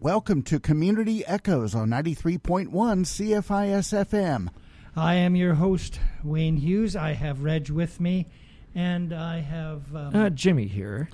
Welcome 0.00 0.42
to 0.44 0.60
Community 0.60 1.24
Echoes 1.26 1.74
on 1.74 1.88
93.1 1.88 2.68
CFIS 2.70 4.06
FM. 4.06 4.48
I 4.94 5.14
am 5.14 5.34
your 5.34 5.54
host, 5.54 5.98
Wayne 6.22 6.56
Hughes. 6.56 6.94
I 6.94 7.12
have 7.14 7.42
Reg 7.42 7.68
with 7.70 8.00
me, 8.00 8.26
and 8.74 9.12
I 9.12 9.40
have 9.40 9.94
um, 9.94 10.14
Uh, 10.14 10.30
Jimmy 10.30 10.66
here. 10.66 11.08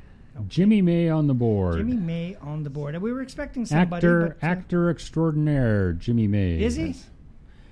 Jimmy 0.48 0.82
May 0.82 1.08
on 1.08 1.28
the 1.28 1.34
board. 1.34 1.76
Jimmy 1.78 1.96
May 1.96 2.36
on 2.42 2.64
the 2.64 2.70
board. 2.70 3.00
We 3.00 3.12
were 3.12 3.22
expecting 3.22 3.64
somebody. 3.64 3.96
actor, 4.06 4.36
but, 4.40 4.46
uh, 4.46 4.50
actor 4.50 4.90
extraordinaire, 4.90 5.92
Jimmy 5.94 6.26
May. 6.26 6.62
Is 6.62 6.74
he? 6.76 6.88
Yes. 6.88 7.10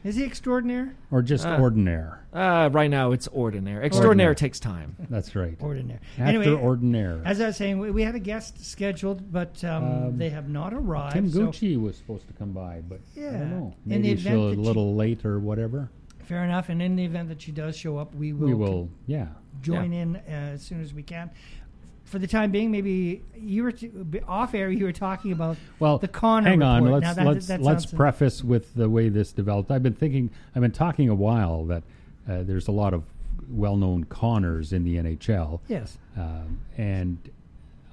Is 0.04 0.16
he 0.16 0.24
extraordinaire? 0.24 0.94
Or 1.12 1.22
just 1.22 1.46
Uh, 1.46 1.58
ordinaire. 1.60 2.24
Uh, 2.32 2.68
right 2.72 2.90
now, 2.90 3.12
it's 3.12 3.28
ordinary. 3.28 3.84
Extraordinary 3.86 4.30
Ordinary. 4.30 4.34
takes 4.34 4.58
time. 4.58 4.96
That's 5.08 5.36
right. 5.36 5.56
Ordinary. 5.60 6.00
Actor 6.18 6.24
anyway, 6.24 6.48
ordinaire. 6.50 7.20
as 7.24 7.40
I 7.40 7.46
was 7.46 7.56
saying, 7.56 7.78
we, 7.78 7.90
we 7.92 8.02
had 8.02 8.14
a 8.16 8.18
guest 8.18 8.64
scheduled, 8.64 9.30
but 9.30 9.62
um, 9.64 9.84
Um, 9.84 10.18
they 10.18 10.30
have 10.30 10.48
not 10.48 10.74
arrived. 10.74 11.14
Tim 11.14 11.30
so 11.30 11.46
Gouchie 11.46 11.80
was 11.80 11.96
supposed 11.96 12.26
to 12.26 12.32
come 12.34 12.52
by, 12.52 12.80
but 12.88 13.00
I 13.16 13.20
Yeah. 13.20 13.30
don't 13.38 13.50
know. 13.50 13.74
In 13.86 13.90
the 13.90 13.96
Maybe 13.98 14.08
event 14.12 14.18
she's 14.20 14.26
a 14.26 14.30
that 14.48 14.54
she- 14.54 14.60
little 14.60 14.94
late 14.96 15.24
or 15.24 15.38
whatever. 15.38 15.88
fair 16.18 16.44
enough. 16.44 16.68
And 16.68 16.80
in 16.80 16.96
the 16.96 17.04
event 17.04 17.28
that 17.28 17.42
she 17.42 17.52
does 17.52 17.76
show 17.76 17.98
up, 17.98 18.14
we 18.14 18.32
will, 18.32 18.46
we 18.46 18.54
will, 18.54 18.88
yeah. 19.06 19.26
join 19.60 19.92
in 19.92 20.16
uh, 20.16 20.20
as 20.54 20.62
soon 20.62 20.80
as 20.80 20.94
we 20.94 21.02
can. 21.02 21.30
For 22.12 22.18
the 22.18 22.26
time 22.26 22.50
being, 22.50 22.70
maybe 22.70 23.22
you 23.34 23.62
were 23.62 23.72
t- 23.72 23.90
off 24.28 24.52
air. 24.52 24.70
You 24.70 24.84
were 24.84 24.92
talking 24.92 25.32
about 25.32 25.56
Well, 25.78 25.96
the 25.96 26.08
Connor 26.08 26.50
hang 26.50 26.62
on. 26.62 26.84
report. 26.84 27.02
Let's 27.02 27.16
Now 27.16 27.24
that- 27.24 27.32
let's 27.32 27.46
that 27.46 27.62
let's 27.62 27.86
preface 27.86 28.44
with 28.44 28.74
the 28.74 28.90
way 28.90 29.08
this 29.08 29.32
developed. 29.32 29.70
I've 29.70 29.82
been 29.82 29.94
thinking. 29.94 30.28
I've 30.54 30.60
been 30.60 30.72
talking 30.72 31.08
a 31.08 31.14
while 31.14 31.64
that 31.64 31.82
uh, 32.28 32.42
there's 32.42 32.68
a 32.68 32.70
lot 32.70 32.92
of 32.92 33.04
well-known 33.48 34.04
Connors 34.04 34.74
in 34.74 34.84
the 34.84 34.96
NHL. 34.98 35.60
Yes. 35.68 35.96
Um, 36.14 36.60
and 36.76 37.16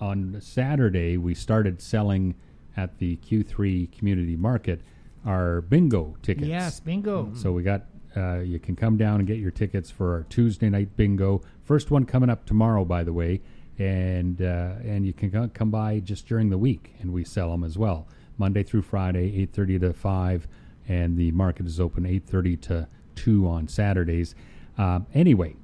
on 0.01 0.35
Saturday, 0.41 1.15
we 1.15 1.33
started 1.33 1.81
selling 1.81 2.35
at 2.75 2.97
the 2.97 3.15
Q3 3.25 3.89
Community 3.97 4.35
Market 4.35 4.81
our 5.25 5.61
bingo 5.61 6.17
tickets. 6.21 6.45
Yes, 6.47 6.81
bingo. 6.81 7.31
So 7.35 7.53
we 7.53 7.63
got. 7.63 7.85
Uh, 8.17 8.39
you 8.39 8.59
can 8.59 8.75
come 8.75 8.97
down 8.97 9.19
and 9.19 9.27
get 9.27 9.37
your 9.37 9.51
tickets 9.51 9.89
for 9.89 10.13
our 10.15 10.23
Tuesday 10.23 10.69
night 10.69 10.97
bingo. 10.97 11.41
First 11.63 11.89
one 11.89 12.03
coming 12.05 12.29
up 12.29 12.45
tomorrow, 12.45 12.83
by 12.83 13.05
the 13.05 13.13
way, 13.13 13.39
and 13.79 14.41
uh, 14.41 14.73
and 14.83 15.05
you 15.05 15.13
can 15.13 15.49
come 15.49 15.71
by 15.71 15.99
just 15.99 16.27
during 16.27 16.49
the 16.49 16.57
week, 16.57 16.93
and 16.99 17.13
we 17.13 17.23
sell 17.23 17.49
them 17.51 17.63
as 17.63 17.77
well. 17.77 18.07
Monday 18.37 18.61
through 18.63 18.83
Friday, 18.83 19.41
eight 19.41 19.53
thirty 19.53 19.79
to 19.79 19.93
five, 19.93 20.47
and 20.87 21.17
the 21.17 21.31
market 21.31 21.65
is 21.65 21.79
open 21.79 22.05
eight 22.05 22.27
thirty 22.27 22.57
to 22.57 22.87
two 23.15 23.47
on 23.47 23.67
Saturdays. 23.67 24.35
Um, 24.77 25.07
anyway, 25.13 25.55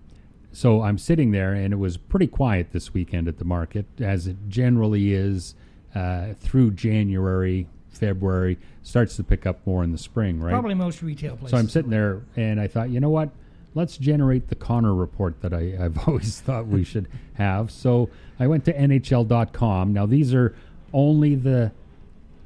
so 0.51 0.81
I'm 0.81 0.97
sitting 0.97 1.31
there, 1.31 1.53
and 1.53 1.73
it 1.73 1.77
was 1.77 1.97
pretty 1.97 2.27
quiet 2.27 2.71
this 2.71 2.93
weekend 2.93 3.27
at 3.27 3.37
the 3.37 3.45
market, 3.45 3.85
as 3.99 4.27
it 4.27 4.37
generally 4.47 5.13
is 5.13 5.55
uh, 5.93 6.33
through 6.39 6.71
January, 6.71 7.67
February. 7.89 8.57
Starts 8.81 9.15
to 9.17 9.23
pick 9.23 9.45
up 9.45 9.65
more 9.65 9.83
in 9.83 9.91
the 9.91 9.97
spring, 9.97 10.39
right? 10.39 10.51
Probably 10.51 10.73
most 10.73 11.01
retail 11.01 11.35
places. 11.35 11.51
So 11.51 11.57
I'm 11.57 11.69
sitting 11.69 11.91
there, 11.91 12.23
and 12.35 12.61
I 12.61 12.67
thought, 12.67 12.89
you 12.89 12.99
know 12.99 13.09
what? 13.09 13.29
Let's 13.75 13.97
generate 13.97 14.47
the 14.47 14.55
Connor 14.55 14.95
report 14.95 15.41
that 15.41 15.53
I, 15.53 15.77
I've 15.79 15.99
always 16.07 16.39
thought 16.39 16.65
we 16.65 16.83
should 16.83 17.07
have. 17.35 17.69
So 17.69 18.09
I 18.39 18.47
went 18.47 18.65
to 18.65 18.73
NHL.com. 18.73 19.93
Now, 19.93 20.05
these 20.05 20.33
are 20.33 20.55
only 20.93 21.35
the 21.35 21.71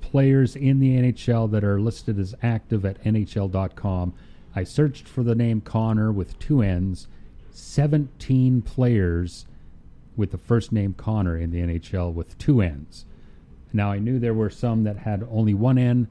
players 0.02 0.56
in 0.56 0.80
the 0.80 0.98
NHL 0.98 1.52
that 1.52 1.64
are 1.64 1.80
listed 1.80 2.20
as 2.20 2.34
active 2.42 2.84
at 2.84 3.02
NHL.com. 3.04 4.14
I 4.56 4.64
searched 4.64 5.08
for 5.08 5.24
the 5.24 5.36
name 5.36 5.62
Connor 5.62 6.12
with 6.12 6.38
two 6.40 6.64
N's, 6.64 7.08
17 7.52 8.64
players 8.64 9.46
with 10.18 10.32
the 10.32 10.38
first 10.38 10.72
name 10.72 10.96
Connor 10.96 11.38
in 11.38 11.52
the 11.52 11.60
NHL 11.60 12.12
with 12.12 12.38
two 12.40 12.62
N's. 12.62 13.06
Now, 13.72 13.92
I 13.92 14.00
knew 14.00 14.18
there 14.18 14.34
were 14.34 14.50
some 14.50 14.84
that 14.86 14.98
had 14.98 15.28
only 15.30 15.54
one 15.54 15.78
N, 15.78 16.08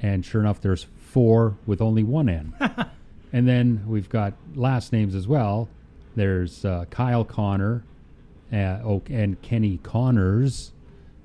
and 0.00 0.24
sure 0.24 0.40
enough, 0.40 0.60
there's 0.60 0.86
four 0.96 1.58
with 1.66 1.80
only 1.80 2.04
one 2.04 2.28
N. 2.28 2.54
and 3.32 3.46
then 3.48 3.84
we've 3.86 4.08
got 4.08 4.34
last 4.54 4.92
names 4.92 5.14
as 5.14 5.28
well. 5.28 5.68
There's 6.16 6.64
uh, 6.64 6.86
Kyle 6.90 7.24
Connor 7.24 7.84
uh, 8.52 8.78
oh, 8.84 9.02
and 9.08 9.40
Kenny 9.42 9.78
Connors, 9.82 10.72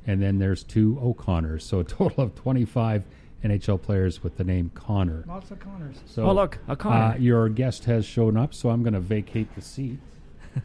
and 0.06 0.22
then 0.22 0.38
there's 0.40 0.64
two 0.64 1.00
O'Connors. 1.02 1.66
So 1.66 1.80
a 1.80 1.84
total 1.84 2.24
of 2.24 2.36
25 2.36 3.04
NHL 3.44 3.82
players 3.82 4.24
with 4.24 4.38
the 4.38 4.44
name 4.44 4.72
Connor. 4.74 5.24
Lots 5.28 5.52
of 5.52 5.60
Connors. 5.60 5.98
So, 6.06 6.26
Oh, 6.26 6.34
look, 6.34 6.60
a 6.68 6.76
Connor. 6.76 7.14
Uh, 7.14 7.18
your 7.18 7.50
guest 7.50 7.86
has 7.86 8.06
shown 8.06 8.38
up, 8.38 8.54
so 8.54 8.70
I'm 8.70 8.84
going 8.84 8.94
to 8.94 9.00
vacate 9.00 9.54
the 9.56 9.62
seat. 9.62 10.00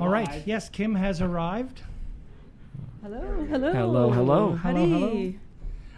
All 0.00 0.08
right. 0.08 0.42
Yes, 0.46 0.68
Kim 0.68 0.94
has 0.94 1.20
arrived. 1.20 1.82
Hello, 3.02 3.20
hello. 3.48 3.72
Hello, 3.72 4.10
hello. 4.10 4.56
Hello, 4.56 4.86
hello. 4.86 5.32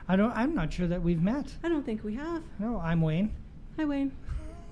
I 0.08 0.16
don't. 0.16 0.32
I'm 0.32 0.54
not 0.54 0.72
sure 0.72 0.86
that 0.86 1.02
we've 1.02 1.22
met. 1.22 1.52
I 1.62 1.68
don't 1.68 1.84
think 1.84 2.04
we 2.04 2.14
have. 2.14 2.42
No, 2.58 2.78
I'm 2.78 3.00
Wayne. 3.00 3.34
Hi, 3.78 3.84
Wayne. 3.84 4.12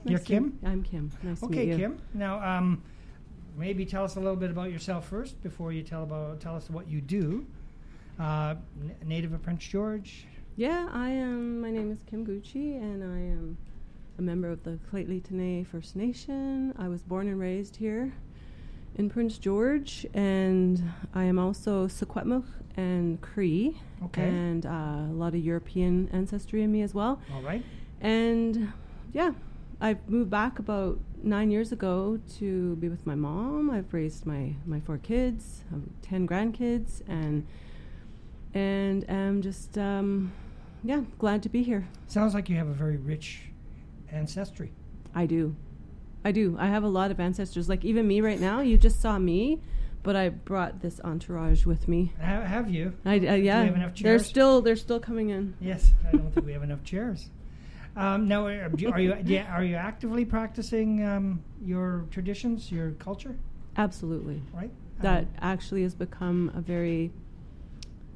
You're 0.05 0.19
to- 0.19 0.25
Kim? 0.25 0.59
I'm 0.65 0.83
Kim. 0.83 1.11
Nice 1.23 1.41
to 1.41 1.47
Okay, 1.47 1.67
meet 1.67 1.67
you. 1.69 1.73
Okay, 1.75 1.83
Kim. 1.83 1.99
Now, 2.15 2.43
um, 2.59 2.83
maybe 3.57 3.87
tell 3.87 4.05
us 4.05 4.17
a 4.17 4.21
little 4.21 4.37
bit 4.37 4.51
about 4.51 4.71
yourself 4.71 5.09
first 5.09 5.43
before 5.43 5.73
you 5.73 5.83
tell 5.83 6.03
about 6.03 6.41
tell 6.41 6.55
us 6.57 6.69
what 6.69 6.89
you 6.89 7.01
do. 7.01 7.47
Uh, 8.21 8.57
n- 8.83 8.95
native 9.07 9.33
of 9.33 9.43
Prince 9.43 9.65
George. 9.67 10.27
Yeah, 10.57 10.89
I 10.93 11.09
am. 11.11 11.61
My 11.63 11.71
name 11.71 11.91
is 11.91 12.03
Kim 12.03 12.27
Gouchie, 12.27 12.77
and 12.77 13.03
I 13.03 13.17
am 13.33 13.57
a 14.19 14.23
member 14.23 14.49
of 14.51 14.63
the 14.65 14.79
Lheidli 14.93 15.23
T'enneh 15.23 15.67
First 15.67 15.97
Nation. 15.97 16.75
I 16.77 16.89
was 16.89 17.03
born 17.03 17.27
and 17.29 17.41
raised 17.41 17.77
here 17.77 18.13
in 18.97 19.09
Prince 19.09 19.39
George, 19.39 20.07
and 20.15 20.83
I 21.15 21.25
am 21.25 21.39
also 21.39 21.87
Secwepemc 21.87 22.45
and 22.77 23.21
Cree, 23.21 23.77
Okay. 24.05 24.23
and 24.29 24.67
uh, 24.67 24.69
a 25.11 25.13
lot 25.15 25.35
of 25.35 25.41
European 25.45 26.09
ancestry 26.13 26.63
in 26.63 26.73
me 26.73 26.83
as 26.83 26.95
well. 26.95 27.21
All 27.35 27.43
right. 27.43 27.63
And 28.01 28.73
yeah, 29.13 29.33
I 29.81 29.97
moved 30.09 30.31
back 30.31 30.59
about 30.59 30.99
nine 31.23 31.51
years 31.51 31.71
ago 31.73 32.19
to 32.39 32.77
be 32.77 32.89
with 32.89 33.07
my 33.07 33.15
mom. 33.15 33.71
I've 33.71 33.93
raised 33.95 34.27
my, 34.27 34.55
my 34.67 34.81
four 34.81 34.99
kids, 34.99 35.63
I 35.71 35.75
have 35.77 35.83
ten 36.03 36.27
grandkids, 36.27 37.03
and 37.09 37.47
and 38.55 39.09
am 39.09 39.41
just 39.41 39.79
um, 39.79 40.33
yeah 40.85 41.03
glad 41.19 41.43
to 41.45 41.49
be 41.49 41.63
here. 41.63 41.87
Sounds 42.09 42.35
like 42.35 42.49
you 42.49 42.57
have 42.57 42.69
a 42.69 42.75
very 42.75 42.97
rich 42.99 43.43
ancestry. 44.11 44.73
I 45.15 45.27
do, 45.27 45.55
I 46.25 46.33
do. 46.33 46.57
I 46.59 46.67
have 46.69 46.85
a 46.85 46.89
lot 46.89 47.11
of 47.11 47.19
ancestors. 47.21 47.69
Like 47.69 47.85
even 47.85 48.07
me 48.07 48.21
right 48.21 48.41
now, 48.41 48.61
you 48.61 48.79
just 48.79 49.01
saw 49.01 49.19
me, 49.19 49.61
but 50.03 50.17
I 50.17 50.29
brought 50.29 50.81
this 50.81 51.01
entourage 51.03 51.65
with 51.67 51.89
me. 51.89 52.13
Ha- 52.21 52.43
have 52.43 52.71
you? 52.71 52.93
I, 53.05 53.17
uh, 53.17 53.35
yeah, 53.35 53.65
have 53.65 53.75
enough 53.75 53.95
they're 53.97 54.19
still 54.19 54.61
they're 54.63 54.77
still 54.77 55.01
coming 55.01 55.31
in. 55.31 55.55
Yes. 55.61 55.93
I 56.07 56.13
don't 56.13 56.33
think 56.33 56.47
we 56.47 56.53
have 56.53 56.63
enough 56.63 56.85
chairs. 56.85 57.31
Um, 57.95 58.27
now, 58.27 58.47
are 58.47 58.71
you 58.77 58.91
are 58.91 59.01
you, 59.01 59.17
yeah, 59.25 59.55
are 59.55 59.65
you 59.65 59.77
actively 59.77 60.25
practicing 60.25 61.05
um, 61.05 61.43
your 61.63 62.07
traditions, 62.11 62.73
your 62.73 62.93
culture? 62.93 63.37
Absolutely. 63.77 64.43
Right. 64.55 64.71
that 65.01 65.25
Um, 65.25 65.29
actually 65.41 65.83
has 65.83 65.95
become 65.95 66.51
a 66.55 66.61
very 66.61 67.11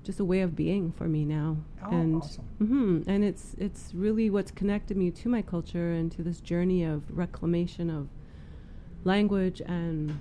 just 0.06 0.20
a 0.20 0.24
way 0.24 0.40
of 0.40 0.54
being 0.54 0.92
for 0.92 1.06
me 1.08 1.24
now 1.24 1.56
Oh, 1.84 1.90
and 1.90 2.16
awesome. 2.22 2.44
mhm, 2.60 3.04
and 3.06 3.22
it's 3.24 3.54
it's 3.58 3.92
really 3.94 4.30
what's 4.30 4.50
connected 4.52 4.96
me 4.96 5.10
to 5.10 5.28
my 5.28 5.42
culture 5.42 5.92
and 5.92 6.10
to 6.12 6.22
this 6.22 6.40
journey 6.40 6.84
of 6.84 7.02
reclamation 7.10 7.90
of 7.90 8.08
language 9.04 9.60
and 9.66 10.18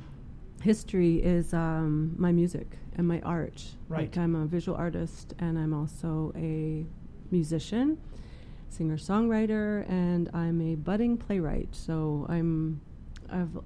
history 0.61 1.17
is 1.23 1.53
um, 1.53 2.15
my 2.17 2.31
music 2.31 2.67
and 2.97 3.07
my 3.07 3.21
art 3.21 3.63
Right. 3.87 4.01
like 4.01 4.17
i'm 4.17 4.35
a 4.35 4.45
visual 4.45 4.77
artist 4.77 5.33
and 5.39 5.57
i'm 5.59 5.73
also 5.73 6.31
a 6.35 6.85
musician 7.31 7.97
singer 8.69 8.97
songwriter 8.97 9.87
and 9.89 10.29
i'm 10.33 10.61
a 10.61 10.75
budding 10.75 11.17
playwright 11.17 11.69
so 11.75 12.25
i'm 12.29 12.81
i've 13.29 13.57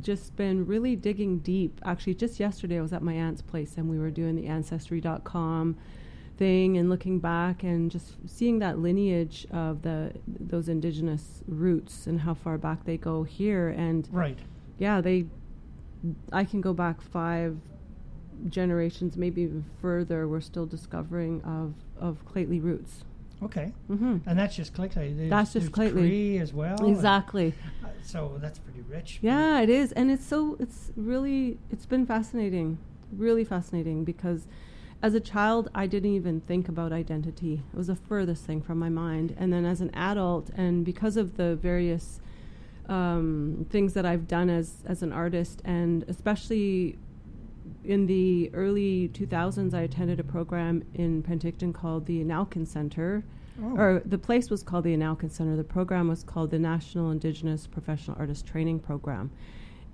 just 0.00 0.34
been 0.36 0.66
really 0.66 0.96
digging 0.96 1.38
deep. 1.38 1.80
Actually, 1.84 2.14
just 2.14 2.40
yesterday 2.40 2.78
I 2.78 2.82
was 2.82 2.92
at 2.92 3.02
my 3.02 3.12
aunt's 3.14 3.42
place 3.42 3.76
and 3.76 3.88
we 3.88 3.98
were 3.98 4.10
doing 4.10 4.34
the 4.36 4.46
ancestry.com 4.46 5.76
thing 6.36 6.76
and 6.76 6.90
looking 6.90 7.20
back 7.20 7.62
and 7.62 7.90
just 7.90 8.14
seeing 8.26 8.58
that 8.58 8.78
lineage 8.80 9.46
of 9.52 9.82
the 9.82 10.12
those 10.26 10.68
indigenous 10.68 11.42
roots 11.46 12.08
and 12.08 12.20
how 12.20 12.34
far 12.34 12.58
back 12.58 12.84
they 12.84 12.96
go 12.96 13.22
here 13.22 13.68
and 13.68 14.08
right. 14.10 14.40
yeah, 14.78 15.00
they 15.00 15.26
I 16.32 16.44
can 16.44 16.60
go 16.60 16.72
back 16.74 17.00
5 17.00 17.56
generations, 18.48 19.16
maybe 19.16 19.42
even 19.42 19.64
further. 19.80 20.26
We're 20.28 20.40
still 20.40 20.66
discovering 20.66 21.40
of 21.42 21.74
of 22.00 22.18
Lheidli 22.34 22.60
roots. 22.62 23.04
Okay. 23.42 23.72
Mhm. 23.90 24.22
And 24.26 24.38
that's 24.38 24.56
just 24.56 24.74
Lheidli. 24.74 25.16
There's, 25.16 25.30
That's 25.30 25.52
just 25.52 25.72
Lheidli. 25.72 25.92
Cree 25.92 26.38
as 26.38 26.52
well. 26.52 26.84
Exactly. 26.90 27.54
So 28.04 28.38
that's 28.40 28.58
pretty 28.58 28.82
rich. 28.82 29.18
Yeah, 29.22 29.60
it 29.60 29.70
is, 29.70 29.90
and 29.92 30.10
it's 30.10 30.24
so 30.24 30.56
it's 30.60 30.92
really 30.94 31.58
it's 31.70 31.86
been 31.86 32.06
fascinating, 32.06 32.78
really 33.10 33.44
fascinating 33.44 34.04
because 34.04 34.46
as 35.02 35.14
a 35.14 35.20
child 35.20 35.70
I 35.74 35.86
didn't 35.86 36.14
even 36.14 36.40
think 36.42 36.68
about 36.68 36.92
identity. 36.92 37.62
It 37.72 37.76
was 37.76 37.86
the 37.86 37.96
furthest 37.96 38.44
thing 38.44 38.60
from 38.60 38.78
my 38.78 38.90
mind, 38.90 39.34
and 39.38 39.52
then 39.52 39.64
as 39.64 39.80
an 39.80 39.90
adult, 39.94 40.50
and 40.50 40.84
because 40.84 41.16
of 41.16 41.36
the 41.36 41.56
various 41.56 42.20
um, 42.88 43.66
things 43.70 43.94
that 43.94 44.04
I've 44.04 44.28
done 44.28 44.50
as 44.50 44.82
as 44.86 45.02
an 45.02 45.12
artist, 45.12 45.62
and 45.64 46.04
especially 46.06 46.98
in 47.84 48.06
the 48.06 48.50
early 48.54 49.08
2000s, 49.08 49.74
I 49.74 49.82
attended 49.82 50.20
a 50.20 50.24
program 50.24 50.84
in 50.94 51.22
Penticton 51.22 51.72
called 51.72 52.06
the 52.06 52.22
En'owkin 52.22 52.66
Center. 52.66 53.24
Oh. 53.62 53.76
Or 53.76 54.02
the 54.04 54.18
place 54.18 54.50
was 54.50 54.62
called 54.62 54.84
the 54.84 54.96
En'owkin 54.96 55.30
Center. 55.30 55.56
The 55.56 55.64
program 55.64 56.08
was 56.08 56.24
called 56.24 56.50
the 56.50 56.58
National 56.58 57.10
Indigenous 57.10 57.66
Professional 57.66 58.16
Artist 58.18 58.46
Training 58.46 58.80
Program, 58.80 59.30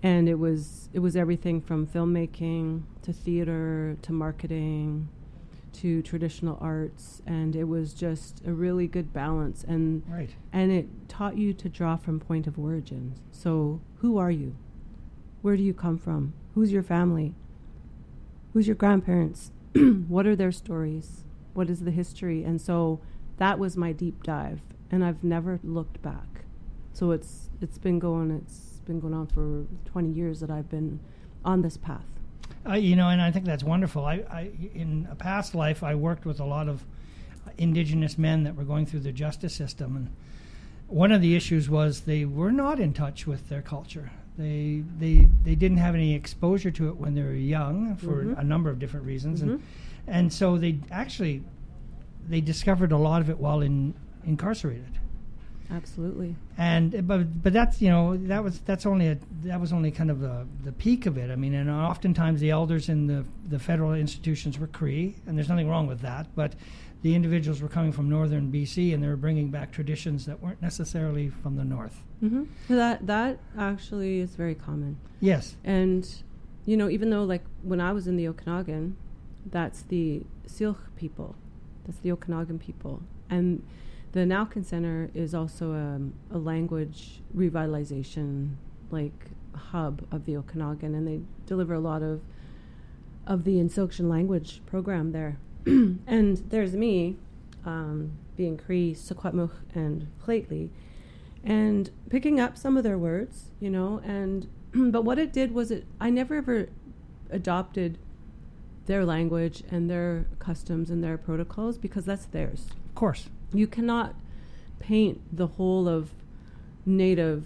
and 0.03 0.29
it 0.29 0.39
was 0.39 0.89
it 0.95 1.01
was 1.01 1.15
everything 1.15 1.61
from 1.61 1.87
filmmaking 1.87 2.83
to 3.03 3.13
theater 3.13 3.97
to 4.03 4.13
marketing 4.13 5.09
to 5.73 6.03
traditional 6.03 6.59
arts, 6.61 7.23
and 7.27 7.55
it 7.55 7.65
was 7.65 7.93
just 7.95 8.43
a 8.47 8.53
really 8.53 8.87
good 8.89 9.13
balance. 9.13 9.63
And 9.65 10.03
Right. 10.09 10.35
and 10.53 10.73
it 10.73 10.89
taught 11.09 11.37
you 11.37 11.53
to 11.53 11.69
draw 11.69 11.97
from 11.97 12.19
point 12.19 12.47
of 12.47 12.59
origin. 12.59 13.13
So, 13.31 13.81
who 13.99 14.17
are 14.17 14.31
you? 14.31 14.57
Where 15.43 15.57
do 15.57 15.63
you 15.63 15.75
come 15.75 15.99
from? 15.99 16.33
Who's 16.55 16.73
your 16.73 16.83
family? 16.83 17.35
Who's 18.53 18.67
your 18.67 18.75
grandparents? 18.77 19.53
what 20.09 20.27
are 20.27 20.35
their 20.35 20.51
stories? 20.53 21.25
What 21.55 21.71
is 21.71 21.81
the 21.85 21.91
history? 21.91 22.43
And 22.43 22.61
so 22.61 23.01
that 23.41 23.59
was 23.59 23.75
my 23.77 23.91
deep 23.93 24.23
dive, 24.23 24.61
and 24.91 25.03
I've 25.03 25.25
never 25.25 25.59
looked 25.65 26.01
back. 26.03 26.45
So 26.93 27.11
it's 27.11 27.49
it's 27.63 27.79
been 27.79 27.99
going 27.99 28.31
it's 28.31 28.81
been 28.87 29.01
going 29.01 29.15
on 29.15 29.27
for 29.27 29.65
20 29.87 30.11
years 30.13 30.41
that 30.41 30.51
I've 30.51 30.69
been 30.69 31.01
on 31.45 31.63
this 31.63 31.77
path. 31.77 32.05
Uh, 32.69 32.75
you 32.75 32.95
know, 32.95 33.09
and 33.09 33.23
I 33.23 33.31
think 33.31 33.47
that's 33.47 33.65
wonderful. 33.65 34.05
I, 34.05 34.17
I, 34.31 34.51
in 34.75 35.09
a 35.11 35.15
past 35.15 35.55
life, 35.55 35.83
I 35.83 35.95
worked 35.95 36.27
with 36.27 36.39
a 36.41 36.45
lot 36.45 36.69
of 36.69 36.85
indigenous 37.57 38.19
men 38.19 38.43
that 38.45 38.55
were 38.55 38.65
going 38.65 38.85
through 38.85 39.01
the 39.01 39.13
justice 39.13 39.55
system, 39.55 39.97
and 39.97 40.11
one 40.89 41.11
of 41.11 41.23
the 41.23 41.35
issues 41.35 41.71
was 41.71 42.03
they 42.03 42.27
were 42.27 42.53
not 42.53 42.79
in 42.79 42.93
touch 42.93 43.27
with 43.27 43.49
their 43.49 43.63
culture. 43.63 44.11
They 44.37 44.83
they 44.99 45.27
they 45.45 45.55
didn't 45.55 45.79
have 45.79 45.95
any 45.95 46.15
exposure 46.15 46.71
to 46.73 46.89
it 46.89 46.97
when 46.97 47.15
they 47.15 47.23
were 47.23 47.33
young 47.33 47.97
for 47.97 48.25
Mhm. 48.25 48.39
a 48.39 48.45
number 48.45 48.69
of 48.69 48.79
different 48.79 49.07
reasons, 49.07 49.41
and 49.41 49.53
Mhm. 49.53 49.61
and 50.07 50.31
so 50.33 50.59
they 50.59 50.79
actually 50.91 51.43
they 52.29 52.41
discovered 52.41 52.93
a 52.93 52.97
lot 52.99 53.21
of 53.21 53.31
it 53.31 53.39
while 53.39 53.61
in 53.61 53.95
incarcerated 54.25 54.99
Absolutely. 55.73 56.35
and 56.59 57.07
but 57.07 57.43
but 57.43 57.53
that's 57.53 57.81
you 57.81 57.89
know 57.91 58.17
that 58.17 58.43
was 58.43 58.59
that's 58.61 58.87
only 58.87 59.07
a 59.09 59.19
that 59.45 59.61
was 59.61 59.73
only 59.73 59.93
kind 59.93 60.11
of 60.11 60.19
the 60.21 60.45
the 60.65 60.73
peak 60.73 61.07
of 61.07 61.17
it. 61.17 61.31
I 61.31 61.37
mean, 61.37 61.55
and 61.55 61.71
oftentimes 61.71 62.41
the 62.41 62.51
elders 62.51 62.89
in 62.89 63.07
the 63.07 63.25
the 63.49 63.59
federal 63.61 63.95
institutions 63.95 64.59
were 64.59 64.67
Cree, 64.67 65.15
and 65.27 65.37
there's 65.39 65.49
nothing 65.49 65.69
wrong 65.69 65.87
with 65.87 66.01
that. 66.01 66.27
But 66.35 66.55
the 67.03 67.15
individuals 67.15 67.63
were 67.63 67.69
coming 67.69 67.93
from 67.93 68.09
northern 68.11 68.51
BC, 68.53 68.93
and 68.93 69.01
they 69.03 69.07
were 69.07 69.17
bringing 69.17 69.49
back 69.51 69.71
traditions 69.71 70.27
that 70.27 70.43
weren't 70.43 70.61
necessarily 70.61 71.29
from 71.29 71.57
the 71.57 71.65
north. 71.65 72.03
hmm 72.19 72.45
That 72.69 73.07
that 73.07 73.39
actually 73.57 74.19
is 74.19 74.35
very 74.35 74.57
common. 74.57 74.99
Yes, 75.21 75.55
And, 75.65 76.07
you 76.67 76.77
know, 76.77 76.89
even 76.91 77.11
though, 77.11 77.25
like, 77.25 77.45
when 77.63 77.81
I 77.81 77.93
was 77.93 78.07
in 78.07 78.17
the 78.17 78.27
Okanagan, 78.29 78.97
that's 79.47 79.83
the 79.83 80.23
Syilx 80.47 80.79
people, 80.97 81.37
that's 81.91 82.03
the 82.03 82.13
Okanagan 82.13 82.59
people. 82.61 83.03
And 83.29 83.65
the 84.13 84.21
En'owkin 84.21 84.65
Center 84.65 85.11
is 85.13 85.35
also 85.35 85.73
um, 85.73 86.15
a 86.31 86.39
language 86.39 87.21
revitalization, 87.37 88.55
like, 88.91 89.31
hub 89.55 90.07
of 90.13 90.25
the 90.25 90.37
Okanagan, 90.37 90.95
and 90.95 91.07
they 91.07 91.21
deliver 91.47 91.75
a 91.75 91.81
lot 91.81 92.03
of 92.03 92.21
of 93.27 93.45
the 93.45 93.57
Insilkshan 93.57 94.09
language 94.09 94.63
program 94.67 95.13
there. 95.13 95.37
and 95.67 96.39
there's 96.49 96.75
me, 96.75 97.17
um, 97.65 98.13
being 98.37 98.57
Cree, 98.57 98.95
Secwepemc, 98.95 99.51
and 99.75 100.09
Lheidli, 100.27 100.71
and 101.45 101.91
picking 102.09 102.41
up 102.41 102.57
some 102.57 102.77
of 102.77 102.83
their 102.83 102.99
words, 102.99 103.51
you 103.61 103.71
know, 103.71 104.01
and 104.05 104.49
but 104.75 105.03
what 105.03 105.19
it 105.19 105.33
did 105.33 105.53
was 105.53 105.71
it 105.71 105.87
I 106.01 106.11
never 106.11 106.37
ever 106.37 106.69
adopted 107.31 107.99
their 108.91 109.05
language 109.05 109.63
and 109.71 109.89
their 109.89 110.27
customs 110.41 110.91
and 110.91 111.03
their 111.05 111.17
protocols 111.17 111.79
because 111.79 112.05
that's 112.05 112.27
theirs. 112.27 112.67
of 112.89 112.95
course. 112.97 113.29
You 113.53 113.69
cannot 113.69 114.17
paint 114.81 115.21
the 115.33 115.47
whole 115.47 115.87
of 115.89 116.11
Native 116.85 117.45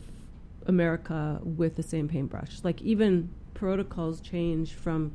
America 0.67 1.41
with 1.45 1.77
the 1.77 1.83
same 1.83 2.09
paintbrush. 2.09 2.61
Like 2.65 2.81
even 2.81 3.29
protocols 3.53 4.23
change 4.23 4.73
from 4.73 5.13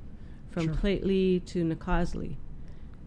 from 0.52 0.66
Sure. 0.66 0.76
Lheidli 0.76 1.44
to 1.46 1.64
Nak'azdli. 1.64 2.36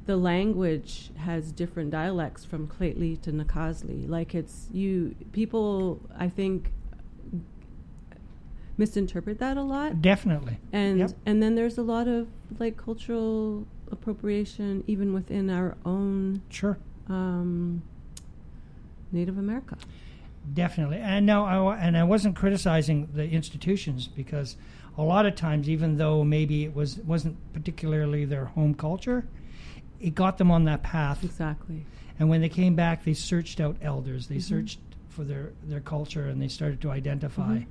The 0.06 0.16
language 0.16 1.10
has 1.18 1.52
different 1.52 1.92
dialects 1.92 2.44
from 2.44 2.66
Lheidli 2.66 3.20
to 3.22 3.30
Nak'azdli. 3.30 4.08
Like 4.08 4.34
it's 4.34 4.66
you 4.72 5.14
people 5.30 6.00
I 6.18 6.28
think 6.28 6.72
misinterpret 8.82 9.38
that 9.38 9.56
a 9.56 9.62
lot 9.62 10.02
Definitely. 10.02 10.56
and 10.72 10.98
Yep. 10.98 11.10
and 11.24 11.42
then 11.42 11.54
there's 11.54 11.78
a 11.78 11.82
lot 11.82 12.08
of 12.08 12.26
like 12.58 12.76
cultural 12.76 13.64
appropriation 13.92 14.82
even 14.88 15.12
within 15.12 15.48
our 15.50 15.76
own 15.84 16.40
Sure. 16.48 16.76
um, 17.08 17.82
Native 19.12 19.38
America. 19.38 19.76
Definitely, 20.54 20.96
and 20.96 21.24
no, 21.24 21.44
I, 21.44 21.76
and 21.76 21.96
I 21.96 22.02
wasn't 22.02 22.34
criticizing 22.34 23.08
the 23.14 23.28
institutions 23.30 24.08
because 24.08 24.56
a 24.98 25.02
lot 25.02 25.24
of 25.26 25.36
times, 25.36 25.68
even 25.68 25.96
though 25.98 26.24
maybe 26.24 26.64
it 26.64 26.74
was 26.74 26.98
wasn't 26.98 27.36
particularly 27.52 28.24
their 28.24 28.46
home 28.46 28.74
culture, 28.74 29.24
it 30.00 30.14
got 30.16 30.38
them 30.38 30.50
on 30.50 30.64
that 30.64 30.82
path. 30.82 31.22
Exactly. 31.22 31.86
And 32.18 32.28
when 32.28 32.40
they 32.40 32.48
came 32.48 32.74
back, 32.74 33.04
they 33.04 33.14
searched 33.14 33.60
out 33.60 33.76
elders. 33.80 34.26
They 34.26 34.36
Mhm. 34.38 34.42
searched 34.52 34.80
for 35.08 35.22
their 35.24 35.52
their 35.68 35.80
culture, 35.80 36.26
and 36.26 36.42
they 36.42 36.48
started 36.48 36.80
to 36.80 36.90
identify. 36.90 37.58
Mhm. 37.58 37.66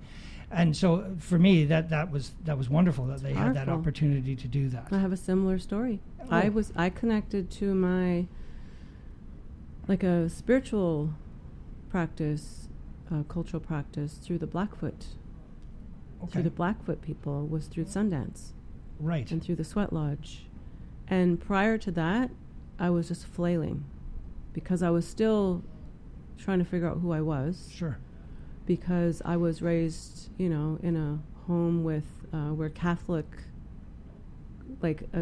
And 0.53 0.75
so, 0.75 1.15
for 1.17 1.39
me, 1.39 1.63
that 1.65 1.89
that 1.89 2.11
was 2.11 2.31
that 2.43 2.57
was 2.57 2.69
wonderful 2.69 3.05
that 3.07 3.21
they 3.23 3.33
had 3.33 3.53
that 3.55 3.69
opportunity 3.69 4.35
to 4.35 4.47
do 4.47 4.67
that. 4.69 4.87
I 4.91 4.99
have 4.99 5.11
a 5.13 5.17
similar 5.17 5.57
story. 5.59 5.99
I 6.29 6.47
Oh. 6.47 6.51
was 6.51 6.73
I 6.75 6.89
connected 6.89 7.49
to 7.51 7.73
my 7.73 8.27
like 9.87 10.03
a 10.03 10.29
spiritual 10.29 11.13
practice, 11.89 12.69
uh, 13.11 13.23
cultural 13.23 13.59
practice 13.61 14.15
through 14.17 14.37
the 14.39 14.47
Blackfoot. 14.47 15.05
Okay, 16.23 16.33
Through 16.33 16.43
the 16.43 16.49
Blackfoot 16.51 17.01
people 17.01 17.47
was 17.47 17.65
through 17.67 17.85
Sundance 17.85 18.51
right. 18.99 19.29
and 19.31 19.43
through 19.43 19.55
the 19.55 19.63
Sweat 19.63 19.91
Lodge. 19.91 20.45
And 21.07 21.39
prior 21.39 21.77
to 21.79 21.91
that, 21.91 22.29
I 22.77 22.91
was 22.91 23.07
just 23.07 23.25
flailing 23.25 23.83
because 24.53 24.83
I 24.83 24.91
was 24.91 25.07
still 25.07 25.63
trying 26.37 26.59
to 26.59 26.65
figure 26.65 26.87
out 26.87 26.99
who 26.99 27.11
I 27.11 27.21
was. 27.21 27.69
Sure. 27.73 27.97
Because 28.75 29.21
I 29.25 29.35
was 29.35 29.61
raised, 29.61 30.29
you 30.37 30.47
know, 30.47 30.79
in 30.81 30.95
a 30.95 31.19
home 31.45 31.83
with 31.83 32.05
uh, 32.31 32.53
where 32.53 32.69
Catholic, 32.69 33.25
like 34.81 35.03
uh, 35.13 35.19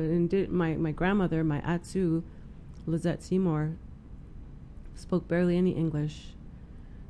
my 0.52 0.76
my 0.76 0.92
grandmother, 0.92 1.44
my 1.44 1.60
Atsu, 1.62 2.22
Lizette 2.86 3.24
Seymour, 3.24 3.72
spoke 4.94 5.28
barely 5.28 5.58
any 5.58 5.72
English, 5.72 6.36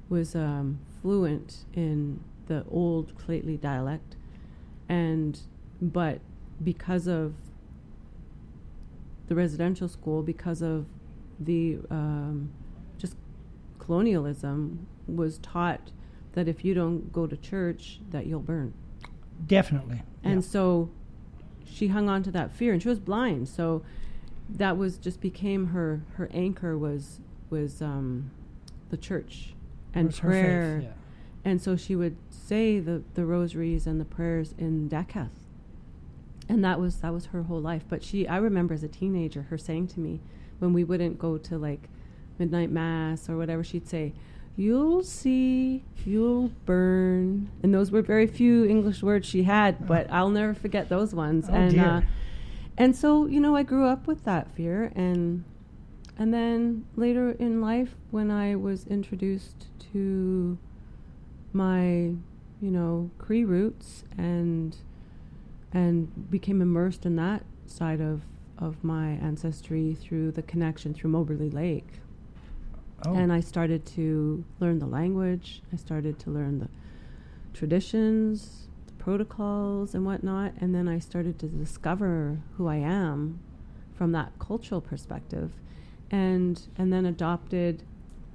was 0.07 0.33
um, 0.33 0.79
fluent 1.01 1.65
in 1.73 2.21
the 2.47 2.63
old 2.71 3.11
Lheidli 3.27 3.59
dialect, 3.59 4.15
and 4.87 5.41
but 5.81 6.21
because 6.63 7.05
of 7.05 7.33
the 9.27 9.35
residential 9.35 9.89
school, 9.89 10.23
because 10.23 10.61
of 10.61 10.85
the 11.37 11.79
um, 11.89 12.49
just 12.97 13.17
colonialism, 13.77 14.87
was 15.05 15.37
taught 15.39 15.91
that 16.33 16.47
if 16.47 16.63
you 16.63 16.73
don't 16.73 17.11
go 17.11 17.27
to 17.27 17.35
church, 17.37 17.99
that 18.11 18.25
you'll 18.25 18.39
burn. 18.39 18.73
Definitely. 19.45 20.03
And 20.23 20.43
yeah. 20.43 20.49
so 20.49 20.89
she 21.65 21.87
hung 21.87 22.09
on 22.09 22.23
to 22.23 22.31
that 22.31 22.51
fear, 22.51 22.73
and 22.73 22.81
she 22.81 22.89
was 22.89 22.99
blind. 22.99 23.47
So 23.47 23.83
that 24.49 24.77
was 24.77 24.97
just 24.97 25.21
became 25.21 25.67
her 25.67 26.01
her 26.15 26.29
anchor 26.33 26.77
was 26.77 27.19
was 27.49 27.81
um, 27.81 28.31
the 28.89 28.97
church 28.97 29.53
and 29.93 30.15
her 30.17 30.31
faith, 30.31 30.83
yeah. 30.83 30.93
And 31.45 31.61
so 31.61 31.75
she 31.75 31.95
would 31.95 32.17
say 32.29 32.79
the, 32.79 33.01
the 33.13 33.25
rosaries 33.25 33.87
and 33.87 33.99
the 33.99 34.05
prayers 34.05 34.53
in 34.57 34.89
Dakelh. 34.89 35.29
And 36.47 36.63
that 36.63 36.79
was 36.79 36.97
that 36.97 37.13
was 37.13 37.27
her 37.27 37.43
whole 37.43 37.61
life. 37.61 37.83
But 37.87 38.03
she 38.03 38.27
I 38.27 38.37
remember 38.37 38.73
as 38.73 38.83
a 38.83 38.87
teenager 38.87 39.43
her 39.43 39.57
saying 39.57 39.87
to 39.89 39.99
me 39.99 40.19
when 40.59 40.73
we 40.73 40.83
wouldn't 40.83 41.17
go 41.17 41.37
to 41.37 41.57
like 41.57 41.87
midnight 42.37 42.71
mass 42.71 43.29
or 43.29 43.37
whatever, 43.37 43.63
she'd 43.63 43.87
say, 43.87 44.13
You'll 44.59 45.03
see, 45.03 45.85
you'll 46.03 46.51
burn. 46.65 47.49
And 47.63 47.73
those 47.73 47.91
were 47.91 48.01
very 48.01 48.27
few 48.27 48.65
English 48.65 49.01
words 49.01 49.25
she 49.25 49.43
had, 49.43 49.87
but 49.87 50.11
I'll 50.11 50.31
never 50.31 50.53
forget 50.53 50.89
those 50.89 51.15
ones. 51.15 51.47
Oh, 51.49 51.53
and 51.53 51.79
uh 51.79 52.01
and 52.77 52.93
so, 52.93 53.25
you 53.25 53.39
know, 53.39 53.55
I 53.55 53.63
grew 53.63 53.85
up 53.85 54.05
with 54.05 54.25
that 54.25 54.53
fear 54.53 54.91
and 54.97 55.45
and 56.17 56.33
then 56.33 56.83
later 56.97 57.31
in 57.31 57.61
life 57.61 57.95
when 58.11 58.31
I 58.31 58.57
was 58.57 58.85
introduced 58.87 59.67
to 59.93 60.57
my, 61.53 62.15
you 62.61 62.69
know, 62.69 63.11
Cree 63.17 63.45
roots 63.45 64.03
and 64.17 64.75
and 65.71 66.29
became 66.29 66.61
immersed 66.61 67.05
in 67.05 67.15
that 67.15 67.45
side 67.65 68.01
of 68.01 68.23
of 68.57 68.83
my 68.83 69.11
ancestry 69.11 69.95
through 69.97 70.31
the 70.31 70.41
connection 70.41 70.93
through 70.93 71.11
Moberly 71.11 71.49
Lake. 71.49 72.01
Oh, 73.05 73.13
And 73.15 73.31
I 73.31 73.39
started 73.39 73.85
to 73.87 74.43
learn 74.59 74.79
the 74.79 74.85
language. 74.85 75.61
I 75.71 75.77
started 75.77 76.19
to 76.19 76.29
learn 76.29 76.59
the 76.59 76.67
traditions, 77.53 78.67
the 78.87 78.93
protocols 78.93 79.93
and 79.95 80.05
whatnot. 80.05 80.53
And 80.59 80.73
then 80.75 80.87
I 80.87 80.99
started 80.99 81.39
to 81.39 81.47
discover 81.47 82.39
who 82.57 82.67
I 82.67 82.77
am 82.77 83.39
from 83.95 84.11
that 84.13 84.31
cultural 84.39 84.79
perspective, 84.81 85.51
and 86.09 86.61
and 86.77 86.91
then 86.91 87.05
adopted 87.05 87.83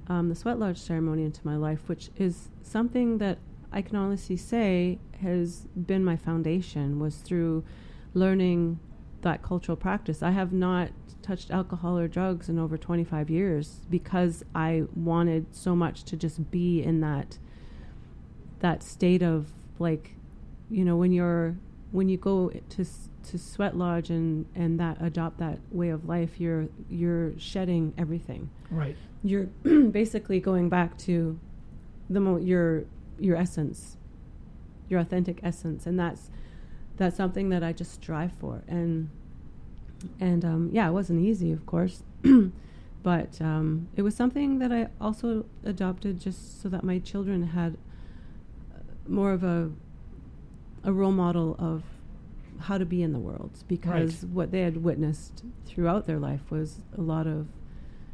um, 0.07 0.29
the 0.29 0.35
sweat 0.35 0.59
lodge 0.59 0.77
ceremony 0.77 1.23
into 1.23 1.41
my 1.43 1.55
life, 1.55 1.79
which 1.87 2.09
is 2.17 2.49
something 2.61 3.17
that 3.17 3.39
I 3.71 3.81
can 3.81 3.95
honestly 3.95 4.37
say 4.37 4.99
has 5.21 5.67
been 5.75 6.05
my 6.05 6.15
foundation. 6.15 6.99
Was 6.99 7.17
through 7.17 7.63
learning 8.13 8.79
that 9.25 9.41
cultural 9.41 9.75
practice. 9.75 10.21
I 10.23 10.31
have 10.31 10.53
not 10.53 10.91
touched 11.23 11.49
alcohol 11.49 11.97
or 11.97 12.07
drugs 12.07 12.47
in 12.47 12.59
over 12.59 12.77
25 12.77 13.29
years 13.31 13.81
because 13.89 14.43
I 14.53 14.83
wanted 14.95 15.47
so 15.55 15.75
much 15.75 16.03
to 16.05 16.15
just 16.15 16.49
be 16.51 16.81
in 16.83 17.01
that 17.01 17.39
that 18.59 18.83
state 18.83 19.21
of 19.23 19.51
like 19.79 20.15
you 20.69 20.85
know 20.85 20.95
when 20.95 21.11
you're 21.11 21.55
when 21.91 22.07
you 22.09 22.17
go 22.17 22.51
to 22.69 22.85
to 23.23 23.37
sweat 23.39 23.75
lodge 23.75 24.09
and 24.11 24.45
and 24.55 24.79
that 24.79 24.97
adopt 25.01 25.39
that 25.39 25.57
way 25.71 25.89
of 25.89 26.05
life 26.05 26.39
you're 26.39 26.67
you're 26.89 27.37
shedding 27.39 27.91
everything 27.97 28.49
Right. 28.69 28.95
you're 29.23 29.45
basically 29.91 30.39
going 30.39 30.69
back 30.69 30.97
to 30.99 31.39
the 32.09 32.19
mo- 32.19 32.37
your 32.37 32.85
your 33.19 33.35
essence 33.35 33.97
your 34.89 34.99
authentic 34.99 35.39
essence 35.43 35.85
and 35.87 35.99
that's 35.99 36.29
that's 36.97 37.17
something 37.17 37.49
that 37.49 37.63
I 37.63 37.73
just 37.73 37.93
strive 37.93 38.31
for. 38.33 38.63
And 38.67 39.09
and 40.19 40.43
um, 40.45 40.69
yeah 40.71 40.87
it 40.87 40.91
wasn't 40.91 41.21
easy 41.21 41.51
of 41.51 41.65
course 41.65 42.03
but 43.03 43.39
um, 43.41 43.87
it 43.95 44.01
was 44.01 44.15
something 44.15 44.59
that 44.59 44.71
I 44.71 44.87
also 44.99 45.45
adopted 45.63 46.19
just 46.19 46.61
so 46.61 46.69
that 46.69 46.83
my 46.83 46.99
children 46.99 47.47
had 47.47 47.77
uh, 48.73 48.79
more 49.07 49.31
of 49.31 49.43
a 49.43 49.71
a 50.83 50.93
role 50.93 51.11
model 51.11 51.55
of 51.57 51.83
how 52.61 52.77
to 52.77 52.85
be 52.85 53.01
in 53.01 53.11
the 53.11 53.19
world 53.19 53.63
because 53.67 54.23
what 54.25 54.51
they 54.51 54.61
had 54.61 54.77
witnessed 54.83 55.43
throughout 55.65 56.05
their 56.05 56.19
life 56.19 56.51
was 56.51 56.79
a 56.97 57.01
lot 57.01 57.27
of 57.27 57.47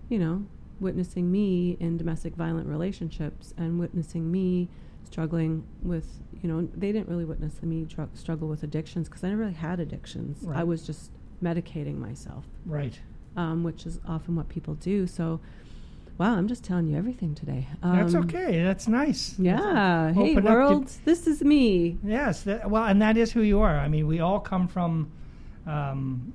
you 0.09 0.17
know 0.17 0.45
witnessing 0.79 1.31
me 1.31 1.77
in 1.79 1.97
domestic 1.97 2.33
violent 2.35 2.67
relationships 2.67 3.53
and 3.57 3.79
witnessing 3.79 4.31
me 4.31 4.67
struggling 5.11 5.63
with 5.83 6.07
you 6.41 6.47
know 6.49 6.67
they 6.73 6.91
didn't 6.91 7.09
really 7.09 7.25
witness 7.25 7.61
me 7.61 7.85
tr- 7.85 8.03
struggle 8.13 8.47
with 8.47 8.63
addictions 8.63 9.09
because 9.09 9.23
I 9.23 9.29
never 9.29 9.41
really 9.41 9.53
had 9.53 9.79
addictions 9.79 10.45
I 10.53 10.63
was 10.63 10.83
just 10.85 11.11
medicating 11.43 11.97
myself 11.97 12.45
Right. 12.65 12.97
um, 13.35 13.63
which 13.63 13.85
is 13.85 13.99
often 14.07 14.35
what 14.37 14.47
people 14.47 14.75
do 14.75 15.05
so 15.07 15.41
wow 16.17 16.33
I'm 16.35 16.47
just 16.47 16.63
telling 16.63 16.87
you 16.87 16.95
everything 16.97 17.35
today 17.35 17.67
That's 17.83 18.15
Um, 18.15 18.23
okay. 18.23 18.63
That's 18.63 18.87
nice. 18.87 19.35
yeah 19.37 20.13
hey 20.13 20.31
Open 20.31 20.37
up 20.37 20.43
to- 20.43 20.49
world 20.53 20.91
this 21.03 21.27
is 21.27 21.41
me 21.43 21.97
Yes. 22.03 22.43
That, 22.43 22.69
well, 22.71 22.85
and 22.85 23.01
that 23.01 23.17
is 23.17 23.31
who 23.33 23.41
you 23.41 23.59
are. 23.59 23.77
I 23.77 23.87
mean, 23.89 24.07
we 24.07 24.19
all 24.21 24.39
come 24.39 24.67
from 24.69 25.11
um, 25.67 26.33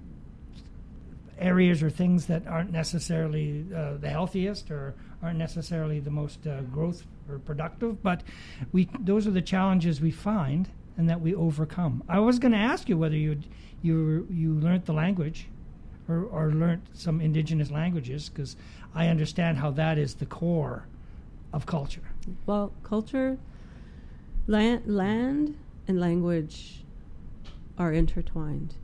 areas 1.38 1.83
or 1.83 1.90
things 1.90 2.26
that 2.26 2.47
aren't 2.47 2.73
necessarily 2.73 3.66
uh, 3.75 3.95
the 3.99 4.09
healthiest 4.09 4.71
or 4.71 4.95
aren't 5.23 5.38
necessarily 5.38 6.00
the 6.00 6.11
most 6.11 6.47
uh, 6.47 6.62
growth 6.62 7.05
or 7.28 7.38
productive, 7.38 8.02
but 8.02 8.23
we 8.73 8.88
those 9.00 9.26
are 9.26 9.31
the 9.33 9.43
challenges 9.43 10.00
we 10.00 10.11
find 10.11 10.69
and 10.97 11.09
that 11.11 11.21
we 11.21 11.35
overcome. 11.35 12.02
I 12.09 12.21
was 12.21 12.38
going 12.38 12.52
to 12.52 12.59
ask 12.59 12.88
you 12.88 12.97
whether 12.97 13.16
you 13.16 13.40
you 13.83 14.26
you 14.31 14.55
learned 14.55 14.87
the 14.87 14.93
language 14.93 15.49
or, 16.09 16.25
or 16.25 16.52
learned 16.52 16.83
some 16.93 17.21
indigenous 17.21 17.71
languages 17.71 18.28
because 18.28 18.57
I 18.95 19.09
understand 19.09 19.59
how 19.59 19.71
that 19.73 19.99
is 19.99 20.14
the 20.14 20.26
core 20.26 20.87
of 21.52 21.66
culture. 21.66 22.02
Well, 22.47 22.73
culture, 22.83 23.38
land, 24.47 24.83
land, 24.87 25.57
and 25.87 26.00
language 26.00 26.85
are 27.78 27.93
intertwined, 27.93 28.75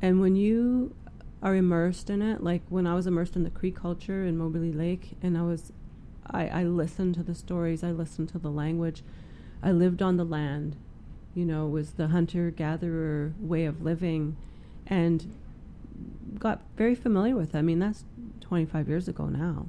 and 0.00 0.20
when 0.20 0.36
you 0.36 0.94
are 1.42 1.54
immersed 1.54 2.10
in 2.10 2.20
it, 2.22 2.42
like 2.42 2.62
when 2.68 2.86
I 2.86 2.94
was 2.94 3.06
immersed 3.06 3.36
in 3.36 3.44
the 3.44 3.50
Cree 3.50 3.70
culture 3.70 4.24
in 4.24 4.36
Moberly 4.36 4.72
Lake, 4.72 5.12
and 5.22 5.38
I 5.38 5.42
was, 5.42 5.72
I, 6.30 6.48
I 6.48 6.62
listened 6.64 7.14
to 7.16 7.22
the 7.22 7.34
stories, 7.34 7.82
I 7.82 7.90
listened 7.92 8.28
to 8.30 8.38
the 8.38 8.50
language, 8.50 9.02
I 9.62 9.72
lived 9.72 10.02
on 10.02 10.16
the 10.16 10.24
land, 10.24 10.76
you 11.34 11.44
know, 11.46 11.66
was 11.66 11.92
the 11.92 12.08
hunter 12.08 12.50
gatherer 12.50 13.32
way 13.40 13.64
of 13.64 13.82
living, 13.82 14.36
and 14.86 15.34
got 16.38 16.62
very 16.76 16.94
familiar 16.94 17.36
with. 17.36 17.54
It. 17.54 17.58
I 17.58 17.62
mean, 17.62 17.78
that's 17.78 18.04
twenty 18.40 18.64
five 18.66 18.88
years 18.88 19.08
ago 19.08 19.26
now. 19.26 19.66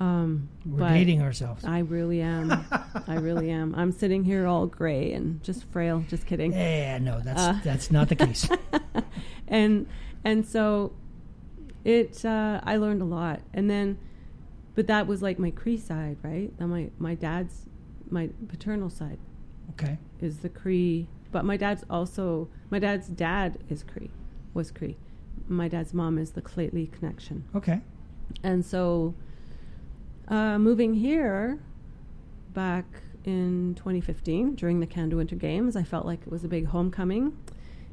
Um, 0.00 0.48
We're 0.64 0.88
dating 0.88 1.20
ourselves. 1.22 1.64
I 1.64 1.80
really 1.80 2.22
am. 2.22 2.50
I 3.06 3.14
really 3.16 3.50
am. 3.50 3.74
I'm 3.74 3.92
sitting 3.92 4.24
here 4.24 4.46
all 4.46 4.66
gray 4.66 5.12
and 5.12 5.42
just 5.44 5.64
frail. 5.64 6.04
Just 6.08 6.26
kidding. 6.26 6.52
Yeah, 6.52 6.98
no, 6.98 7.20
that's 7.20 7.40
Uh. 7.40 7.60
that's 7.62 7.90
not 7.90 8.08
the 8.08 8.16
case. 8.16 8.48
and 9.48 9.86
and 10.24 10.46
so 10.46 10.92
it 11.84 12.24
uh, 12.24 12.60
I 12.62 12.76
learned 12.76 13.02
a 13.02 13.06
lot. 13.06 13.40
And 13.52 13.70
then 13.70 13.98
but 14.74 14.86
that 14.86 15.06
was 15.06 15.22
like 15.22 15.38
my 15.38 15.50
Cree 15.50 15.76
side, 15.76 16.16
right? 16.22 16.50
Then 16.58 16.68
my 16.70 16.90
my 16.98 17.14
dad's 17.14 17.66
my 18.10 18.30
paternal 18.48 18.90
side 18.90 19.18
okay. 19.70 19.98
is 20.20 20.38
the 20.38 20.48
Cree, 20.48 21.08
but 21.30 21.44
my 21.44 21.56
dad's 21.56 21.84
also 21.90 22.48
my 22.70 22.78
dad's 22.78 23.08
dad 23.08 23.58
is 23.68 23.82
Cree, 23.82 24.10
was 24.54 24.70
Cree. 24.70 24.96
My 25.48 25.68
dad's 25.68 25.92
mom 25.92 26.18
is 26.18 26.32
the 26.32 26.42
Lheidli 26.42 26.90
connection. 26.92 27.44
Okay. 27.54 27.80
And 28.42 28.64
so, 28.64 29.14
uh, 30.28 30.58
moving 30.58 30.94
here 30.94 31.58
back 32.54 32.84
in 33.24 33.74
2015 33.76 34.54
during 34.54 34.80
the 34.80 34.86
Canada 34.86 35.16
Winter 35.16 35.36
Games, 35.36 35.76
I 35.76 35.82
felt 35.82 36.06
like 36.06 36.20
it 36.22 36.30
was 36.30 36.44
a 36.44 36.48
big 36.48 36.66
homecoming. 36.66 37.36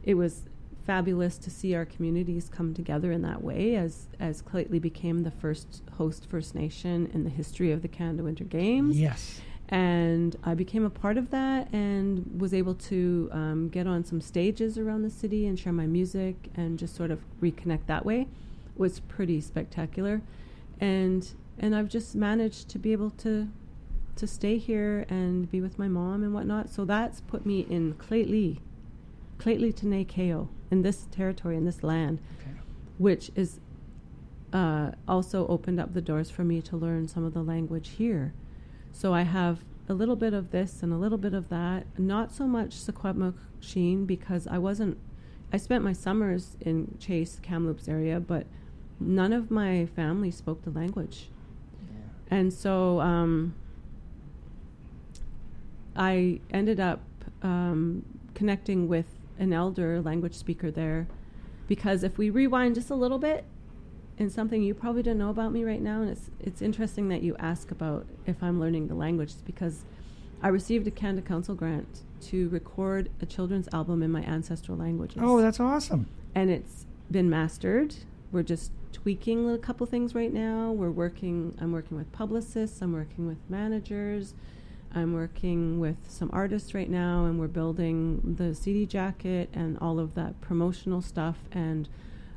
It 0.03 0.13
was 0.13 0.43
fabulous 0.89 1.37
to 1.37 1.51
see 1.51 1.75
our 1.75 1.85
communities 1.85 2.49
come 2.49 2.73
together 2.73 3.11
in 3.11 3.21
that 3.21 3.43
way 3.43 3.75
as 3.75 4.07
as 4.19 4.41
Lheidli 4.41 4.81
became 4.81 5.19
the 5.19 5.29
first 5.29 5.83
host 5.99 6.25
First 6.27 6.55
Nation 6.55 7.11
in 7.13 7.23
the 7.23 7.29
history 7.29 7.71
of 7.71 7.83
the 7.83 7.87
Canada 7.87 8.23
Winter 8.23 8.43
Games. 8.43 8.99
Yes. 8.99 9.39
and 9.69 10.35
I 10.43 10.55
became 10.55 10.83
a 10.83 10.89
part 10.89 11.17
of 11.19 11.29
that 11.29 11.71
and 11.71 12.41
was 12.41 12.55
able 12.55 12.73
to 12.89 13.29
um, 13.31 13.69
get 13.69 13.85
on 13.85 14.03
some 14.03 14.19
stages 14.19 14.79
around 14.79 15.03
the 15.03 15.11
city 15.11 15.45
and 15.45 15.59
share 15.59 15.71
my 15.73 15.85
music 15.85 16.35
and 16.55 16.79
just 16.79 16.95
sort 16.95 17.11
of 17.11 17.19
reconnect 17.39 17.85
that 17.85 18.03
way 18.03 18.21
it 18.21 18.27
was 18.75 18.99
pretty 19.01 19.39
spectacular. 19.41 20.23
And 20.79 21.21
and 21.59 21.75
I've 21.75 21.89
just 21.89 22.15
managed 22.15 22.67
to 22.69 22.79
be 22.79 22.93
able 22.93 23.11
to 23.25 23.47
to 24.15 24.25
stay 24.25 24.57
here 24.57 25.05
and 25.07 25.51
be 25.51 25.61
with 25.61 25.77
my 25.77 25.87
mom 25.87 26.23
and 26.23 26.33
whatnot. 26.33 26.71
So 26.71 26.83
that's 26.83 27.21
put 27.21 27.45
me 27.45 27.59
in 27.69 27.93
Lheidli 27.93 28.57
Lheidli 29.37 29.71
T'enneh 29.71 30.07
Keyoh 30.07 30.47
in 30.71 30.81
this 30.81 31.07
territory 31.11 31.55
in 31.57 31.65
this 31.65 31.83
land 31.83 32.19
Okay. 32.41 32.51
which 32.97 33.31
is 33.35 33.59
uh, 34.53 34.91
also 35.07 35.45
opened 35.47 35.79
up 35.79 35.93
the 35.93 36.01
doors 36.01 36.29
for 36.29 36.43
me 36.43 36.61
to 36.61 36.75
learn 36.75 37.07
some 37.07 37.23
of 37.23 37.33
the 37.35 37.43
language 37.43 37.89
here. 37.97 38.33
So 38.91 39.13
I 39.13 39.21
have 39.21 39.59
a 39.87 39.93
little 39.93 40.15
bit 40.15 40.33
of 40.33 40.49
this 40.51 40.81
and 40.81 40.91
a 40.91 40.97
little 40.97 41.19
bit 41.19 41.33
of 41.35 41.49
that. 41.49 41.85
Not 41.99 42.31
so 42.31 42.47
much 42.47 42.73
Sheen 43.59 44.05
because 44.05 44.47
I 44.47 44.57
wasn't. 44.57 44.97
I 45.53 45.57
spent 45.57 45.83
my 45.83 45.93
summers 45.93 46.57
in 46.61 46.95
Chase 46.99 47.39
Kamloops 47.43 47.87
area, 47.87 48.19
but 48.19 48.47
none 48.99 49.33
of 49.33 49.51
my 49.51 49.85
family 49.95 50.31
spoke 50.31 50.63
the 50.63 50.69
language, 50.71 51.29
and 52.31 52.51
so 52.53 52.99
um, 53.01 53.53
I 55.95 56.39
ended 56.51 56.79
up 56.79 57.01
um, 57.43 58.03
connecting 58.33 58.87
with 58.87 59.18
an 59.39 59.51
elder 59.53 60.01
language 60.01 60.35
speaker 60.35 60.69
there 60.69 61.07
because 61.67 62.03
if 62.03 62.17
we 62.17 62.29
rewind 62.29 62.75
just 62.75 62.89
a 62.89 62.95
little 62.95 63.17
bit 63.19 63.45
and 64.17 64.31
something 64.31 64.61
you 64.61 64.73
probably 64.73 65.01
don't 65.01 65.17
know 65.17 65.29
about 65.29 65.51
me 65.51 65.63
right 65.63 65.81
now 65.81 66.01
and 66.01 66.09
it's 66.11 66.29
it's 66.39 66.61
interesting 66.61 67.07
that 67.07 67.21
you 67.23 67.35
ask 67.39 67.71
about 67.71 68.05
if 68.25 68.43
I'm 68.43 68.59
learning 68.59 68.87
the 68.87 68.95
language 68.95 69.33
because 69.45 69.85
I 70.41 70.49
received 70.49 70.87
a 70.87 70.91
Canada 70.91 71.21
Council 71.25 71.55
grant 71.55 72.01
to 72.21 72.49
record 72.49 73.09
a 73.21 73.25
children's 73.25 73.67
album 73.73 74.03
in 74.03 74.11
my 74.11 74.21
ancestral 74.23 74.77
languages 74.77 75.21
Oh, 75.23 75.41
that's 75.41 75.59
awesome. 75.59 76.07
and 76.35 76.49
it's 76.49 76.85
been 77.09 77.29
mastered. 77.29 77.95
We're 78.31 78.43
just 78.43 78.71
tweaking 78.91 79.49
a 79.49 79.57
couple 79.57 79.85
things 79.87 80.13
right 80.13 80.31
now. 80.31 80.71
We're 80.71 80.91
working. 80.91 81.57
I'm 81.59 81.71
working 81.71 81.97
with 81.97 82.11
publicists. 82.11 82.81
I'm 82.81 82.93
working 82.93 83.25
with 83.25 83.37
managers. 83.49 84.35
I'm 84.93 85.13
working 85.13 85.79
with 85.79 85.97
some 86.07 86.29
artists 86.33 86.73
right 86.73 86.89
now, 86.89 87.25
and 87.25 87.39
we're 87.39 87.47
building 87.47 88.35
the 88.37 88.55
CD 88.55 88.85
jacket 88.85 89.49
and 89.53 89.77
all 89.79 89.99
of 89.99 90.15
that 90.15 90.41
promotional 90.41 91.01
stuff. 91.01 91.37
And 91.51 91.87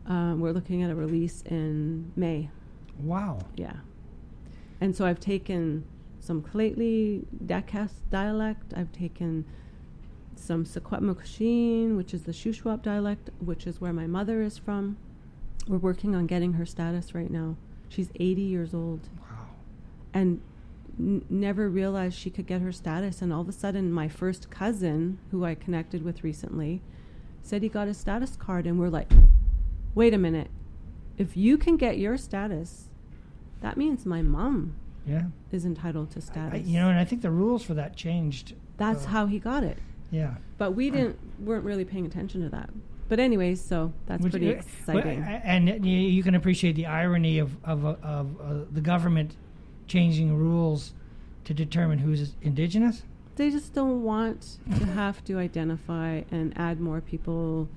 um, 0.07 0.41
we're 0.41 0.53
looking 0.53 0.83
at 0.83 0.91
a 0.91 0.95
release 0.95 1.43
in 1.43 2.13
May. 2.15 2.51
Wow. 2.99 3.39
Yeah. 3.57 3.77
And 4.81 4.95
so 4.95 5.07
I've 5.07 5.21
taken 5.21 5.85
some 6.21 6.43
Lheidli 6.43 7.25
Dakelh 7.47 7.91
dialect. 8.11 8.75
I've 8.77 8.93
taken 8.93 9.45
some 10.37 10.65
Secwepemcsheen, 10.65 11.97
which 11.97 12.13
is 12.13 12.23
the 12.23 12.33
Shuswap 12.33 12.83
dialect, 12.83 13.31
which 13.39 13.67
is 13.67 13.81
where 13.81 13.93
my 13.93 14.07
mother 14.07 14.43
is 14.43 14.59
from. 14.59 14.97
We're 15.67 15.79
working 15.79 16.15
on 16.15 16.27
getting 16.27 16.55
her 16.55 16.67
status 16.67 17.15
right 17.15 17.31
now. 17.31 17.57
She's 17.89 18.11
80 18.19 18.43
years 18.43 18.75
old. 18.75 19.09
Wow. 19.21 19.47
And 20.13 20.41
n- 20.99 21.25
never 21.31 21.69
realized 21.69 22.17
she 22.19 22.31
could 22.31 22.47
get 22.47 22.61
her 22.61 22.73
status. 22.73 23.23
And 23.23 23.33
all 23.33 23.41
of 23.43 23.49
a 23.49 23.53
sudden, 23.53 23.93
my 23.93 24.09
first 24.09 24.51
cousin, 24.51 25.19
who 25.31 25.45
I 25.45 25.55
connected 25.55 26.05
with 26.05 26.23
recently, 26.25 26.81
said 27.43 27.63
he 27.63 27.69
got 27.69 27.89
his 27.89 27.97
status 27.99 28.37
card. 28.37 28.67
And 28.67 28.79
we're 28.79 28.89
like, 28.89 29.11
wait 29.95 30.15
a 30.15 30.19
minute. 30.19 30.49
If 31.19 31.37
you 31.37 31.59
can 31.59 31.77
get 31.77 31.99
your 31.99 32.17
status, 32.17 32.89
that 33.61 33.77
means 33.77 34.07
my 34.07 34.23
mom 34.23 34.75
Yeah. 35.07 35.25
is 35.51 35.65
entitled 35.65 36.11
to 36.13 36.19
I, 36.19 36.23
status. 36.23 36.67
you 36.67 36.79
know, 36.81 36.89
and 36.89 36.99
I 36.99 37.05
think 37.05 37.23
the 37.23 37.31
rules 37.31 37.63
for 37.63 37.75
that 37.75 37.97
changed. 37.97 38.55
That's 38.79 39.05
uh, 39.07 39.09
how 39.11 39.27
he 39.27 39.39
got 39.39 39.63
it. 39.63 39.79
Yeah. 40.11 40.35
But 40.59 40.73
we 40.73 40.91
didn't 40.91 41.19
weren't 41.39 41.65
really 41.65 41.85
paying 41.85 42.07
attention 42.07 42.43
to 42.43 42.49
that. 42.51 42.71
But 43.09 43.19
anyways, 43.21 43.63
so 43.63 43.93
that's 44.07 44.23
Which- 44.23 44.33
pretty 44.33 44.51
uh, 44.57 44.63
well, 44.87 44.99
exciting. 44.99 45.23
and 45.23 45.85
you, 45.87 45.97
you 45.99 46.23
can 46.23 46.35
appreciate 46.35 46.77
the 46.77 46.87
irony 46.87 47.39
of 47.39 47.57
of, 47.65 47.85
uh, 47.85 47.97
of 48.03 48.41
uh, 48.41 48.55
the 48.71 48.81
government 48.81 49.37
changing 49.97 50.35
rules 50.37 50.95
to 51.45 51.53
determine 51.53 51.99
who's 51.99 52.35
indigenous. 52.41 53.03
they 53.37 53.51
just 53.51 53.75
don't 53.75 54.03
want 54.03 54.59
to 54.79 54.87
have 54.87 55.23
to 55.25 55.39
identify 55.39 56.23
and 56.31 56.53
add 56.57 56.81
more 56.81 57.01
people. 57.01 57.69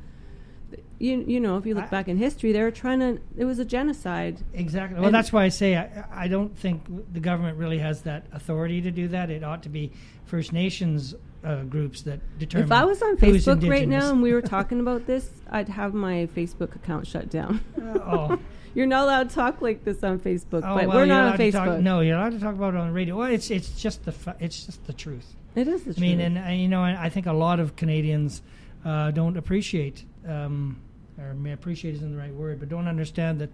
You 1.00 1.24
you 1.28 1.40
know, 1.42 1.58
if 1.58 1.66
you 1.66 1.76
look 1.76 1.86
I- 1.86 1.98
back 1.98 2.08
in 2.08 2.18
history, 2.18 2.52
they 2.54 2.62
were 2.62 2.72
trying 2.84 3.00
to. 3.00 3.20
It 3.38 3.46
was 3.46 3.60
a 3.60 3.66
genocide. 3.66 4.36
Exactly. 4.54 4.96
Well, 4.96 5.08
And- 5.08 5.16
that's 5.16 5.32
why 5.34 5.44
I 5.44 5.50
say 5.50 5.76
I, 5.76 6.06
I 6.26 6.28
don't 6.30 6.58
think 6.58 6.78
the 7.14 7.20
government 7.20 7.58
really 7.58 7.80
has 7.80 8.02
that 8.04 8.22
authority 8.32 8.82
to 8.82 8.92
do 8.92 9.08
that. 9.10 9.30
It 9.30 9.44
ought 9.44 9.64
to 9.64 9.70
be 9.70 9.92
First 10.26 10.54
Nations 10.54 11.16
uh, 11.44 11.64
groups 11.64 12.02
that 12.04 12.20
determine. 12.40 12.68
If 12.68 12.72
I 12.72 12.86
was 12.86 13.02
on 13.02 13.18
Facebook 13.18 13.68
right 13.70 13.88
now 13.88 14.10
and 14.12 14.22
we 14.22 14.32
were 14.34 14.42
talking 14.58 14.80
about 14.80 15.06
this, 15.06 15.30
I'd 15.50 15.70
have 15.70 15.94
my 15.94 16.28
Facebook 16.36 16.76
account 16.76 17.08
shut 17.08 17.30
down. 17.30 17.60
Uh, 17.78 18.00
oh, 18.14 18.40
You're 18.76 18.86
not 18.88 19.06
allowed 19.06 19.30
to 19.30 19.36
talk 19.36 19.62
like 19.62 19.84
this 19.86 20.04
on 20.04 20.20
Facebook, 20.20 20.62
oh, 20.64 20.76
but 20.76 20.88
well, 20.88 20.98
we're 20.98 21.06
not 21.06 21.32
on 21.34 21.38
to 21.38 21.52
talk- 21.52 21.68
Facebook. 21.70 21.82
no, 21.82 22.02
you're 22.02 22.18
allowed 22.18 22.34
to 22.34 22.40
talk 22.40 22.54
about 22.56 22.74
it 22.74 22.78
on 22.78 22.88
the 22.88 22.94
radio. 22.94 23.18
Well, 23.18 23.32
it's 23.32 23.50
it's 23.50 23.70
just 23.82 24.04
the 24.06 24.14
it's 24.40 24.66
just 24.66 24.86
the 24.86 24.94
truth. 24.94 25.34
It 25.56 25.68
is 25.68 25.82
the 25.84 25.94
truth. 25.94 25.98
I 25.98 26.02
mean, 26.02 26.20
and 26.22 26.60
you 26.62 26.68
know, 26.68 26.84
I 26.84 27.06
I 27.06 27.10
think 27.10 27.26
a 27.26 27.34
lot 27.34 27.60
of 27.60 27.76
Canadians 27.76 28.42
uh, 28.84 29.12
don't 29.12 29.38
appreciate, 29.38 30.04
um, 30.28 30.78
or 31.18 31.34
may 31.34 31.54
appreciate 31.54 31.96
isn't 31.96 32.12
the 32.12 32.18
right 32.18 32.34
word, 32.34 32.60
but 32.60 32.70
don't 32.70 32.88
understand 32.88 33.40
that 33.42 33.50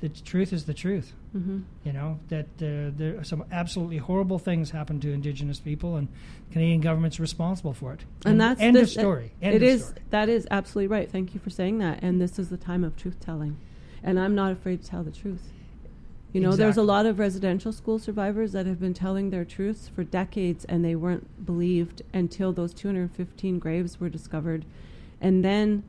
the 0.00 0.08
truth 0.08 0.52
is 0.52 0.64
the 0.64 0.74
truth. 0.74 1.12
hmm 1.32 1.60
You 1.84 1.92
know 1.92 2.18
that 2.28 2.46
uh, 2.60 2.90
there 2.98 3.16
are 3.20 3.24
some 3.24 3.44
absolutely 3.52 3.98
horrible 3.98 4.38
things 4.40 4.70
happen 4.72 4.98
to 5.00 5.12
Indigenous 5.12 5.60
people, 5.60 5.94
and 5.96 6.08
Canadian 6.50 6.80
government's 6.80 7.20
responsible 7.20 7.72
for 7.72 7.92
it. 7.92 8.00
and 8.26 8.40
that's 8.40 8.60
end 8.60 8.74
the, 8.76 8.80
of 8.82 8.90
story. 8.90 9.30
End 9.40 9.54
It 9.54 9.62
of 9.62 9.68
is 9.68 9.84
story. 9.84 9.98
that 10.10 10.28
is 10.28 10.48
absolutely 10.50 10.88
right. 10.88 11.08
Thank 11.10 11.32
you 11.32 11.40
for 11.40 11.50
saying 11.50 11.78
that. 11.78 12.00
And 12.02 12.20
this 12.20 12.38
is 12.40 12.48
the 12.48 12.56
time 12.58 12.82
of 12.84 12.96
truth 12.96 13.20
telling, 13.20 13.56
and 14.04 14.20
I'm 14.20 14.34
not 14.36 14.52
afraid 14.52 14.82
to 14.82 14.88
tell 14.88 15.02
the 15.02 15.10
truth. 15.10 15.50
You 16.32 16.40
know, 16.40 16.56
there's 16.56 16.76
a 16.76 16.82
lot 16.82 17.06
of 17.06 17.20
residential 17.20 17.72
school 17.72 17.98
survivors 18.00 18.50
that 18.52 18.66
have 18.66 18.80
been 18.80 18.92
telling 18.94 19.30
their 19.30 19.44
truths 19.44 19.88
for 19.88 20.02
decades, 20.02 20.64
and 20.64 20.84
they 20.84 20.96
weren't 20.96 21.46
believed 21.46 22.02
until 22.12 22.52
those 22.52 22.74
215 22.74 23.58
graves 23.60 24.00
were 24.00 24.08
discovered, 24.08 24.64
and 25.20 25.44
then 25.44 25.84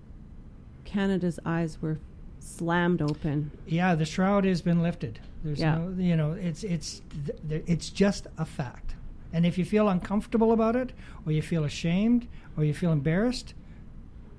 Canada's 0.83 1.39
eyes 1.45 1.79
were 1.81 1.97
slammed 2.39 3.01
open. 3.01 3.49
Yeah, 3.65 3.95
the 3.95 4.05
shroud 4.05 4.45
has 4.45 4.61
been 4.61 4.81
lifted. 4.83 5.19
There's 5.43 5.59
Yeah. 5.59 5.77
no, 5.79 5.95
you 6.01 6.15
know, 6.15 6.33
it's 6.33 6.63
it's 6.63 7.01
th- 7.25 7.39
th- 7.49 7.63
it's 7.65 7.89
just 7.89 8.27
a 8.37 8.45
fact. 8.45 8.93
And 9.33 9.45
if 9.47 9.57
you 9.57 9.65
feel 9.65 9.89
uncomfortable 9.89 10.51
about 10.51 10.75
it, 10.75 10.93
or 11.25 11.31
you 11.31 11.41
feel 11.41 11.63
ashamed, 11.63 12.27
or 12.55 12.63
you 12.63 12.73
feel 12.73 12.91
embarrassed, 12.91 13.53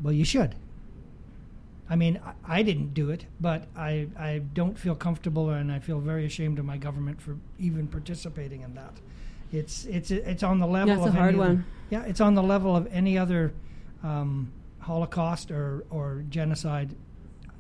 well, 0.02 0.12
you 0.12 0.25
should. 0.25 0.54
I 1.88 1.97
mean, 1.97 2.21
I, 2.25 2.59
I 2.59 2.62
didn't 2.62 2.95
do 2.95 3.11
it, 3.11 3.26
but 3.40 3.64
I 3.76 4.09
I 4.19 4.38
don't 4.55 4.78
feel 4.78 4.95
comfortable, 4.95 5.50
and 5.50 5.71
I 5.71 5.78
feel 5.78 6.00
very 6.00 6.25
ashamed 6.26 6.59
of 6.59 6.64
my 6.64 6.76
government 6.78 7.21
for 7.23 7.37
even 7.59 7.87
participating 7.87 8.62
in 8.62 8.75
that. 8.75 8.95
It's 9.52 9.85
it's 9.87 10.11
it's 10.11 10.43
on 10.43 10.59
the 10.59 10.66
level. 10.66 10.88
Yeah, 10.88 10.97
it's 10.97 11.07
a 11.07 11.09
of 11.11 11.14
hard 11.14 11.35
any 11.35 11.43
other- 11.43 11.49
one. 11.55 11.64
yeah, 11.90 12.02
it's 12.05 12.21
on 12.21 12.35
the 12.35 12.43
level 12.43 12.75
of 12.76 12.87
any 12.93 13.16
other 13.16 13.52
um, 14.02 14.50
Holocaust 14.81 15.50
or 15.50 15.85
or 15.90 16.25
genocide 16.31 16.95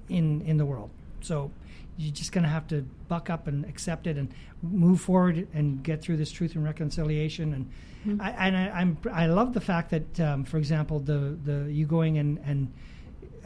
in 0.08 0.42
in 0.42 0.56
the 0.56 0.66
world. 0.66 0.90
So 1.20 1.50
you're 1.98 2.12
just 2.12 2.32
going 2.32 2.44
to 2.44 2.50
have 2.50 2.66
to 2.68 2.84
buck 3.08 3.30
up 3.30 3.46
and 3.46 3.64
accept 3.64 4.06
it 4.06 4.18
and 4.18 4.28
move 4.62 5.00
forward 5.00 5.48
and 5.54 5.82
get 5.82 6.02
through 6.02 6.16
this 6.18 6.30
truth 6.30 6.54
and 6.54 6.64
reconciliation. 6.64 7.52
And 7.54 7.70
Mm-hmm. 8.06 8.20
I, 8.22 8.30
and 8.46 8.56
I, 8.56 8.68
I'm 8.68 8.98
I 9.12 9.26
love 9.26 9.52
the 9.52 9.60
fact 9.60 9.90
that, 9.90 10.20
um, 10.20 10.44
for 10.44 10.58
example, 10.58 11.00
the 11.00 11.36
the 11.44 11.66
you 11.72 11.86
going 11.86 12.18
and 12.18 12.38
and 12.46 12.72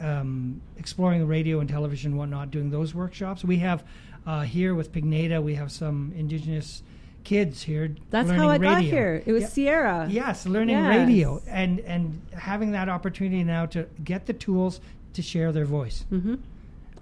um, 0.01 0.61
exploring 0.77 1.19
the 1.19 1.25
radio 1.25 1.59
and 1.59 1.69
television 1.69 2.11
and 2.11 2.17
whatnot, 2.19 2.51
doing 2.51 2.69
those 2.69 2.93
workshops. 2.95 3.43
We 3.43 3.57
have 3.57 3.83
uh, 4.25 4.41
here 4.41 4.75
with 4.75 4.91
Pignata, 4.91 5.41
we 5.41 5.55
have 5.55 5.71
some 5.71 6.11
Indigenous 6.15 6.83
kids 7.23 7.61
here. 7.63 7.95
That's 8.09 8.29
how 8.29 8.49
I 8.49 8.57
got 8.57 8.81
here. 8.81 9.21
It 9.25 9.31
was 9.31 9.43
Yeah. 9.43 9.47
Sierra. 9.49 10.07
Yes, 10.09 10.45
learning 10.45 10.75
Yes. 10.77 10.97
radio 11.07 11.41
and 11.47 11.79
and 11.81 12.21
having 12.33 12.71
that 12.71 12.89
opportunity 12.89 13.43
now 13.43 13.65
to 13.67 13.87
get 14.03 14.25
the 14.25 14.33
tools 14.33 14.79
to 15.13 15.21
share 15.21 15.51
their 15.51 15.65
voice. 15.65 16.05
hmm 16.09 16.35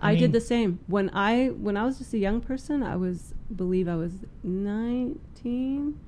I 0.02 0.10
I, 0.10 0.12
mean- 0.14 0.22
did 0.22 0.32
the 0.32 0.42
same 0.42 0.80
when 0.88 1.10
I 1.14 1.48
when 1.48 1.76
I 1.78 1.84
was 1.86 1.98
just 2.00 2.14
a 2.14 2.18
young 2.18 2.40
person. 2.42 2.84
I 2.84 2.96
was 2.96 3.34
believe 3.56 3.88
I 3.88 3.96
was 3.96 4.14
nineteen. 4.44 6.00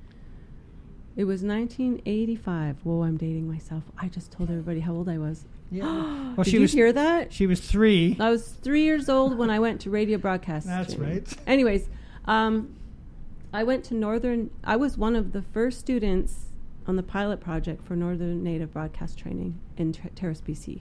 It 1.14 1.24
was 1.24 1.42
1985. 1.42 2.76
Whoa, 2.84 3.02
I'm 3.02 3.18
dating 3.18 3.46
myself. 3.46 3.82
I 3.98 4.08
just 4.08 4.32
told 4.32 4.48
everybody 4.48 4.80
how 4.80 4.94
old 4.94 5.10
I 5.10 5.18
was. 5.18 5.44
Yeah. 5.72 5.84
well, 6.36 6.44
Did 6.44 6.46
she 6.46 6.56
you 6.56 6.60
was 6.60 6.72
hear 6.72 6.92
that? 6.92 7.32
she 7.32 7.46
was 7.46 7.60
three. 7.60 8.16
I 8.20 8.30
was 8.30 8.46
three 8.46 8.82
years 8.84 9.08
old 9.08 9.36
when 9.38 9.50
I 9.50 9.58
went 9.58 9.80
to 9.82 9.90
radio 9.90 10.18
broadcast. 10.18 10.66
That's 10.66 10.94
right. 10.96 11.26
Anyways, 11.46 11.88
um, 12.26 12.76
I 13.52 13.64
went 13.64 13.84
to 13.86 13.94
Northern. 13.94 14.50
I 14.62 14.76
was 14.76 14.96
one 14.98 15.16
of 15.16 15.32
the 15.32 15.42
first 15.42 15.80
students 15.80 16.46
on 16.86 16.96
the 16.96 17.02
pilot 17.02 17.40
project 17.40 17.86
for 17.86 17.96
Northern 17.96 18.42
Native 18.44 18.72
Broadcast 18.72 19.18
Training 19.18 19.58
in 19.76 19.92
Ter- 19.92 20.10
Terrace, 20.14 20.42
BC. 20.46 20.80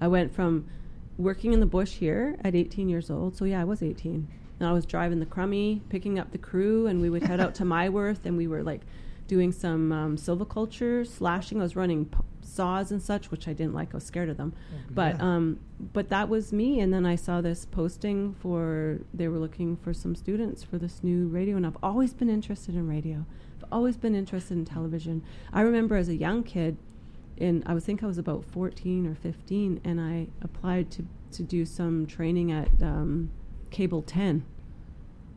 I 0.00 0.08
went 0.08 0.32
from 0.34 0.66
working 1.18 1.52
in 1.52 1.60
the 1.60 1.66
bush 1.66 1.92
here 1.92 2.36
at 2.44 2.54
18 2.54 2.88
years 2.88 3.10
old. 3.10 3.36
So 3.36 3.44
yeah, 3.44 3.60
I 3.60 3.64
was 3.64 3.82
18, 3.82 4.28
and 4.60 4.68
I 4.68 4.72
was 4.72 4.84
driving 4.86 5.20
the 5.20 5.26
crummy, 5.26 5.80
picking 5.88 6.18
up 6.18 6.32
the 6.32 6.38
crew, 6.38 6.86
and 6.86 7.00
we 7.00 7.08
would 7.10 7.22
head 7.22 7.40
out 7.40 7.54
to 7.56 7.62
Myworth, 7.64 8.24
and 8.24 8.36
we 8.36 8.46
were 8.46 8.62
like 8.62 8.82
doing 9.26 9.52
some 9.52 9.90
um, 9.92 10.16
silviculture, 10.16 11.06
slashing. 11.06 11.60
I 11.60 11.62
was 11.62 11.76
running 11.76 12.06
p- 12.06 12.18
saws 12.42 12.90
and 12.92 13.00
such, 13.02 13.30
which 13.30 13.48
I 13.48 13.52
didn't 13.52 13.74
like. 13.74 13.94
I 13.94 13.96
was 13.96 14.04
scared 14.04 14.28
of 14.28 14.36
them. 14.36 14.52
But 14.90 15.16
Yeah. 15.16 15.36
um, 15.36 15.58
but 15.92 16.08
that 16.10 16.28
was 16.28 16.52
me. 16.52 16.80
And 16.80 16.92
then 16.92 17.06
I 17.06 17.16
saw 17.16 17.40
this 17.40 17.64
posting 17.64 18.34
for 18.34 19.00
they 19.14 19.28
were 19.28 19.38
looking 19.38 19.76
for 19.76 19.92
some 19.94 20.14
students 20.14 20.62
for 20.62 20.78
this 20.78 21.02
new 21.02 21.28
radio, 21.28 21.56
and 21.56 21.66
I've 21.66 21.78
always 21.82 22.12
been 22.14 22.28
interested 22.28 22.74
in 22.74 22.86
radio. 22.88 23.24
I've 23.58 23.68
always 23.72 23.96
been 23.96 24.14
interested 24.14 24.56
in 24.56 24.64
television. 24.64 25.22
I 25.52 25.60
remember 25.62 25.96
as 25.96 26.08
a 26.08 26.16
young 26.16 26.42
kid, 26.42 26.76
in 27.36 27.62
I 27.66 27.74
would 27.74 27.82
think 27.82 28.02
I 28.02 28.06
was 28.06 28.18
about 28.18 28.44
fourteen 28.44 29.06
or 29.06 29.14
fifteen, 29.14 29.80
and 29.84 30.00
I 30.00 30.28
applied 30.42 30.90
to 30.92 31.04
to 31.32 31.42
do 31.42 31.64
some 31.64 32.06
training 32.06 32.52
at 32.52 32.68
um, 32.82 33.30
Cable 33.70 34.02
Ten, 34.02 34.44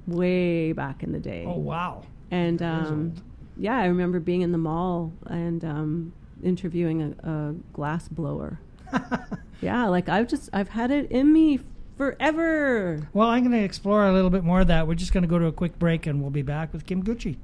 way 0.07 0.71
back 0.73 1.03
in 1.03 1.11
the 1.11 1.19
day. 1.19 1.45
Oh 1.47 1.57
wow. 1.57 2.03
And 2.31 2.61
um, 2.61 3.13
yeah, 3.57 3.77
I 3.77 3.85
remember 3.85 4.19
being 4.19 4.41
in 4.41 4.51
the 4.51 4.57
mall 4.57 5.13
and 5.27 5.63
um, 5.63 6.13
interviewing 6.43 7.01
a, 7.01 7.29
a 7.29 7.53
glass 7.73 8.07
blower. 8.07 8.59
yeah, 9.61 9.87
like 9.87 10.09
I've 10.09 10.27
just 10.27 10.49
I've 10.53 10.69
had 10.69 10.91
it 10.91 11.11
in 11.11 11.31
me 11.31 11.59
forever. 11.97 13.07
Well, 13.13 13.29
I'm 13.29 13.43
going 13.43 13.51
to 13.51 13.63
explore 13.63 14.05
a 14.05 14.13
little 14.13 14.29
bit 14.29 14.43
more 14.43 14.61
of 14.61 14.67
that. 14.67 14.87
We're 14.87 14.95
just 14.95 15.13
going 15.13 15.23
to 15.23 15.29
go 15.29 15.39
to 15.39 15.45
a 15.45 15.51
quick 15.51 15.79
break, 15.79 16.05
and 16.07 16.21
we'll 16.21 16.31
be 16.31 16.41
back 16.41 16.73
with 16.73 16.85
Kim 16.85 17.03
Gouchie. 17.03 17.37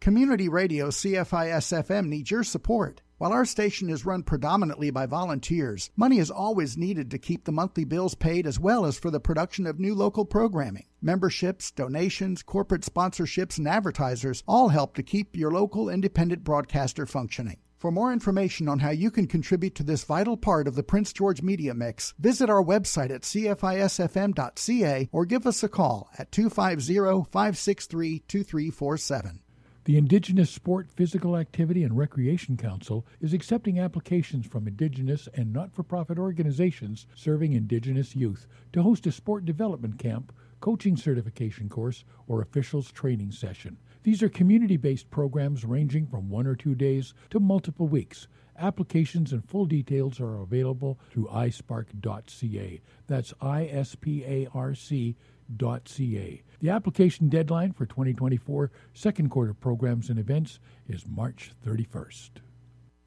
Community 0.00 0.50
Radio 0.50 0.88
CFIS 0.88 1.82
FM 1.82 2.08
needs 2.08 2.30
your 2.30 2.42
support. 2.42 3.00
While 3.16 3.32
our 3.32 3.46
station 3.46 3.88
is 3.88 4.04
run 4.04 4.22
predominantly 4.22 4.90
by 4.90 5.06
volunteers, 5.06 5.90
money 5.96 6.18
is 6.18 6.30
always 6.30 6.76
needed 6.76 7.10
to 7.10 7.18
keep 7.18 7.44
the 7.44 7.52
monthly 7.52 7.84
bills 7.84 8.14
paid 8.14 8.46
as 8.46 8.60
well 8.60 8.84
as 8.84 8.98
for 8.98 9.10
the 9.10 9.20
production 9.20 9.66
of 9.66 9.80
new 9.80 9.94
local 9.94 10.26
programming. 10.26 10.84
Memberships, 11.00 11.70
donations, 11.70 12.42
corporate 12.42 12.82
sponsorships, 12.82 13.56
and 13.56 13.66
advertisers 13.66 14.42
all 14.46 14.68
help 14.68 14.94
to 14.96 15.02
keep 15.02 15.36
your 15.36 15.52
local 15.52 15.88
independent 15.88 16.44
broadcaster 16.44 17.06
functioning. 17.06 17.56
For 17.84 17.90
more 17.90 18.14
information 18.14 18.66
on 18.66 18.78
how 18.78 18.92
you 18.92 19.10
can 19.10 19.26
contribute 19.26 19.74
to 19.74 19.82
this 19.82 20.04
vital 20.04 20.38
part 20.38 20.66
of 20.66 20.74
the 20.74 20.82
Prince 20.82 21.12
George 21.12 21.42
media 21.42 21.74
mix, 21.74 22.14
visit 22.18 22.48
our 22.48 22.64
website 22.64 23.10
at 23.10 23.24
cfisfm.ca 23.24 25.10
or 25.12 25.26
give 25.26 25.46
us 25.46 25.62
a 25.62 25.68
call 25.68 26.08
at 26.18 26.32
250 26.32 27.30
563 27.30 28.20
2347. 28.20 29.40
The 29.84 29.98
Indigenous 29.98 30.50
Sport 30.50 30.88
Physical 30.90 31.36
Activity 31.36 31.84
and 31.84 31.94
Recreation 31.94 32.56
Council 32.56 33.04
is 33.20 33.34
accepting 33.34 33.78
applications 33.78 34.46
from 34.46 34.66
Indigenous 34.66 35.28
and 35.34 35.52
not 35.52 35.74
for 35.74 35.82
profit 35.82 36.18
organizations 36.18 37.06
serving 37.14 37.52
Indigenous 37.52 38.16
youth 38.16 38.46
to 38.72 38.80
host 38.80 39.06
a 39.06 39.12
sport 39.12 39.44
development 39.44 39.98
camp, 39.98 40.32
coaching 40.60 40.96
certification 40.96 41.68
course, 41.68 42.06
or 42.26 42.40
officials 42.40 42.90
training 42.90 43.30
session. 43.30 43.76
These 44.04 44.22
are 44.22 44.28
community 44.28 44.76
based 44.76 45.10
programs 45.10 45.64
ranging 45.64 46.06
from 46.06 46.28
one 46.28 46.46
or 46.46 46.54
two 46.54 46.74
days 46.74 47.14
to 47.30 47.40
multiple 47.40 47.88
weeks. 47.88 48.28
Applications 48.58 49.32
and 49.32 49.42
full 49.48 49.64
details 49.64 50.20
are 50.20 50.42
available 50.42 51.00
through 51.10 51.26
isparc.ca. 51.28 52.80
That's 53.06 53.34
I 53.40 53.64
S 53.64 53.94
P 53.94 54.22
A 54.24 54.46
R 54.54 54.74
C 54.74 55.16
The 55.56 56.70
application 56.70 57.28
deadline 57.30 57.72
for 57.72 57.86
2024 57.86 58.70
second 58.92 59.30
quarter 59.30 59.54
programs 59.54 60.10
and 60.10 60.18
events 60.18 60.60
is 60.86 61.06
March 61.08 61.52
31st. 61.66 62.43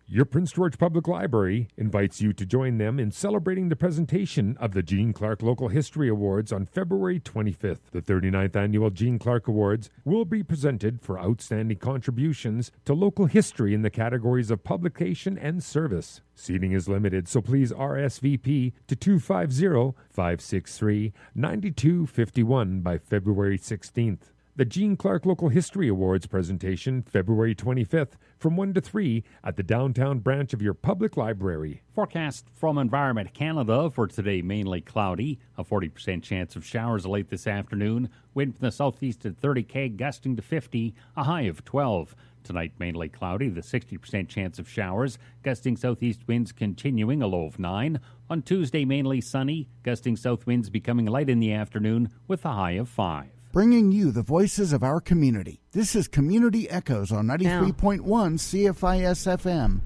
Your 0.10 0.24
Prince 0.24 0.54
George 0.54 0.78
Public 0.78 1.06
Library 1.06 1.68
invites 1.76 2.22
you 2.22 2.32
to 2.32 2.46
join 2.46 2.78
them 2.78 2.98
in 2.98 3.12
celebrating 3.12 3.68
the 3.68 3.76
presentation 3.76 4.56
of 4.58 4.72
the 4.72 4.82
Jean 4.82 5.12
Clark 5.12 5.42
Local 5.42 5.68
History 5.68 6.08
Awards 6.08 6.54
on 6.54 6.66
February 6.66 7.20
25th. 7.20 7.92
The 7.92 8.02
39th 8.02 8.56
annual 8.56 8.90
Jean 8.90 9.20
Clark 9.20 9.50
Awards 9.50 9.90
will 10.06 10.24
be 10.24 10.44
presented 10.44 11.02
for 11.02 11.20
outstanding 11.20 11.80
contributions 11.80 12.72
to 12.86 12.94
local 12.94 13.26
history 13.26 13.74
in 13.74 13.82
the 13.82 13.90
categories 13.90 14.50
of 14.50 14.64
publication 14.64 15.38
and 15.38 15.62
service. 15.62 16.22
Seating 16.36 16.72
is 16.72 16.88
limited, 16.88 17.28
so 17.28 17.42
please 17.42 17.74
RSVP 17.74 18.72
to 18.88 18.96
250 18.96 19.94
563 20.10 21.12
9251 21.36 22.80
by 22.80 22.98
February 22.98 23.60
16th. 23.60 24.32
The 24.58 24.66
Jean 24.66 24.98
Clark 24.98 25.28
Local 25.28 25.50
History 25.50 25.88
Awards 25.88 26.26
presentation, 26.26 27.04
February 27.04 27.54
25th, 27.54 28.14
from 28.40 28.58
1 28.58 28.74
to 28.74 28.82
3 28.82 29.24
at 29.44 29.56
the 29.56 29.62
downtown 29.62 30.18
branch 30.18 30.52
of 30.52 30.64
your 30.64 30.74
public 30.74 31.16
library. 31.16 31.84
Forecast 31.94 32.48
from 32.56 32.80
Environment 32.80 33.36
Canada 33.36 33.92
for 33.92 34.08
today 34.08 34.42
mainly 34.42 34.82
cloudy, 34.82 35.38
a 35.60 35.64
40% 35.64 36.24
chance 36.24 36.56
of 36.56 36.66
showers 36.66 37.06
late 37.06 37.30
this 37.30 37.46
afternoon, 37.46 38.10
wind 38.34 38.58
from 38.58 38.66
the 38.66 38.72
southeast 38.72 39.28
at 39.28 39.38
30 39.38 39.62
k, 39.62 39.90
gusting 39.90 40.36
to 40.36 40.42
50, 40.42 40.96
a 41.16 41.24
high 41.26 41.42
of 41.42 41.64
12. 41.64 42.16
Tonight 42.44 42.74
mainly 42.80 43.10
cloudy, 43.10 43.50
the 43.50 43.62
60% 43.62 44.28
chance 44.28 44.58
of 44.58 44.68
showers, 44.68 45.20
gusting 45.44 45.78
southeast 45.78 46.22
winds 46.26 46.52
continuing, 46.52 47.22
a 47.22 47.28
low 47.28 47.46
of 47.46 47.60
9. 47.60 48.00
On 48.28 48.42
Tuesday 48.42 48.86
mainly 48.86 49.22
sunny, 49.22 49.70
gusting 49.84 50.18
south 50.18 50.48
winds 50.48 50.72
becoming 50.72 51.06
light 51.06 51.30
in 51.30 51.40
the 51.40 51.54
afternoon 51.54 52.10
with 52.28 52.44
a 52.44 52.54
high 52.54 52.72
of 52.72 52.90
5 52.90 53.37
bringing 53.58 53.92
you 53.92 54.12
the 54.12 54.22
voices 54.22 54.72
of 54.72 54.84
our 54.84 55.02
community. 55.02 55.60
This 55.72 55.96
is 55.96 56.08
Community 56.08 56.70
Echoes 56.70 57.12
on 57.12 57.26
93.1 57.26 58.04
CFIS 58.04 59.26
FM. 59.26 59.80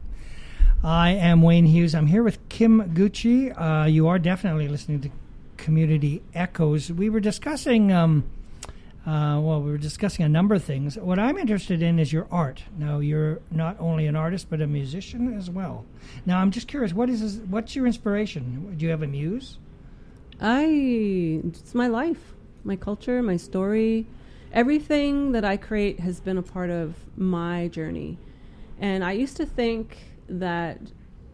I 0.83 1.11
am 1.11 1.41
Wayne 1.41 1.67
Hughes. 1.67 1.95
I'm 1.95 2.07
here 2.07 2.21
with 2.21 2.49
Kim 2.49 2.93
Gouchie. 2.93 3.53
Uh, 3.57 3.85
you 3.85 4.09
are 4.09 4.19
definitely 4.19 4.67
listening 4.67 4.99
to 4.99 5.09
Community 5.55 6.21
Echoes. 6.33 6.91
We 6.91 7.09
were 7.09 7.21
discussing, 7.21 7.93
um, 7.93 8.25
uh, 9.07 9.39
well, 9.41 9.61
we 9.61 9.71
were 9.71 9.77
discussing 9.77 10.25
a 10.25 10.29
number 10.29 10.53
of 10.53 10.65
things. 10.65 10.97
What 10.97 11.17
I'm 11.17 11.37
interested 11.37 11.81
in 11.81 11.97
is 11.97 12.11
your 12.11 12.27
art. 12.29 12.63
Now, 12.77 12.99
you're 12.99 13.39
not 13.51 13.77
only 13.79 14.05
an 14.05 14.17
artist, 14.17 14.47
but 14.49 14.59
a 14.59 14.67
musician 14.67 15.37
as 15.37 15.49
well. 15.49 15.85
Now, 16.25 16.39
I'm 16.39 16.51
just 16.51 16.67
curious, 16.67 16.91
what 16.91 17.09
is 17.09 17.21
this, 17.21 17.35
what's 17.49 17.73
your 17.73 17.87
inspiration? 17.87 18.75
Do 18.75 18.83
you 18.83 18.91
have 18.91 19.01
a 19.01 19.07
muse? 19.07 19.59
I, 20.41 21.39
it's 21.45 21.73
my 21.73 21.87
life 21.87 22.33
my 22.63 22.75
culture, 22.75 23.21
my 23.21 23.37
story. 23.37 24.05
Everything 24.53 25.31
that 25.31 25.45
I 25.45 25.57
create 25.57 25.99
has 26.01 26.19
been 26.19 26.37
a 26.37 26.43
part 26.43 26.69
of 26.69 26.95
my 27.15 27.67
journey. 27.69 28.17
And 28.79 29.03
I 29.03 29.13
used 29.13 29.37
to 29.37 29.45
think 29.45 29.97
that 30.27 30.79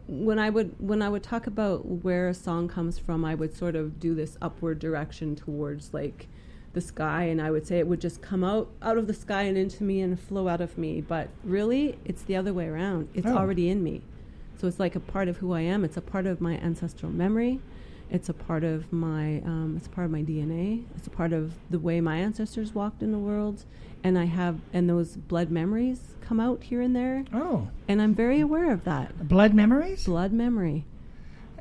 when 0.08 0.40
I 0.40 0.50
would 0.50 0.76
when 0.80 1.02
I 1.02 1.10
would 1.10 1.24
talk 1.24 1.48
about 1.48 1.86
where 1.86 2.30
a 2.30 2.34
song 2.34 2.68
comes 2.68 2.98
from, 2.98 3.26
I 3.26 3.36
would 3.36 3.56
sort 3.56 3.76
of 3.76 4.00
do 4.00 4.16
this 4.16 4.38
upward 4.42 4.80
direction 4.80 5.36
towards 5.36 5.94
like 5.94 6.28
the 6.74 6.82
sky 6.82 7.24
and 7.24 7.42
I 7.42 7.50
would 7.50 7.66
say 7.66 7.80
it 7.80 7.88
would 7.88 8.02
just 8.02 8.22
come 8.22 8.44
out 8.44 8.70
out 8.82 8.98
of 8.98 9.08
the 9.08 9.14
sky 9.14 9.44
and 9.44 9.58
into 9.58 9.84
me 9.84 10.02
and 10.02 10.20
flow 10.20 10.48
out 10.48 10.62
of 10.62 10.78
me, 10.78 11.02
but 11.02 11.30
really 11.44 11.98
it's 12.06 12.22
the 12.24 12.36
other 12.36 12.54
way 12.54 12.68
around. 12.68 13.10
It's 13.14 13.28
oh. 13.28 13.36
already 13.36 13.70
in 13.70 13.84
me. 13.84 14.02
So 14.60 14.68
it's 14.68 14.80
like 14.80 14.96
a 14.96 15.00
part 15.00 15.28
of 15.28 15.38
who 15.38 15.54
I 15.54 15.62
am. 15.62 15.84
It's 15.84 15.98
a 15.98 16.02
part 16.02 16.26
of 16.26 16.42
my 16.42 16.58
ancestral 16.58 17.12
memory. 17.12 17.60
It's 18.10 18.30
a 18.30 18.34
part 18.34 18.64
of 18.64 18.92
my 18.94 19.42
um, 19.42 19.74
it's 19.78 19.88
a 19.88 19.90
part 19.90 20.06
of 20.06 20.12
my 20.12 20.22
DNA. 20.24 20.86
It's 20.96 21.08
a 21.08 21.10
part 21.10 21.34
of 21.34 21.54
the 21.70 21.80
way 21.80 22.00
my 22.00 22.18
ancestors 22.18 22.74
walked 22.74 23.02
in 23.04 23.12
the 23.12 23.18
world, 23.20 23.66
and 24.04 24.18
I 24.18 24.26
have 24.26 24.60
and 24.72 24.90
those 24.90 25.18
blood 25.18 25.52
memories 25.52 26.16
come 26.22 26.40
out 26.40 26.64
here 26.64 26.82
and 26.82 26.96
there. 26.96 27.26
Oh, 27.34 27.68
and 27.88 28.02
I'm 28.02 28.14
very 28.16 28.40
aware 28.40 28.72
of 28.72 28.84
that. 28.86 29.28
Blood 29.28 29.54
memories. 29.54 30.06
Blood 30.06 30.32
memory. 30.32 30.86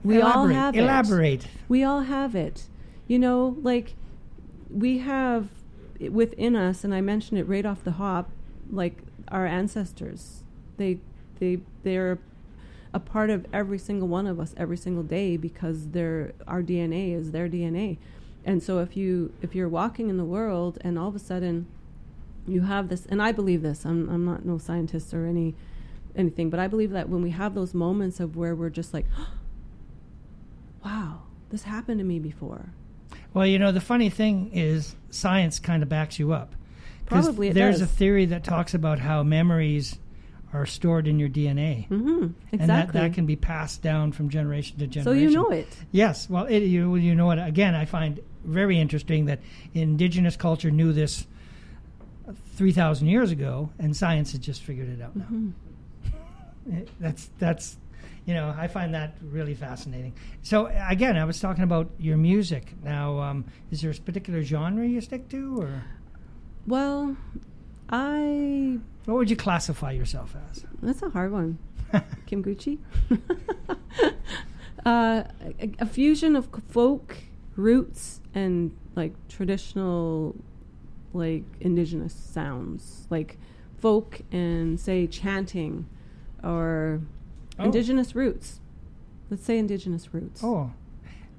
We 0.05 0.21
Elaborate. 0.21 0.37
all 0.37 0.47
have 0.49 0.77
Elaborate. 0.77 1.45
it. 1.47 1.51
We 1.69 1.83
all 1.83 2.03
have 2.03 2.37
it. 2.37 2.69
You 3.09 3.19
know, 3.19 3.57
like 3.63 3.95
we 4.71 4.99
have 4.99 5.49
within 5.99 6.55
us, 6.55 6.85
and 6.85 6.95
I 6.95 7.01
mentioned 7.01 7.41
it 7.41 7.45
right 7.49 7.67
off 7.67 7.83
the 7.83 7.93
hop, 7.93 8.31
like 8.71 8.99
our 9.29 9.47
ancestors. 9.47 10.45
They 10.77 10.99
they 11.41 11.59
they're 11.83 12.19
a 12.97 12.99
part 12.99 13.29
of 13.29 13.45
every 13.53 13.79
single 13.79 14.09
one 14.09 14.27
of 14.27 14.41
us 14.41 14.55
every 14.57 14.79
single 14.79 15.03
day 15.03 15.37
because 15.37 15.89
their 15.89 16.33
our 16.49 16.63
DNA 16.63 17.15
is 17.15 17.31
their 17.31 17.47
DNA. 17.47 17.99
And 18.43 18.63
so 18.63 18.79
if 18.79 18.97
you 18.97 19.35
if 19.43 19.55
you're 19.55 19.69
walking 19.69 20.09
in 20.09 20.17
the 20.17 20.25
world 20.25 20.79
and 20.81 20.99
all 20.99 21.09
of 21.09 21.15
a 21.15 21.19
sudden 21.19 21.67
you 22.49 22.63
have 22.63 22.89
this 22.89 23.05
and 23.05 23.21
I 23.21 23.33
believe 23.33 23.61
this, 23.61 23.85
I'm 23.85 24.09
I'm 24.09 24.25
not 24.25 24.47
no 24.47 24.57
scientist 24.57 25.13
or 25.13 25.27
any 25.27 25.55
anything, 26.17 26.49
but 26.49 26.59
I 26.59 26.69
believe 26.69 26.91
that 26.93 27.11
when 27.11 27.21
we 27.21 27.33
have 27.33 27.55
those 27.55 27.75
moments 27.75 28.19
of 28.19 28.35
where 28.35 28.55
we're 28.55 28.71
just 28.71 28.95
like 28.95 29.05
wow, 30.85 31.25
this 31.51 31.65
happened 31.65 31.99
to 31.99 32.05
me 32.05 32.19
before. 32.19 32.71
Well, 33.35 33.47
you 33.47 33.59
know, 33.59 33.73
the 33.73 33.83
funny 33.83 34.09
thing 34.09 34.53
is 34.55 34.97
science 35.11 35.59
kind 35.59 35.83
of 35.83 35.91
backs 35.91 36.19
you 36.19 36.33
up. 36.33 36.55
Probably 37.05 37.53
there's 37.53 37.81
does. 37.81 37.91
a 37.91 37.93
theory 37.93 38.25
that 38.25 38.43
talks 38.43 38.73
about 38.73 39.01
how 39.01 39.23
memories 39.23 39.99
are 40.53 40.67
stored 40.67 41.07
in 41.07 41.19
your 41.19 41.29
DNA. 41.29 41.89
Mm-hmm. 41.89 42.25
Exactly. 42.25 42.59
And 42.59 42.71
that, 42.71 42.93
that 42.93 43.15
can 43.15 43.27
be 43.27 43.37
passed 43.37 43.83
down 43.83 44.13
from 44.13 44.29
generation 44.29 44.79
to 44.79 44.87
generation. 44.87 45.05
So 45.05 45.13
you 45.13 45.31
know 45.31 45.51
it. 45.51 45.69
Yes. 45.93 46.31
Well, 46.31 46.47
it, 46.47 46.61
you, 46.61 46.97
you 46.97 47.15
know 47.15 47.31
it. 47.31 47.39
Again, 47.39 47.75
I 47.75 47.85
find 47.85 48.21
very 48.45 48.79
interesting 48.79 49.27
that 49.27 49.41
indigenous 49.75 50.37
culture 50.37 50.71
knew 50.71 50.93
this 50.93 51.27
3,000 52.57 53.09
years 53.09 53.31
ago, 53.31 53.71
and 53.79 53.97
science 53.97 54.33
has 54.33 54.41
just 54.41 54.63
figured 54.63 54.89
it 54.89 55.03
out 55.03 55.17
now. 55.17 55.25
Mm-hmm. 55.25 56.77
It, 56.77 56.89
that's, 56.99 57.31
that's, 57.39 57.77
you 58.25 58.35
know, 58.35 58.55
I 58.57 58.67
find 58.67 58.95
that 58.95 59.17
really 59.23 59.55
fascinating. 59.55 60.15
So, 60.43 60.67
again, 60.89 61.17
I 61.17 61.25
was 61.25 61.39
talking 61.39 61.65
about 61.65 61.91
your 61.99 62.17
music. 62.17 62.73
Now, 62.83 63.21
um, 63.21 63.45
is 63.71 63.83
there 63.83 63.91
a 63.91 63.95
particular 63.95 64.43
genre 64.43 64.87
you 64.87 65.01
stick 65.01 65.29
to, 65.31 65.61
or? 65.61 65.83
Well, 66.67 67.17
I. 67.89 68.79
What 69.07 69.17
would 69.17 69.31
you 69.31 69.37
classify 69.37 69.93
yourself 69.93 70.37
as? 70.51 70.65
That's 70.83 71.03
a 71.03 71.11
hard 71.11 71.33
one. 71.33 71.59
Kim 72.27 72.43
Gouchie. 72.43 72.79
uh, 74.85 75.23
a, 75.61 75.71
a, 75.79 75.87
fusion 75.87 76.35
of 76.35 76.49
folk 76.69 77.17
roots 77.55 78.21
and 78.35 78.77
like 78.97 79.13
traditional, 79.29 80.35
like 81.13 81.45
indigenous 81.61 82.15
sounds, 82.15 83.07
like 83.09 83.39
folk 83.79 84.21
and 84.33 84.79
say 84.79 85.07
chanting, 85.07 85.87
or 86.43 87.01
oh. 87.59 87.65
indigenous 87.65 88.17
roots. 88.17 88.61
Let's 89.31 89.45
say 89.45 89.59
indigenous 89.59 90.13
roots. 90.13 90.43
Oh, 90.43 90.73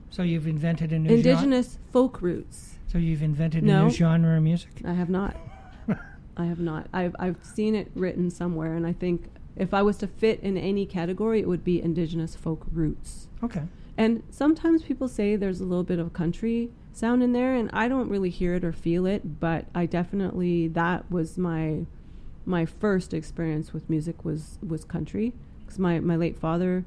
so 0.10 0.24
you've 0.24 0.48
invented 0.48 0.94
a 0.94 1.00
new 1.00 1.14
indigenous 1.14 1.74
genre? 1.74 1.92
folk 1.92 2.22
roots. 2.22 2.76
So 2.88 2.98
you've 2.98 3.24
invented 3.24 3.64
no, 3.64 3.82
a 3.82 3.84
new 3.84 3.90
genre 3.92 4.38
of 4.38 4.44
music. 4.44 4.72
I 4.86 4.94
have 4.94 5.10
not. 5.10 5.36
I 6.38 6.46
have 6.46 6.60
not. 6.60 6.88
I've 6.94 7.16
I've 7.20 7.44
seen 7.44 7.76
it 7.76 7.92
written 7.96 8.30
somewhere, 8.30 8.76
and 8.76 8.86
I 8.86 8.94
think 8.94 9.30
if 9.56 9.74
I 9.74 9.82
was 9.82 9.98
to 9.98 10.08
fit 10.08 10.40
in 10.42 10.58
any 10.58 10.86
category, 10.86 11.40
it 11.40 11.48
would 11.48 11.64
be 11.64 11.82
indigenous 11.82 12.36
folk 12.36 12.66
roots. 12.72 13.28
Okay. 13.44 13.64
And 13.98 14.22
sometimes 14.30 14.84
people 14.84 15.08
say 15.08 15.36
there's 15.36 15.60
a 15.60 15.66
little 15.66 15.84
bit 15.84 15.98
of 15.98 16.14
country 16.14 16.70
sound 16.94 17.24
in 17.24 17.34
there, 17.34 17.56
and 17.56 17.70
I 17.74 17.88
don't 17.88 18.10
really 18.10 18.30
hear 18.30 18.54
it 18.54 18.64
or 18.64 18.72
feel 18.72 19.06
it, 19.08 19.40
but 19.40 19.66
I 19.74 19.88
definitely 19.88 20.68
that 20.70 21.10
was 21.12 21.38
my 21.38 21.86
my 22.46 22.66
first 22.66 23.14
experience 23.14 23.74
with 23.74 23.90
music 23.90 24.24
was 24.24 24.60
was 24.66 24.86
country 24.86 25.34
because 25.62 25.80
my 25.80 26.00
my 26.00 26.16
late 26.16 26.38
father 26.38 26.86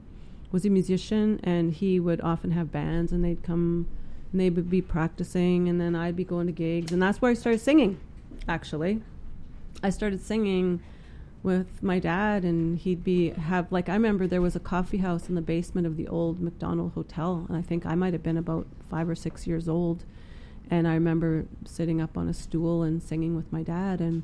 was 0.53 0.65
a 0.65 0.71
musician, 0.71 1.41
and 1.43 1.73
he 1.73 1.99
would 1.99 2.21
often 2.21 2.53
have 2.53 2.71
bands, 2.71 3.13
and 3.13 3.25
they'd 3.25 3.43
come 3.43 3.89
and 4.33 4.41
they 4.41 4.51
would 4.51 4.71
be 4.71 4.81
practicing, 4.81 5.69
and 5.69 5.81
then 5.81 5.97
I'd 5.97 6.17
be 6.17 6.25
going 6.25 6.47
to 6.47 6.53
gigs, 6.53 6.93
and 6.93 7.03
that's 7.03 7.21
where 7.21 7.31
I 7.31 7.35
started 7.35 7.61
singing, 7.61 7.99
actually. 8.49 9.03
I 9.83 9.91
started 9.91 10.21
singing 10.21 10.83
with 11.43 11.83
my 11.83 11.99
dad 11.99 12.45
and 12.45 12.79
he'd 12.79 13.03
be 13.03 13.31
have 13.31 13.73
like 13.73 13.89
I 13.89 13.95
remember 13.95 14.27
there 14.27 14.43
was 14.43 14.55
a 14.55 14.61
coffee 14.61 14.99
house 14.99 15.29
in 15.29 15.35
the 15.35 15.41
basement 15.41 15.87
of 15.87 15.97
the 15.97 16.07
old 16.07 16.41
McDonald 16.41 16.93
Hotel 16.93 17.47
and 17.49 17.57
I 17.57 17.63
think 17.63 17.87
I 17.87 17.95
might 17.95 18.13
have 18.13 18.23
been 18.23 18.37
about 18.37 18.67
5 18.91 19.09
or 19.09 19.15
6 19.15 19.47
years 19.47 19.69
old. 19.69 20.05
And 20.73 20.87
I 20.87 20.95
remember 20.95 21.47
sitting 21.65 22.01
up 22.01 22.17
on 22.17 22.29
a 22.29 22.35
stool 22.35 22.83
and 22.83 23.03
singing 23.03 23.35
with 23.35 23.51
my 23.53 23.63
dad 23.63 24.01
and 24.01 24.23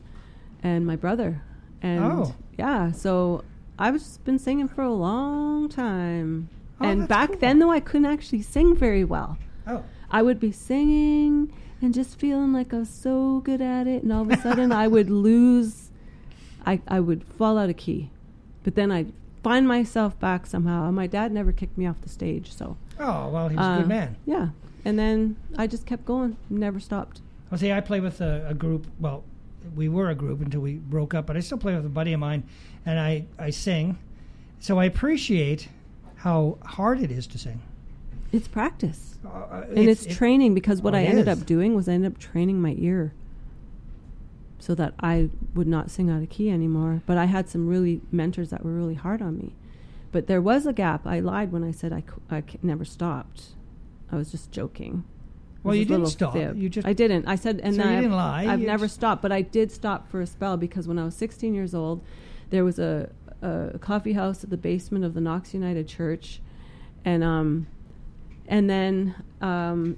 and 0.63 0.87
my 0.87 0.97
brother. 0.97 1.43
And 1.81 2.05
oh. 2.05 2.35
yeah 2.59 2.93
so 2.93 3.45
I've 3.79 3.95
just 3.95 4.25
been 4.25 4.39
singing 4.39 4.69
for 4.69 4.83
a 4.83 4.93
long 4.93 5.69
time. 5.69 6.51
Oh, 6.81 6.85
and 6.85 7.09
back 7.09 7.31
cool. 7.31 7.39
then 7.39 7.59
though 7.59 7.71
I 7.71 7.81
couldn't 7.81 8.07
actually 8.07 8.43
sing 8.43 8.77
very 8.77 9.05
well. 9.05 9.39
Oh. 9.67 9.83
I 10.11 10.23
would 10.23 10.39
be 10.39 10.53
singing 10.53 11.53
and 11.83 11.93
just 11.93 12.19
feeling 12.19 12.53
like 12.53 12.73
I 12.73 12.79
was 12.79 12.91
so 12.91 13.41
good 13.41 13.61
at 13.61 13.87
it, 13.87 14.03
and 14.03 14.12
all 14.12 14.23
of 14.23 14.31
a 14.31 14.37
sudden 14.41 14.73
I 14.73 14.89
would 14.89 15.11
lose, 15.29 15.91
I, 16.65 16.81
I 16.89 17.01
would 17.01 17.25
fall 17.25 17.59
out 17.59 17.71
of 17.71 17.77
key. 17.77 18.11
But 18.65 18.75
then 18.75 18.91
I'd 18.91 19.12
find 19.43 19.69
myself 19.69 20.19
back 20.19 20.47
somehow. 20.47 20.87
And 20.87 20.97
my 20.97 21.07
dad 21.07 21.31
never 21.31 21.53
kicked 21.53 21.79
me 21.79 21.87
off 21.87 22.01
the 22.01 22.09
stage, 22.09 22.53
so. 22.53 22.77
Oh, 22.99 23.29
well, 23.29 23.49
he's 23.49 23.59
uh, 23.59 23.62
a 23.62 23.77
good 23.77 23.83
um, 23.83 23.89
man. 23.89 24.17
Yeah. 24.27 24.49
and 24.85 24.99
then 24.99 25.37
I 25.57 25.67
just 25.67 25.87
kept 25.87 26.05
going, 26.05 26.37
never 26.51 26.81
stopped. 26.81 27.21
Well, 27.51 27.59
see, 27.59 27.73
I 27.73 27.81
play 27.81 28.01
with 28.01 28.21
a, 28.21 28.47
a 28.49 28.55
group. 28.55 28.87
Well, 28.99 29.23
we 29.75 29.89
were 29.89 30.11
a 30.11 30.15
group 30.15 30.41
until 30.41 30.61
we 30.61 30.75
broke 30.75 31.15
up, 31.15 31.27
but 31.27 31.37
I 31.37 31.41
still 31.41 31.59
play 31.59 31.75
with 31.77 31.87
a 31.87 31.91
buddy 31.91 32.12
of 32.12 32.21
mine, 32.21 32.43
and 32.85 32.99
I, 32.99 33.27
I 33.39 33.51
sing. 33.51 33.99
So 34.59 34.79
I 34.81 34.87
appreciate 34.87 35.69
how 36.17 36.59
hard 36.65 37.01
it 37.01 37.11
is 37.11 37.27
to 37.29 37.39
sing. 37.39 37.61
It's 38.33 38.49
practice. 38.49 39.19
Uh, 39.25 39.62
and 39.69 39.79
it's, 39.89 40.05
it- 40.07 40.12
training 40.15 40.55
because 40.55 40.83
what 40.83 40.95
Oh, 40.95 40.99
I 40.99 41.03
ended 41.03 41.29
is. 41.29 41.39
up 41.41 41.47
doing 41.47 41.75
was 41.75 41.89
I 41.89 41.93
ended 41.93 42.12
up 42.12 42.19
training 42.19 42.61
my 42.61 42.75
ear 42.79 43.12
so 44.59 44.75
that 44.75 44.95
I 45.01 45.31
would 45.55 45.67
not 45.67 45.91
sing 45.91 46.11
out 46.11 46.23
of 46.23 46.29
key 46.31 46.51
anymore. 46.51 47.03
But 47.07 47.19
I 47.19 47.27
had 47.27 47.49
some 47.49 47.67
really 47.69 48.01
mentors 48.11 48.51
that 48.51 48.65
were 48.65 48.73
really 48.73 48.95
hard 48.95 49.23
on 49.23 49.37
me. 49.39 49.55
But 50.12 50.27
there 50.27 50.41
was 50.41 50.67
a 50.67 50.73
gap. 50.73 51.07
I 51.07 51.21
lied 51.21 51.53
when 51.53 51.62
I 51.62 51.71
said 51.73 51.93
I, 51.93 52.01
c- 52.01 52.07
I 52.31 52.41
c- 52.41 52.59
never 52.62 52.85
stopped. 52.85 53.49
I 54.11 54.17
was 54.17 54.31
just 54.31 54.51
joking. 54.51 55.05
Well, 55.62 55.75
you 55.75 55.85
didn't 55.85 56.07
stop. 56.07 56.33
fib. 56.33 56.57
You 56.57 56.69
just- 56.69 56.87
I 56.87 56.93
didn't. 56.93 57.27
I 57.27 57.35
said, 57.35 57.61
and 57.62 57.75
So 57.75 57.83
you 57.83 57.89
I've, 57.89 57.97
didn't 58.03 58.17
lie. 58.17 58.47
I've 58.47 58.61
You 58.61 58.67
never 58.67 58.87
stopped, 58.89 59.21
but 59.21 59.33
I 59.33 59.43
did 59.43 59.71
stop 59.73 60.09
for 60.09 60.21
a 60.21 60.27
spell 60.27 60.57
because 60.57 60.87
when 60.89 60.99
I 60.99 61.05
was 61.05 61.15
16 61.17 61.55
years 61.55 61.75
old, 61.75 62.03
there 62.51 62.65
was 62.65 62.79
a, 62.79 63.11
a 63.43 63.79
coffee 63.81 64.12
house 64.15 64.45
at 64.45 64.51
the 64.51 64.57
basement 64.57 65.05
of 65.05 65.12
the 65.15 65.21
Knox 65.21 65.53
United 65.53 65.89
Church, 65.89 66.41
and 67.05 67.23
um, 67.25 67.67
and 68.49 68.69
then 68.71 69.15
um, 69.41 69.97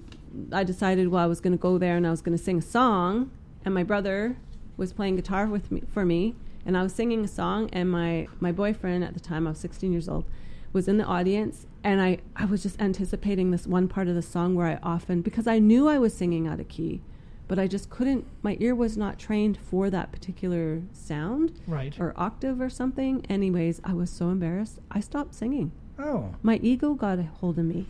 I 0.53 0.65
decided 0.65 1.09
well 1.09 1.23
I 1.23 1.27
was 1.27 1.41
going 1.41 1.53
to 1.53 1.59
go 1.61 1.79
there 1.79 1.97
and 1.97 2.07
I 2.07 2.11
was 2.11 2.21
going 2.23 2.37
to 2.37 2.43
sing 2.43 2.59
a 2.59 2.63
song, 2.63 3.31
and 3.65 3.75
my 3.75 3.83
brother 3.83 4.37
was 4.77 4.93
playing 4.93 5.17
guitar 5.17 5.47
with 5.47 5.71
me 5.73 5.83
for 5.93 6.05
me, 6.05 6.35
and 6.65 6.77
I 6.77 6.83
was 6.83 6.93
singing 6.93 7.25
a 7.25 7.29
song, 7.29 7.69
and 7.73 7.91
my 7.91 8.29
my 8.41 8.53
boyfriend 8.53 9.05
at 9.05 9.15
the 9.15 9.21
time 9.21 9.47
I 9.47 9.51
was 9.51 9.59
16 9.59 9.93
years 9.93 10.09
old 10.09 10.25
was 10.73 10.87
in 10.87 10.99
the 10.99 11.05
audience, 11.05 11.67
and 11.83 12.01
I 12.01 12.19
I 12.37 12.45
was 12.45 12.63
just 12.63 12.81
anticipating 12.81 13.51
this 13.51 13.67
one 13.67 13.89
part 13.89 14.09
of 14.09 14.15
the 14.15 14.23
song 14.23 14.55
where 14.55 14.67
I 14.67 14.79
often 14.83 15.23
because 15.23 15.47
I 15.47 15.59
knew 15.59 15.89
I 15.89 15.99
was 15.99 16.15
singing 16.15 16.47
out 16.47 16.61
of 16.61 16.69
key. 16.69 17.01
But 17.49 17.59
I 17.59 17.67
just 17.67 17.89
couldn't. 17.89 18.27
My 18.43 18.59
ear 18.61 18.75
was 18.75 18.99
not 18.99 19.19
trained 19.19 19.57
for 19.57 19.89
that 19.89 20.13
particular 20.13 20.83
sound 20.93 21.59
Right. 21.67 21.99
or 21.99 22.13
octave 22.15 22.61
or 22.61 22.69
something. 22.69 23.25
Anyways, 23.31 23.81
I 23.83 23.95
was 23.95 24.11
so 24.11 24.29
embarrassed. 24.29 24.81
I 24.91 25.01
stopped 25.01 25.35
singing 25.35 25.73
Oh. 25.99 26.35
my 26.43 26.57
ego 26.63 26.93
got 26.93 27.19
a 27.19 27.23
hold 27.23 27.59
of 27.59 27.65
me 27.65 27.87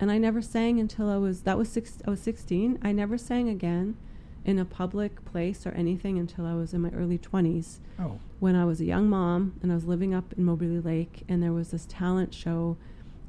and 0.00 0.10
i 0.10 0.18
never 0.18 0.40
sang 0.42 0.78
until 0.80 1.08
i 1.08 1.16
was 1.16 1.42
that 1.42 1.56
was 1.58 1.68
six 1.68 1.98
i 2.06 2.10
was 2.10 2.20
16 2.20 2.78
i 2.82 2.92
never 2.92 3.16
sang 3.18 3.48
again 3.48 3.96
in 4.44 4.58
a 4.58 4.64
public 4.64 5.24
place 5.24 5.66
or 5.66 5.70
anything 5.70 6.18
until 6.18 6.46
i 6.46 6.54
was 6.54 6.72
in 6.74 6.80
my 6.82 6.90
early 6.90 7.18
20s 7.18 7.78
Oh. 7.98 8.18
when 8.40 8.54
i 8.54 8.64
was 8.64 8.80
a 8.80 8.84
young 8.84 9.08
mom 9.08 9.54
and 9.62 9.72
i 9.72 9.74
was 9.74 9.84
living 9.86 10.14
up 10.14 10.32
in 10.36 10.44
moberly 10.44 10.80
lake 10.80 11.22
and 11.28 11.42
there 11.42 11.52
was 11.52 11.70
this 11.70 11.86
talent 11.88 12.32
show 12.34 12.76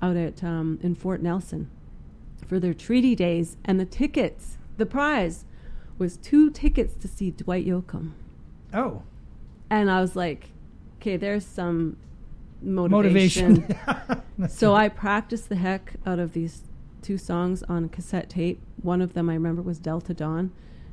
out 0.01 0.15
at 0.15 0.43
um, 0.43 0.79
in 0.83 0.93
fort 0.95 1.21
nelson 1.21 1.69
for 2.47 2.59
their 2.59 2.73
treaty 2.73 3.15
days 3.15 3.57
and 3.65 3.79
the 3.79 3.85
tickets 3.85 4.57
the 4.77 4.85
prize 4.85 5.45
was 5.97 6.17
two 6.17 6.51
tickets 6.51 6.93
to 6.95 7.07
see 7.07 7.31
dwight 7.31 7.65
yoakam 7.65 8.11
Oh. 8.73 9.03
and 9.69 9.89
i 9.89 10.01
was 10.01 10.15
like 10.15 10.51
okay 10.99 11.17
there's 11.17 11.45
some 11.45 11.97
motivation, 12.61 13.65
Motivation. 13.67 14.23
So. 14.49 14.75
I 14.75 14.89
practiced 14.89 15.49
the 15.49 15.55
heck 15.55 15.93
out 16.05 16.19
of 16.19 16.33
these 16.33 16.61
two 17.01 17.17
songs 17.17 17.63
on 17.63 17.89
cassette 17.89 18.29
tape. 18.29 18.61
One 18.81 19.01
of 19.01 19.13
them 19.13 19.29
I 19.29 19.33
remember 19.33 19.61
was 19.61 19.79
Delta 19.79 20.13
Dawn. 20.13 20.51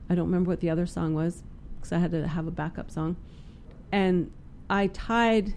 I 0.08 0.14
don't 0.14 0.26
remember 0.26 0.48
what 0.50 0.60
the 0.60 0.70
other 0.70 0.86
song 0.86 1.14
was 1.14 1.42
because 1.76 1.92
I 1.92 1.98
had 1.98 2.10
to 2.12 2.26
have 2.28 2.46
a 2.46 2.50
backup 2.50 2.90
song. 2.90 3.16
And 3.92 4.30
I 4.70 4.86
tied 4.88 5.54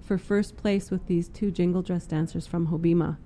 for 0.00 0.18
first 0.18 0.56
place 0.56 0.90
with 0.90 1.06
these 1.06 1.28
two 1.28 1.50
jingle 1.50 1.82
dress 1.82 2.06
dancers 2.06 2.46
from 2.46 2.68
Hobbema, 2.68 3.16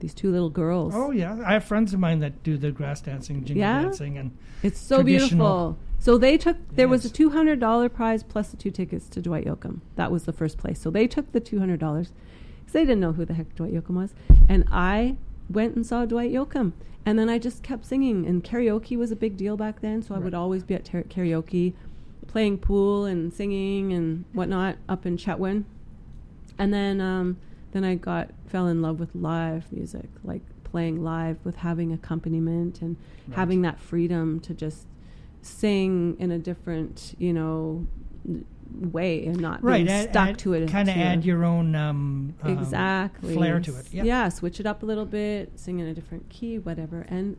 these 0.00 0.14
two 0.14 0.30
little 0.30 0.50
girls. 0.50 0.94
Oh 0.96 1.10
yeah, 1.10 1.38
I 1.44 1.52
have 1.54 1.64
friends 1.64 1.92
of 1.94 2.00
mine 2.00 2.18
that 2.20 2.42
do 2.42 2.56
the 2.56 2.70
grass 2.70 3.00
dancing, 3.00 3.44
jingle 3.44 3.60
Yeah? 3.60 3.82
dancing, 3.82 4.18
and 4.18 4.36
It's 4.62 4.80
so 4.80 5.02
beautiful. 5.02 5.78
So 5.98 6.16
they 6.16 6.38
took 6.38 6.56
there 6.74 6.88
was 6.88 7.04
a 7.04 7.10
two 7.10 7.30
hundred 7.30 7.60
dollar 7.60 7.88
prize 7.88 8.22
plus 8.22 8.50
the 8.50 8.56
two 8.56 8.70
tickets 8.70 9.08
to 9.10 9.20
Dwight 9.20 9.44
Yoakam. 9.44 9.80
That 9.96 10.10
was 10.12 10.24
the 10.24 10.32
first 10.32 10.56
place. 10.56 10.80
So 10.80 10.90
they 10.90 11.06
took 11.06 11.32
the 11.32 11.40
two 11.40 11.58
hundred 11.58 11.80
dollars 11.80 12.12
because 12.60 12.72
they 12.72 12.82
didn't 12.82 13.00
know 13.00 13.12
who 13.12 13.24
the 13.24 13.34
heck 13.34 13.54
Dwight 13.54 13.72
Yoakam 13.74 13.96
was, 13.96 14.14
and 14.48 14.64
I 14.70 15.16
went 15.50 15.74
and 15.74 15.84
saw 15.84 16.04
Dwight 16.04 16.32
Yoakam. 16.32 16.72
And 17.06 17.18
then 17.18 17.30
I 17.30 17.38
just 17.38 17.62
kept 17.62 17.86
singing, 17.86 18.26
and 18.26 18.44
karaoke 18.44 18.98
was 18.98 19.10
a 19.10 19.16
big 19.16 19.36
deal 19.36 19.56
back 19.56 19.80
then. 19.80 20.02
So 20.02 20.14
I 20.14 20.18
would 20.18 20.34
always 20.34 20.62
be 20.62 20.74
at 20.74 20.84
ter- 20.84 21.04
karaoke, 21.04 21.72
playing 22.26 22.58
pool 22.58 23.06
and 23.06 23.32
singing 23.32 23.94
and 23.94 24.26
whatnot 24.34 24.76
up 24.90 25.06
in 25.06 25.16
Chetwynd. 25.16 25.64
And 26.58 26.74
then 26.74 27.00
um, 27.00 27.38
then 27.72 27.84
I 27.84 27.94
got 27.94 28.30
fell 28.46 28.66
in 28.66 28.82
love 28.82 29.00
with 29.00 29.14
live 29.14 29.72
music, 29.72 30.08
like 30.22 30.42
playing 30.64 31.02
live 31.02 31.38
with 31.44 31.56
having 31.56 31.92
accompaniment 31.92 32.82
and 32.82 32.96
having 33.32 33.62
that 33.62 33.80
freedom 33.80 34.38
to 34.40 34.52
just 34.52 34.86
sing 35.48 36.16
in 36.18 36.30
a 36.30 36.38
different, 36.38 37.14
you 37.18 37.32
know, 37.32 37.86
way 38.70 39.26
and 39.26 39.40
not 39.40 39.62
right, 39.62 39.84
being 39.84 39.88
add, 39.88 40.10
stuck 40.10 40.36
to 40.38 40.52
it. 40.52 40.68
Kind 40.68 40.88
of 40.88 40.96
add 40.96 41.24
your 41.24 41.44
own 41.44 41.74
um, 41.74 42.34
um, 42.42 42.58
exactly 42.58 43.34
flair 43.34 43.60
to 43.60 43.76
it. 43.76 43.92
Yep. 43.92 44.04
Yeah, 44.04 44.28
switch 44.28 44.60
it 44.60 44.66
up 44.66 44.82
a 44.82 44.86
little 44.86 45.06
bit, 45.06 45.58
sing 45.58 45.78
in 45.78 45.86
a 45.86 45.94
different 45.94 46.28
key, 46.28 46.58
whatever. 46.58 47.06
And 47.08 47.36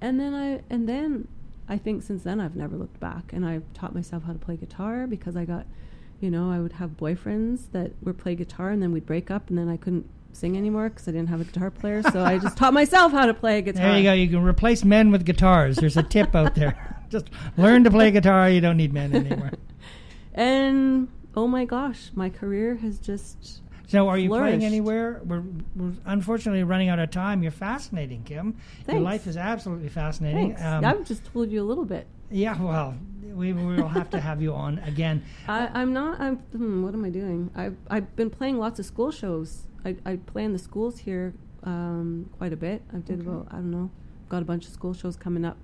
and 0.00 0.18
then 0.20 0.34
I 0.34 0.62
and 0.70 0.88
then 0.88 1.28
I 1.68 1.78
think 1.78 2.02
since 2.02 2.22
then 2.22 2.40
I've 2.40 2.56
never 2.56 2.76
looked 2.76 3.00
back, 3.00 3.32
and 3.32 3.44
I've 3.44 3.64
taught 3.74 3.94
myself 3.94 4.24
how 4.24 4.32
to 4.32 4.38
play 4.38 4.56
guitar 4.56 5.06
because 5.06 5.36
I 5.36 5.44
got, 5.44 5.66
you 6.20 6.30
know, 6.30 6.50
I 6.50 6.60
would 6.60 6.72
have 6.74 6.96
boyfriends 6.96 7.72
that 7.72 7.92
would 8.02 8.18
play 8.18 8.34
guitar, 8.34 8.70
and 8.70 8.82
then 8.82 8.92
we'd 8.92 9.06
break 9.06 9.30
up, 9.30 9.48
and 9.50 9.58
then 9.58 9.68
I 9.68 9.76
couldn't 9.76 10.08
sing 10.32 10.56
anymore 10.56 10.88
because 10.90 11.08
I 11.08 11.12
didn't 11.12 11.28
have 11.28 11.40
a 11.40 11.44
guitar 11.44 11.70
player. 11.70 12.02
So 12.02 12.22
I 12.22 12.38
just 12.38 12.56
taught 12.58 12.72
myself 12.72 13.12
how 13.12 13.26
to 13.26 13.34
play 13.34 13.58
a 13.58 13.62
guitar. 13.62 13.82
There 13.88 13.96
you 13.98 14.02
go. 14.04 14.12
You 14.12 14.28
can 14.28 14.42
replace 14.44 14.84
men 14.84 15.10
with 15.10 15.24
guitars. 15.24 15.76
There's 15.76 15.96
a 15.96 16.02
tip 16.02 16.34
out 16.36 16.54
there. 16.54 16.94
Just 17.10 17.30
learn 17.56 17.84
to 17.84 17.90
play 17.90 18.10
guitar. 18.10 18.50
You 18.50 18.60
don't 18.60 18.76
need 18.76 18.92
men 18.92 19.14
anymore. 19.14 19.52
And 20.34 21.08
oh 21.34 21.46
my 21.46 21.64
gosh, 21.64 22.10
my 22.14 22.28
career 22.30 22.76
has 22.76 22.98
just 22.98 23.60
So, 23.88 24.08
are 24.08 24.18
you 24.18 24.28
Flourished. 24.28 24.58
playing 24.58 24.64
anywhere? 24.64 25.20
We're, 25.24 25.42
we're 25.74 25.92
unfortunately 26.04 26.62
running 26.64 26.88
out 26.90 26.98
of 26.98 27.10
time. 27.10 27.42
You're 27.42 27.50
fascinating, 27.52 28.22
Kim. 28.24 28.56
Your 28.86 29.00
life 29.00 29.26
is 29.26 29.36
absolutely 29.36 29.88
fascinating. 29.88 30.54
thanks. 30.54 30.62
Um, 30.62 30.84
I've 30.84 31.04
just 31.06 31.24
told 31.32 31.50
you 31.50 31.62
a 31.62 31.66
little 31.66 31.84
bit. 31.84 32.06
yeah, 32.30 32.60
well, 32.60 32.94
we 33.22 33.52
will 33.52 33.88
have 33.88 34.10
to 34.10 34.20
have 34.20 34.40
you 34.42 34.52
on 34.54 34.78
again. 34.80 35.22
I, 35.48 35.68
I'm 35.72 35.92
not. 35.92 36.20
I'm. 36.20 36.36
Hmm, 36.36 36.82
what 36.82 36.94
am 36.94 37.04
I 37.04 37.10
doing? 37.10 37.50
I've 37.56 37.76
I've 37.90 38.14
been 38.16 38.30
playing 38.30 38.58
lots 38.58 38.78
of 38.78 38.84
school 38.86 39.10
shows. 39.10 39.66
I, 39.84 39.96
I 40.04 40.16
play 40.16 40.44
in 40.44 40.52
the 40.52 40.58
schools 40.58 40.98
here 40.98 41.34
um, 41.64 42.28
quite 42.38 42.52
a 42.52 42.56
bit. 42.56 42.82
I 42.92 42.98
did 42.98 43.20
Okay. 43.20 43.28
about 43.28 43.48
I 43.50 43.56
don't 43.56 43.70
know. 43.70 43.90
Got 44.28 44.42
a 44.42 44.44
bunch 44.44 44.66
of 44.66 44.72
school 44.72 44.92
shows 44.94 45.16
coming 45.16 45.44
up, 45.44 45.56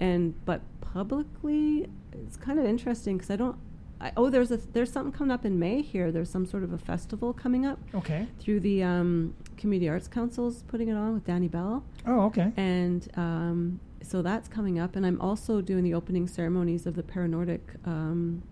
and 0.00 0.34
but 0.44 0.60
publicly, 0.80 1.88
it's 2.12 2.36
kind 2.36 2.58
of 2.58 2.64
interesting 2.66 3.16
because 3.16 3.30
I 3.30 3.36
don't. 3.36 3.56
I, 4.00 4.12
oh, 4.16 4.30
there's 4.30 4.50
a 4.52 4.56
there's 4.58 4.92
something 4.92 5.12
coming 5.12 5.32
up 5.32 5.44
in 5.44 5.58
May 5.58 5.82
here. 5.82 6.12
There's 6.12 6.30
some 6.30 6.46
sort 6.46 6.62
of 6.62 6.72
a 6.72 6.78
festival 6.78 7.32
coming 7.32 7.66
up 7.66 7.78
Okay. 7.94 8.28
through 8.38 8.60
the 8.60 8.82
um, 8.82 9.34
Community 9.56 9.88
Arts 9.88 10.06
Council's 10.08 10.62
putting 10.64 10.88
it 10.88 10.94
on 10.94 11.14
with 11.14 11.24
Danny 11.24 11.48
Bell 11.48 11.82
Oh, 12.06 12.20
okay. 12.26 12.52
and 12.56 13.08
um, 13.16 13.80
so 14.02 14.22
that's 14.22 14.48
coming 14.48 14.78
up. 14.78 14.94
And 14.94 15.04
I'm 15.04 15.20
also 15.20 15.60
doing 15.60 15.82
the 15.82 15.94
opening 15.94 16.28
ceremonies 16.28 16.86
of 16.86 16.94
the 16.94 17.02
Paranordic 17.02 17.60
um, 17.86 18.42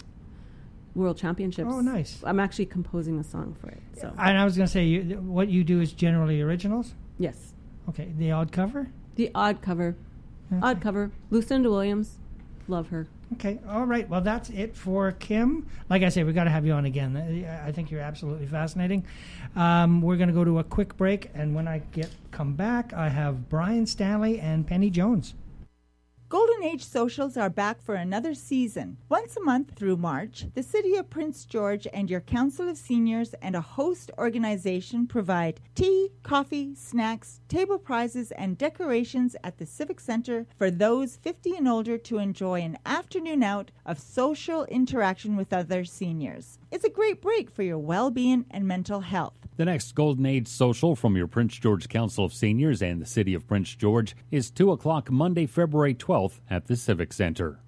World 0.97 1.17
Championships. 1.19 1.71
Oh, 1.73 1.81
nice. 1.81 2.21
I'm 2.25 2.41
actually 2.41 2.67
composing 2.67 3.19
a 3.19 3.25
song 3.25 3.55
for 3.61 3.69
it. 3.69 3.81
So 4.01 4.13
And 4.19 4.39
I 4.39 4.45
was 4.45 4.57
going 4.57 4.67
to 4.67 4.73
say, 4.73 4.85
you, 4.85 5.03
what 5.21 5.49
you 5.49 5.63
do 5.63 5.81
is 5.81 5.93
generally 5.93 6.41
originals. 6.41 6.95
yes, 7.19 7.53
Okay. 7.89 8.09
The 8.19 8.33
odd 8.33 8.51
cover. 8.51 8.89
the 9.15 9.31
odd 9.35 9.63
cover, 9.63 9.95
odd 10.63 10.81
cover. 10.81 11.13
Lucinda 11.31 11.71
Williams, 11.71 12.19
love 12.67 12.89
her. 12.89 13.07
Okay. 13.35 13.59
All 13.69 13.85
right. 13.87 14.09
Well, 14.09 14.21
that's 14.21 14.51
it 14.51 14.75
for 14.77 15.13
Kim. 15.13 15.67
Like 15.91 16.03
I 16.03 16.09
say, 16.09 16.25
we've 16.25 16.35
got 16.35 16.45
to 16.45 16.51
have 16.51 16.65
you 16.67 16.73
on 16.73 16.85
again. 16.85 17.17
I 17.17 17.69
I 17.69 17.73
think 17.73 17.91
you're 17.91 18.01
absolutely 18.01 18.47
fascinating. 18.47 19.05
Um, 19.55 20.01
we're 20.03 20.17
going 20.17 20.29
to 20.29 20.35
go 20.35 20.45
to 20.45 20.59
a 20.61 20.65
quick 20.65 20.97
break, 20.97 21.31
and 21.35 21.55
when 21.55 21.67
I 21.69 21.79
get 21.93 22.09
come 22.31 22.55
back, 22.55 22.93
I 22.93 23.09
have 23.09 23.49
Bryan 23.49 23.87
Stanley 23.87 24.39
and 24.41 24.67
Penny 24.67 24.91
Jones. 24.91 25.35
Golden 26.29 26.65
Age 26.65 26.85
socials 26.85 27.37
are 27.37 27.49
back 27.49 27.81
for 27.81 27.95
another 27.95 28.35
season. 28.35 28.97
Once 29.09 29.37
a 29.37 29.45
month 29.45 29.77
through 29.77 29.97
March, 29.97 30.47
the 30.55 30.63
City 30.63 30.97
of 30.97 31.09
Prince 31.09 31.45
George 31.45 31.87
and 31.93 32.11
your 32.11 32.21
Council 32.21 32.69
of 32.69 32.77
Seniors 32.77 33.33
and 33.35 33.55
a 33.55 33.61
host 33.61 34.11
organization 34.19 35.07
provide 35.07 35.61
tea, 35.77 36.09
coffee, 36.25 36.75
snacks, 36.75 37.41
table 37.47 37.79
prizes, 37.79 38.33
and 38.33 38.59
decorations 38.59 39.37
at 39.45 39.59
the 39.59 39.67
Civic 39.67 40.01
Center 40.01 40.49
for 40.59 40.69
those 40.69 41.15
50 41.15 41.59
and 41.59 41.69
older 41.69 41.97
to 41.97 42.19
enjoy 42.19 42.61
an 42.61 42.77
afternoon 42.85 43.45
out 43.45 43.71
of 43.85 44.01
social 44.01 44.65
interaction 44.65 45.37
with 45.37 45.53
other 45.53 45.85
seniors. 45.85 46.59
It's 46.73 46.85
a 46.85 46.91
great 46.91 47.23
break 47.23 47.53
for 47.53 47.63
your 47.63 47.79
well 47.79 48.11
being 48.11 48.47
and 48.51 48.67
mental 48.67 49.03
health. 49.03 49.46
The 49.57 49.65
next 49.65 49.95
Golden 49.95 50.27
Age 50.27 50.49
social 50.49 50.95
from 50.95 51.17
your 51.17 51.27
Prince 51.27 51.57
George 51.57 51.89
Council 51.89 52.27
of 52.27 52.35
Seniors 52.35 52.83
and 52.83 53.01
the 53.01 53.07
City 53.07 53.33
of 53.33 53.47
Prince 53.47 53.75
George 53.75 54.15
is 54.31 54.51
2 54.51 54.71
o'clock 54.71 55.11
Monday, 55.11 55.47
February 55.47 55.95
12th 55.95 56.41
at 56.51 56.67
the 56.67 56.77
Civic 56.77 57.11
Center. 57.11 57.61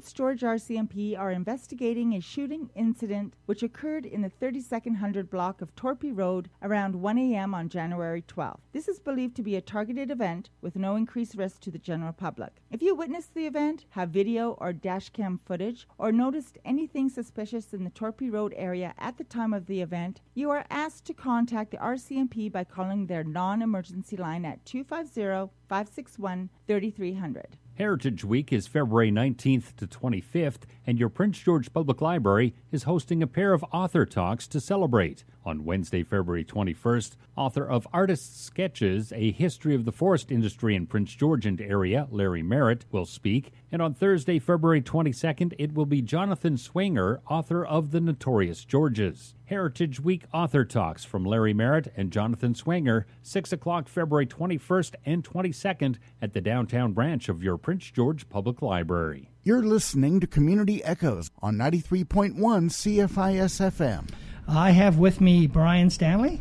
Prince 0.00 0.14
George 0.14 0.40
RCMP 0.40 1.18
are 1.18 1.30
investigating 1.30 2.14
a 2.14 2.20
shooting 2.20 2.70
incident 2.74 3.34
which 3.44 3.62
occurred 3.62 4.06
in 4.06 4.22
the 4.22 4.30
3200 4.30 5.28
block 5.28 5.60
of 5.60 5.76
Torpy 5.76 6.10
Road 6.10 6.48
around 6.62 6.94
1 6.94 7.18
a.m. 7.18 7.52
on 7.52 7.68
January 7.68 8.22
12. 8.26 8.60
This 8.72 8.88
is 8.88 8.98
believed 8.98 9.36
to 9.36 9.42
be 9.42 9.56
a 9.56 9.60
targeted 9.60 10.10
event 10.10 10.48
with 10.62 10.74
no 10.74 10.96
increased 10.96 11.34
risk 11.34 11.60
to 11.60 11.70
the 11.70 11.78
general 11.78 12.14
public. 12.14 12.62
If 12.70 12.80
you 12.80 12.94
witnessed 12.94 13.34
the 13.34 13.44
event, 13.44 13.84
have 13.90 14.08
video 14.08 14.52
or 14.52 14.72
dashcam 14.72 15.38
footage, 15.44 15.86
or 15.98 16.12
noticed 16.12 16.56
anything 16.64 17.10
suspicious 17.10 17.74
in 17.74 17.84
the 17.84 17.90
Torpy 17.90 18.32
Road 18.32 18.54
area 18.56 18.94
at 18.96 19.18
the 19.18 19.24
time 19.24 19.52
of 19.52 19.66
the 19.66 19.82
event, 19.82 20.22
you 20.32 20.48
are 20.48 20.64
asked 20.70 21.04
to 21.04 21.12
contact 21.12 21.72
the 21.72 21.76
RCMP 21.76 22.50
by 22.50 22.64
calling 22.64 23.06
their 23.06 23.22
non 23.22 23.60
emergency 23.60 24.16
line 24.16 24.46
at 24.46 24.64
250 24.64 25.52
561 25.68 26.48
3300. 26.66 27.58
Heritage 27.80 28.26
Week 28.26 28.52
is 28.52 28.66
February 28.66 29.10
19th 29.10 29.74
to 29.76 29.86
25th, 29.86 30.64
and 30.86 30.98
your 30.98 31.08
Prince 31.08 31.38
George 31.38 31.72
Public 31.72 32.02
Library 32.02 32.52
is 32.70 32.82
hosting 32.82 33.22
a 33.22 33.26
pair 33.26 33.54
of 33.54 33.64
author 33.72 34.04
talks 34.04 34.46
to 34.48 34.60
celebrate. 34.60 35.24
On 35.44 35.64
Wednesday, 35.64 36.02
February 36.02 36.44
21st, 36.44 37.16
author 37.36 37.64
of 37.64 37.88
Artist's 37.92 38.40
Sketches, 38.40 39.12
A 39.12 39.32
History 39.32 39.74
of 39.74 39.84
the 39.84 39.92
Forest 39.92 40.30
Industry 40.30 40.74
in 40.74 40.86
Prince 40.86 41.14
George 41.14 41.46
and 41.46 41.60
Area, 41.60 42.06
Larry 42.10 42.42
Merritt, 42.42 42.84
will 42.90 43.06
speak. 43.06 43.52
And 43.72 43.80
on 43.80 43.94
Thursday, 43.94 44.38
February 44.38 44.82
22nd, 44.82 45.54
it 45.58 45.72
will 45.72 45.86
be 45.86 46.02
Jonathan 46.02 46.58
Swainger, 46.58 47.20
author 47.28 47.64
of 47.64 47.90
The 47.90 48.00
Notorious 48.00 48.64
Georges. 48.64 49.34
Heritage 49.46 49.98
Week 49.98 50.24
Author 50.32 50.64
Talks 50.64 51.04
from 51.04 51.24
Larry 51.24 51.52
Merritt 51.54 51.92
and 51.96 52.12
Jonathan 52.12 52.54
Swainger, 52.54 53.06
6 53.22 53.52
o'clock 53.52 53.88
February 53.88 54.26
21st 54.26 54.94
and 55.04 55.24
22nd 55.24 55.96
at 56.22 56.34
the 56.34 56.40
downtown 56.40 56.92
branch 56.92 57.28
of 57.28 57.42
your 57.42 57.56
Prince 57.56 57.90
George 57.90 58.28
Public 58.28 58.62
Library. 58.62 59.30
You're 59.42 59.62
listening 59.62 60.20
to 60.20 60.26
Community 60.26 60.84
Echoes 60.84 61.30
on 61.40 61.56
93.1 61.56 62.34
CFIS 62.36 63.72
FM. 63.72 64.08
I 64.50 64.72
have 64.72 64.98
with 64.98 65.20
me 65.20 65.46
Bryan 65.46 65.90
Stanley 65.90 66.40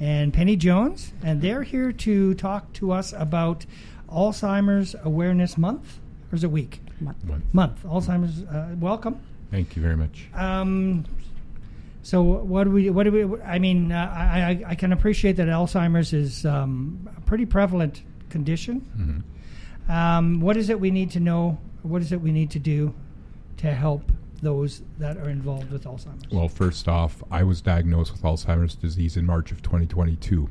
and 0.00 0.34
Penny 0.34 0.56
Jones, 0.56 1.12
and 1.22 1.40
they're 1.40 1.62
here 1.62 1.92
to 1.92 2.34
talk 2.34 2.72
to 2.74 2.90
us 2.90 3.14
about 3.16 3.64
Alzheimer's 4.08 4.96
Awareness 5.04 5.56
Month, 5.56 6.00
or 6.32 6.34
is 6.34 6.42
it 6.42 6.50
week? 6.50 6.80
Month. 7.00 7.18
Month. 7.52 7.84
Alzheimer's. 7.84 8.42
Uh, 8.42 8.74
welcome. 8.80 9.20
Thank 9.52 9.76
you 9.76 9.82
very 9.82 9.96
much. 9.96 10.26
Um, 10.34 11.04
so 12.02 12.22
what 12.22 12.64
do 12.64 12.70
we? 12.70 12.90
What 12.90 13.04
do 13.04 13.12
we? 13.12 13.40
I 13.42 13.60
mean, 13.60 13.92
uh, 13.92 14.12
I, 14.12 14.40
I 14.40 14.70
I 14.70 14.74
can 14.74 14.92
appreciate 14.92 15.36
that 15.36 15.46
Alzheimer's 15.46 16.12
is 16.12 16.44
um, 16.44 17.08
a 17.16 17.20
pretty 17.20 17.46
prevalent 17.46 18.02
condition. 18.30 19.22
Um, 19.88 20.40
what 20.40 20.56
is 20.56 20.70
it 20.70 20.80
we 20.80 20.90
need 20.90 21.12
to 21.12 21.20
know? 21.20 21.58
What 21.82 22.02
is 22.02 22.10
it 22.10 22.20
we 22.20 22.32
need 22.32 22.50
to 22.50 22.58
do 22.58 22.94
to 23.58 23.72
help 23.72 24.10
those 24.44 24.82
that 24.98 25.16
are 25.16 25.28
involved 25.28 25.70
with 25.72 25.84
Alzheimer's? 25.84 26.30
Well, 26.30 26.48
first 26.48 26.86
off, 26.86 27.22
I 27.30 27.42
was 27.42 27.60
diagnosed 27.60 28.12
with 28.12 28.22
Alzheimer's 28.22 28.74
disease 28.74 29.16
in 29.16 29.26
March 29.26 29.50
of 29.50 29.62
2022, 29.62 30.48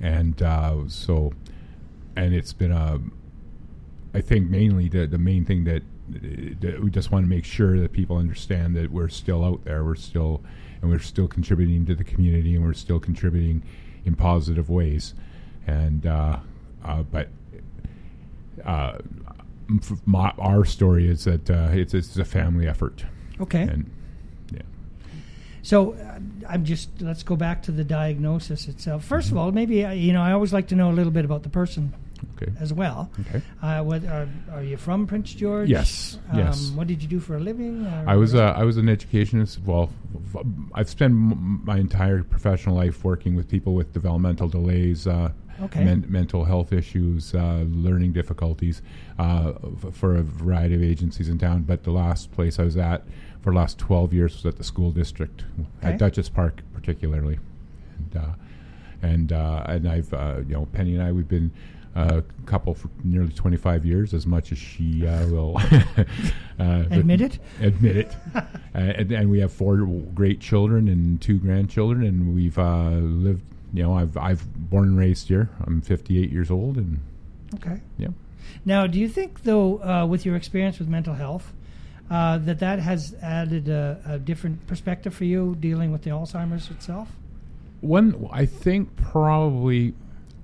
and 0.00 0.40
uh, 0.40 0.88
so, 0.88 1.32
and 2.16 2.32
it's 2.32 2.52
been 2.52 2.72
a. 2.72 3.00
I 4.14 4.20
think 4.20 4.48
mainly 4.48 4.88
the 4.88 5.06
the 5.06 5.18
main 5.18 5.44
thing 5.44 5.64
that, 5.64 5.82
that 6.60 6.80
we 6.82 6.90
just 6.90 7.10
want 7.10 7.24
to 7.24 7.28
make 7.28 7.44
sure 7.44 7.78
that 7.80 7.92
people 7.92 8.16
understand 8.16 8.76
that 8.76 8.90
we're 8.90 9.08
still 9.08 9.44
out 9.44 9.64
there, 9.64 9.84
we're 9.84 9.96
still, 9.96 10.42
and 10.80 10.90
we're 10.90 11.00
still 11.00 11.28
contributing 11.28 11.84
to 11.86 11.94
the 11.94 12.04
community, 12.04 12.54
and 12.54 12.64
we're 12.64 12.72
still 12.72 13.00
contributing 13.00 13.62
in 14.04 14.14
positive 14.14 14.70
ways, 14.70 15.14
and 15.66 16.06
uh, 16.06 16.38
uh, 16.84 17.02
but. 17.02 17.28
Uh, 18.64 18.98
my, 20.04 20.30
our 20.38 20.64
story 20.64 21.08
is 21.08 21.24
that 21.24 21.48
uh, 21.50 21.68
it's, 21.72 21.94
it's 21.94 22.16
a 22.18 22.24
family 22.24 22.68
effort. 22.68 23.04
Okay. 23.40 23.62
And 23.62 23.90
yeah. 24.52 24.62
So 25.62 25.94
uh, 25.94 26.18
I'm 26.48 26.64
just 26.64 26.88
let's 27.00 27.22
go 27.22 27.36
back 27.36 27.62
to 27.64 27.72
the 27.72 27.84
diagnosis 27.84 28.68
itself. 28.68 29.08
1st 29.08 29.30
of 29.32 29.36
all, 29.38 29.52
maybe 29.52 29.84
uh, 29.84 29.92
you 29.92 30.12
know 30.12 30.22
I 30.22 30.32
always 30.32 30.52
like 30.52 30.68
to 30.68 30.74
know 30.76 30.90
a 30.90 30.94
little 30.94 31.12
bit 31.12 31.24
about 31.24 31.42
the 31.42 31.48
person 31.50 31.92
Okay. 32.36 32.52
as 32.60 32.72
well. 32.72 33.10
Okay. 33.20 33.42
Uh, 33.62 33.82
what 33.82 34.04
are, 34.06 34.26
are 34.52 34.62
you 34.62 34.76
from 34.78 35.06
Prince 35.06 35.34
George? 35.34 35.68
Yes, 35.68 36.18
Um, 36.30 36.38
yes. 36.38 36.70
What 36.70 36.86
did 36.86 37.02
you 37.02 37.08
do 37.08 37.20
for 37.20 37.36
a 37.36 37.40
living? 37.40 37.86
I 37.86 38.16
was 38.16 38.34
uh, 38.34 38.54
I 38.56 38.64
was 38.64 38.76
an 38.76 38.88
educationist. 38.88 39.60
Well, 39.64 39.90
I've 40.74 40.88
spent 40.88 41.12
m- 41.12 41.62
my 41.64 41.78
entire 41.78 42.22
professional 42.22 42.76
life 42.76 43.04
working 43.04 43.34
with 43.36 43.48
people 43.48 43.74
with 43.74 43.92
developmental 43.92 44.48
delays, 44.48 45.06
uh, 45.06 45.30
Okay. 45.62 45.84
men- 45.84 46.04
mental 46.08 46.44
health 46.44 46.72
issues, 46.72 47.32
uh, 47.34 47.64
learning 47.68 48.12
difficulties, 48.12 48.82
uh, 49.18 49.52
f- 49.84 49.94
for 49.94 50.16
a 50.16 50.22
variety 50.22 50.74
of 50.74 50.82
agencies 50.82 51.28
in 51.28 51.38
town. 51.38 51.62
But 51.62 51.84
the 51.84 51.92
last 51.92 52.32
place 52.32 52.58
I 52.58 52.64
was 52.64 52.76
at 52.76 53.02
for 53.44 53.52
the 53.52 53.56
last 53.58 53.78
twelve 53.78 54.12
years 54.14 54.34
was 54.36 54.46
at 54.46 54.56
the 54.56 54.64
school 54.64 54.90
district 54.90 55.44
Okay. 55.60 55.92
at 55.92 55.98
Duchess 55.98 56.30
Park, 56.30 56.62
particularly, 56.72 57.38
and 57.98 58.16
uh, 58.16 58.32
and 59.02 59.32
uh, 59.32 59.64
and 59.68 59.86
I've 59.86 60.12
uh, 60.14 60.36
you 60.48 60.54
know 60.54 60.66
Penny 60.72 60.94
and 60.94 61.02
I 61.02 61.12
we've 61.12 61.28
been. 61.28 61.52
A 61.96 62.24
couple 62.44 62.74
for 62.74 62.90
nearly 63.04 63.30
25 63.32 63.86
years, 63.86 64.14
as 64.14 64.26
much 64.26 64.50
as 64.50 64.58
she 64.58 65.06
uh, 65.06 65.28
will 65.28 65.56
uh, 66.58 66.82
Admit 66.90 67.20
it? 67.20 67.38
Admit 67.60 67.96
it. 67.96 68.16
uh, 68.34 68.40
and, 68.74 69.12
and 69.12 69.30
we 69.30 69.38
have 69.38 69.52
four 69.52 69.76
great 70.12 70.40
children 70.40 70.88
and 70.88 71.20
two 71.20 71.38
grandchildren, 71.38 72.04
and 72.04 72.34
we've 72.34 72.58
uh, 72.58 72.88
lived. 72.88 73.44
You 73.72 73.84
know, 73.84 73.94
I've 73.94 74.16
I've 74.16 74.44
born 74.70 74.88
and 74.88 74.98
raised 74.98 75.28
here. 75.28 75.50
I'm 75.64 75.80
58 75.82 76.32
years 76.32 76.50
old, 76.50 76.78
and 76.78 76.98
Okay. 77.54 77.80
yeah. 77.96 78.08
Now, 78.64 78.88
do 78.88 78.98
you 78.98 79.08
think, 79.08 79.44
though, 79.44 79.80
uh, 79.84 80.04
with 80.04 80.26
your 80.26 80.34
experience 80.34 80.80
with 80.80 80.88
mental 80.88 81.14
health, 81.14 81.52
uh, 82.10 82.38
that 82.38 82.58
that 82.58 82.78
has 82.78 83.14
added 83.22 83.68
a, 83.68 84.00
a 84.06 84.18
different 84.18 84.66
perspective 84.66 85.14
for 85.14 85.24
you 85.24 85.56
dealing 85.60 85.92
with 85.92 86.02
the 86.02 86.10
Alzheimer's 86.10 86.70
itself? 86.70 87.08
One, 87.80 88.28
I 88.32 88.46
think 88.46 88.96
probably, 88.96 89.94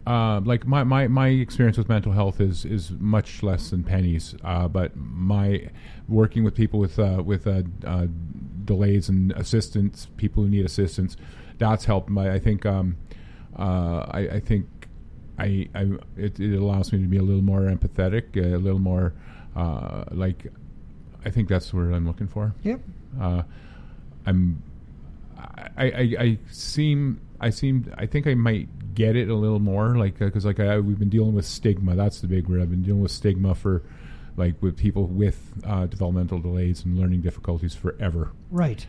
uh, 0.07 0.40
like 0.44 0.66
my, 0.66 0.85
my, 0.85 1.09
my 1.09 1.29
experience 1.29 1.79
with 1.79 1.88
mental 1.88 2.12
health 2.12 2.40
is 2.40 2.64
is 2.64 2.90
much 2.99 3.42
less 3.42 3.70
than 3.70 3.83
Penny's, 3.83 4.35
Uh, 4.42 4.68
but 4.68 4.92
my 4.96 5.70
working 6.09 6.44
with 6.44 6.55
people 6.55 6.81
with 6.81 6.99
uh, 6.99 7.23
with 7.25 7.46
uh, 7.46 7.62
uh, 7.87 8.07
delays 8.64 9.09
and 9.09 9.33
assistance, 9.33 10.09
people 10.16 10.42
who 10.42 10.51
need 10.51 10.64
assistance, 10.64 11.16
that's 11.59 11.85
helped. 11.87 12.11
My 12.11 12.31
I 12.31 12.38
think 12.38 12.66
um, 12.66 12.96
I, 13.57 14.29
I 14.33 14.40
think 14.40 14.66
I, 15.38 15.68
I 15.75 15.83
it, 16.16 16.38
it 16.40 16.57
allows 16.57 16.92
me 16.92 16.99
to 17.01 17.07
be 17.09 17.16
a 17.16 17.23
little 17.23 17.42
more 17.42 17.62
empathetic, 17.62 18.37
a 18.37 18.59
little 18.59 18.81
more 18.81 19.14
uh, 19.57 20.05
like 20.11 20.53
I 21.25 21.31
think 21.31 21.49
that's 21.49 21.73
what 21.75 21.83
I'm 21.83 22.07
looking 22.07 22.29
for. 22.29 22.55
Yep. 22.63 22.81
Uh, 23.21 23.43
I'm 24.27 24.63
I, 25.77 25.85
I, 25.87 26.15
I 26.21 26.39
seem 26.51 27.21
I 27.41 27.51
seem 27.51 27.93
I 27.97 28.07
think 28.07 28.27
I 28.27 28.35
might 28.35 28.95
get 28.95 29.17
it 29.17 29.29
a 29.29 29.35
little 29.35 29.59
more 29.61 29.97
like 29.97 30.19
because 30.19 30.45
like 30.45 30.61
I, 30.61 30.79
we've 30.81 30.99
been 30.99 31.09
dealing 31.09 31.33
with 31.35 31.47
stigma 31.47 31.95
that's 31.97 32.21
the 32.21 32.27
big 32.27 32.49
word 32.49 32.61
I've 32.61 32.71
been 32.71 32.83
dealing 32.83 33.01
with 33.01 33.13
stigma 33.13 33.55
for 33.55 33.83
like 34.37 34.61
with 34.63 34.77
people 34.77 35.07
with 35.07 35.53
uh, 35.65 35.87
developmental 35.87 36.39
delays 36.41 36.85
and 36.85 36.99
learning 36.99 37.21
difficulties 37.23 37.75
forever 37.75 38.33
Right. 38.51 38.87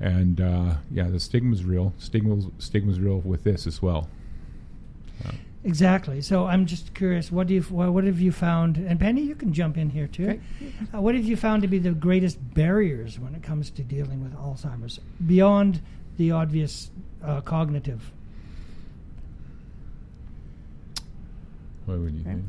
and 0.00 0.40
uh, 0.40 0.74
yeah 0.90 1.08
the 1.08 1.20
stigma's 1.20 1.64
real 1.64 1.92
stigma 1.98 2.40
stigma's 2.58 2.98
real 2.98 3.18
with 3.20 3.44
this 3.44 3.66
as 3.66 3.80
well 3.82 4.08
Exactly. 5.64 6.20
So 6.20 6.46
I'm 6.46 6.66
just 6.66 6.92
curious, 6.92 7.30
what 7.30 7.46
do 7.46 7.54
you, 7.54 7.62
what, 7.62 7.92
what 7.92 8.02
have 8.04 8.18
you 8.20 8.32
found? 8.32 8.78
And 8.78 8.98
Penny, 8.98 9.22
you 9.22 9.36
can 9.36 9.52
jump 9.52 9.76
in 9.78 9.90
here 9.90 10.08
too. 10.08 10.40
Uh, 10.92 11.00
what 11.00 11.14
have 11.14 11.24
you 11.24 11.36
found 11.36 11.62
to 11.62 11.68
be 11.68 11.78
the 11.78 11.92
greatest 11.92 12.38
barriers 12.54 13.20
when 13.20 13.34
it 13.36 13.42
comes 13.44 13.70
to 13.70 13.82
dealing 13.84 14.24
with 14.24 14.34
Alzheimer's 14.34 14.98
beyond 15.24 15.80
the 16.16 16.32
obvious 16.32 16.90
uh, 17.22 17.40
cognitive? 17.42 18.10
what 21.86 21.98
would 21.98 22.14
you 22.14 22.20
Okay. 22.20 22.30
think 22.30 22.44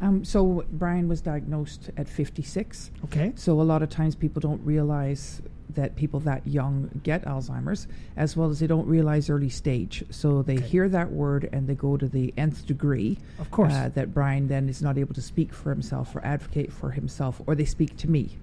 Um, 0.00 0.24
so 0.24 0.64
Bryan 0.72 1.08
was 1.08 1.20
diagnosed 1.20 1.90
at 1.96 2.08
56. 2.08 2.90
Okay. 3.04 3.32
So 3.34 3.60
a 3.60 3.62
lot 3.62 3.82
of 3.82 3.90
times 3.90 4.14
people 4.14 4.40
don't 4.40 4.64
realize 4.64 5.42
that 5.70 5.96
people 5.96 6.20
that 6.20 6.46
young 6.46 6.90
get 7.02 7.24
Alzheimer's, 7.24 7.86
as 8.16 8.36
well 8.36 8.48
as 8.50 8.60
they 8.60 8.66
don't 8.66 8.86
realize 8.86 9.28
early 9.30 9.48
stage. 9.50 10.02
So 10.10 10.42
they 10.42 10.56
hear 10.56 10.88
that 10.88 11.12
word 11.12 11.48
and 11.52 11.66
they 11.68 11.74
go 11.74 11.96
to 11.96 12.08
the 12.08 12.32
nth 12.36 12.66
degree. 12.66 13.18
Of 13.38 13.50
course. 13.50 13.72
Uh, 13.72 13.90
that 13.94 14.14
Bryan 14.14 14.48
then 14.48 14.68
is 14.68 14.80
not 14.82 14.96
able 14.98 15.14
to 15.14 15.22
speak 15.22 15.52
for 15.52 15.70
himself 15.70 16.14
or 16.16 16.24
advocate 16.24 16.72
for 16.72 16.90
himself, 16.90 17.40
or 17.46 17.54
they 17.54 17.64
speak 17.66 17.96
to 17.98 18.10
me. 18.10 18.38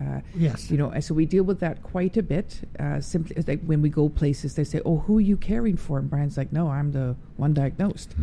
Uh, 0.00 0.20
Yes. 0.34 0.70
You 0.70 0.78
know, 0.78 0.88
and 0.90 1.04
so 1.04 1.12
we 1.12 1.26
deal 1.26 1.44
with 1.44 1.60
that 1.60 1.82
quite 1.82 2.16
a 2.16 2.22
bit. 2.22 2.60
Uh, 2.78 3.00
simply, 3.00 3.42
like 3.46 3.60
when 3.64 3.82
we 3.82 3.90
go 3.90 4.08
places, 4.08 4.54
they 4.54 4.64
say, 4.64 4.80
"Oh, 4.86 4.98
who 4.98 5.18
are 5.18 5.20
you 5.20 5.36
caring 5.36 5.76
for?" 5.76 5.98
And 5.98 6.08
Bryan's 6.08 6.38
like, 6.38 6.52
"No, 6.52 6.68
I'm 6.68 6.92
the 6.92 7.16
one 7.36 7.52
diagnosed." 7.52 8.14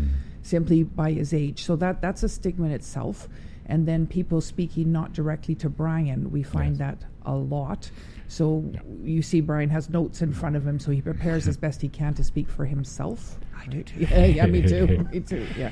Simply 0.42 0.84
by 0.84 1.12
his 1.12 1.34
age. 1.34 1.64
So 1.64 1.76
that 1.76 2.02
that's 2.02 2.24
a 2.24 2.30
stigma 2.30 2.66
in 2.68 2.72
itself. 2.72 3.28
And 3.70 3.86
then 3.86 4.08
people 4.08 4.40
speaking 4.40 4.92
not 4.94 5.12
directly 5.14 5.54
to 5.56 5.70
Bryan, 5.70 6.32
we 6.32 6.42
find 6.42 6.78
Yes. 6.78 6.80
that 6.80 6.98
a 7.24 7.36
lot. 7.36 7.92
So 8.28 8.64
you 9.04 9.22
see, 9.22 9.42
Bryan 9.42 9.70
has 9.70 9.90
notes 9.90 10.22
in 10.22 10.34
front 10.34 10.56
of 10.56 10.68
him, 10.68 10.80
so 10.80 10.92
he 10.92 11.02
prepares 11.02 11.48
as 11.48 11.58
best 11.58 11.82
he 11.82 11.88
can 11.90 12.14
to 12.16 12.24
speak 12.24 12.50
for 12.50 12.66
himself. 12.66 13.38
I 13.58 13.66
do 13.68 13.84
too. 13.84 14.00
Yeah, 14.02 14.26
yeah, 14.26 14.46
me 14.46 14.62
too. 14.62 15.08
me 15.12 15.20
too. 15.22 15.46
Yeah. 15.58 15.72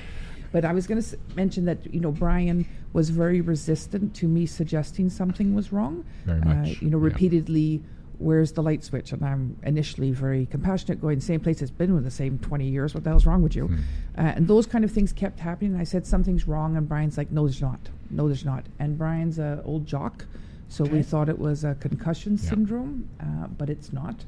But 0.52 0.64
I 0.64 0.72
was 0.72 0.88
going 0.88 1.02
to 1.02 1.06
s- 1.06 1.16
mention 1.36 1.66
that 1.66 1.94
you 1.94 2.00
know 2.00 2.12
Bryan 2.12 2.66
was 2.94 3.10
very 3.10 3.42
resistant 3.42 4.16
to 4.16 4.28
me 4.28 4.46
suggesting 4.46 5.10
something 5.10 5.54
was 5.54 5.74
wrong. 5.74 6.06
Very 6.26 6.42
Uh, 6.42 6.46
much, 6.46 6.82
you 6.82 6.90
know, 6.90 6.98
yeah. 6.98 7.04
repeatedly. 7.06 7.84
Where's 8.18 8.54
the 8.54 8.64
light 8.64 8.82
switch? 8.82 9.12
And 9.12 9.26
I'm 9.26 9.58
initially 9.64 10.12
very 10.12 10.46
compassionate, 10.46 11.02
going 11.02 11.20
same 11.20 11.42
place. 11.42 11.62
It's 11.62 11.70
been 11.70 11.94
with 11.94 12.06
the 12.06 12.10
same 12.12 12.40
20 12.40 12.66
years. 12.70 12.94
What 12.94 13.04
the 13.04 13.10
hell's 13.10 13.26
wrong 13.26 13.42
with 13.42 13.58
you? 13.58 13.68
Hmm. 13.68 13.76
Uh, 14.18 14.22
and 14.38 14.48
those 14.48 14.66
kind 14.66 14.86
of 14.86 14.92
things 14.92 15.12
kept 15.12 15.42
happening. 15.42 15.74
And 15.74 15.82
I 15.82 15.84
said 15.84 16.08
something's 16.08 16.48
wrong, 16.48 16.78
and 16.78 16.88
Bryan's 16.88 17.18
like, 17.18 17.30
no, 17.34 17.44
there's 17.46 17.62
not. 17.62 17.90
No, 18.10 18.28
there's 18.28 18.46
not. 18.46 18.68
And 18.80 18.98
Bryan's 18.98 19.38
a 19.38 19.62
old 19.66 19.86
jock, 19.86 20.26
so 20.68 20.84
we 20.86 21.02
thought 21.04 21.30
it 21.30 21.40
was 21.40 21.64
a 21.64 21.76
concussion 21.76 22.34
Yeah. 22.34 22.50
syndrome, 22.50 23.08
uh, 23.20 23.48
but 23.58 23.70
it's 23.70 23.94
not. 23.94 24.26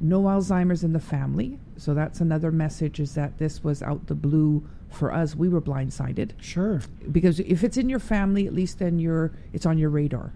No 0.00 0.22
Alzheimer's 0.22 0.82
in 0.82 0.92
the 0.92 1.00
family, 1.00 1.58
so 1.76 1.92
that's 1.94 2.20
another 2.20 2.50
message. 2.50 3.00
Is 3.00 3.14
that 3.14 3.36
this 3.38 3.62
was 3.62 3.82
out 3.82 4.06
the 4.06 4.14
blue 4.14 4.62
for 4.88 5.12
us? 5.12 5.36
We 5.36 5.48
were 5.48 5.60
blindsided 5.60 6.30
Sure. 6.40 6.80
because 7.12 7.40
if 7.40 7.62
it's 7.64 7.76
in 7.76 7.88
your 7.90 7.98
family, 7.98 8.46
at 8.46 8.54
least 8.54 8.78
then 8.78 8.98
you're 8.98 9.32
it's 9.52 9.66
on 9.66 9.76
your 9.78 9.90
radar. 9.90 10.32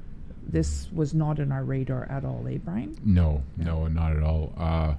This 0.46 0.92
was 0.92 1.14
not 1.14 1.38
in 1.38 1.50
our 1.50 1.64
radar 1.64 2.04
at 2.10 2.24
all, 2.24 2.44
eh, 2.46 2.58
Bryan? 2.58 2.94
No, 3.04 3.42
no, 3.56 3.88
not 3.88 4.14
at 4.14 4.22
all. 4.22 4.52
Uh, 4.58 4.94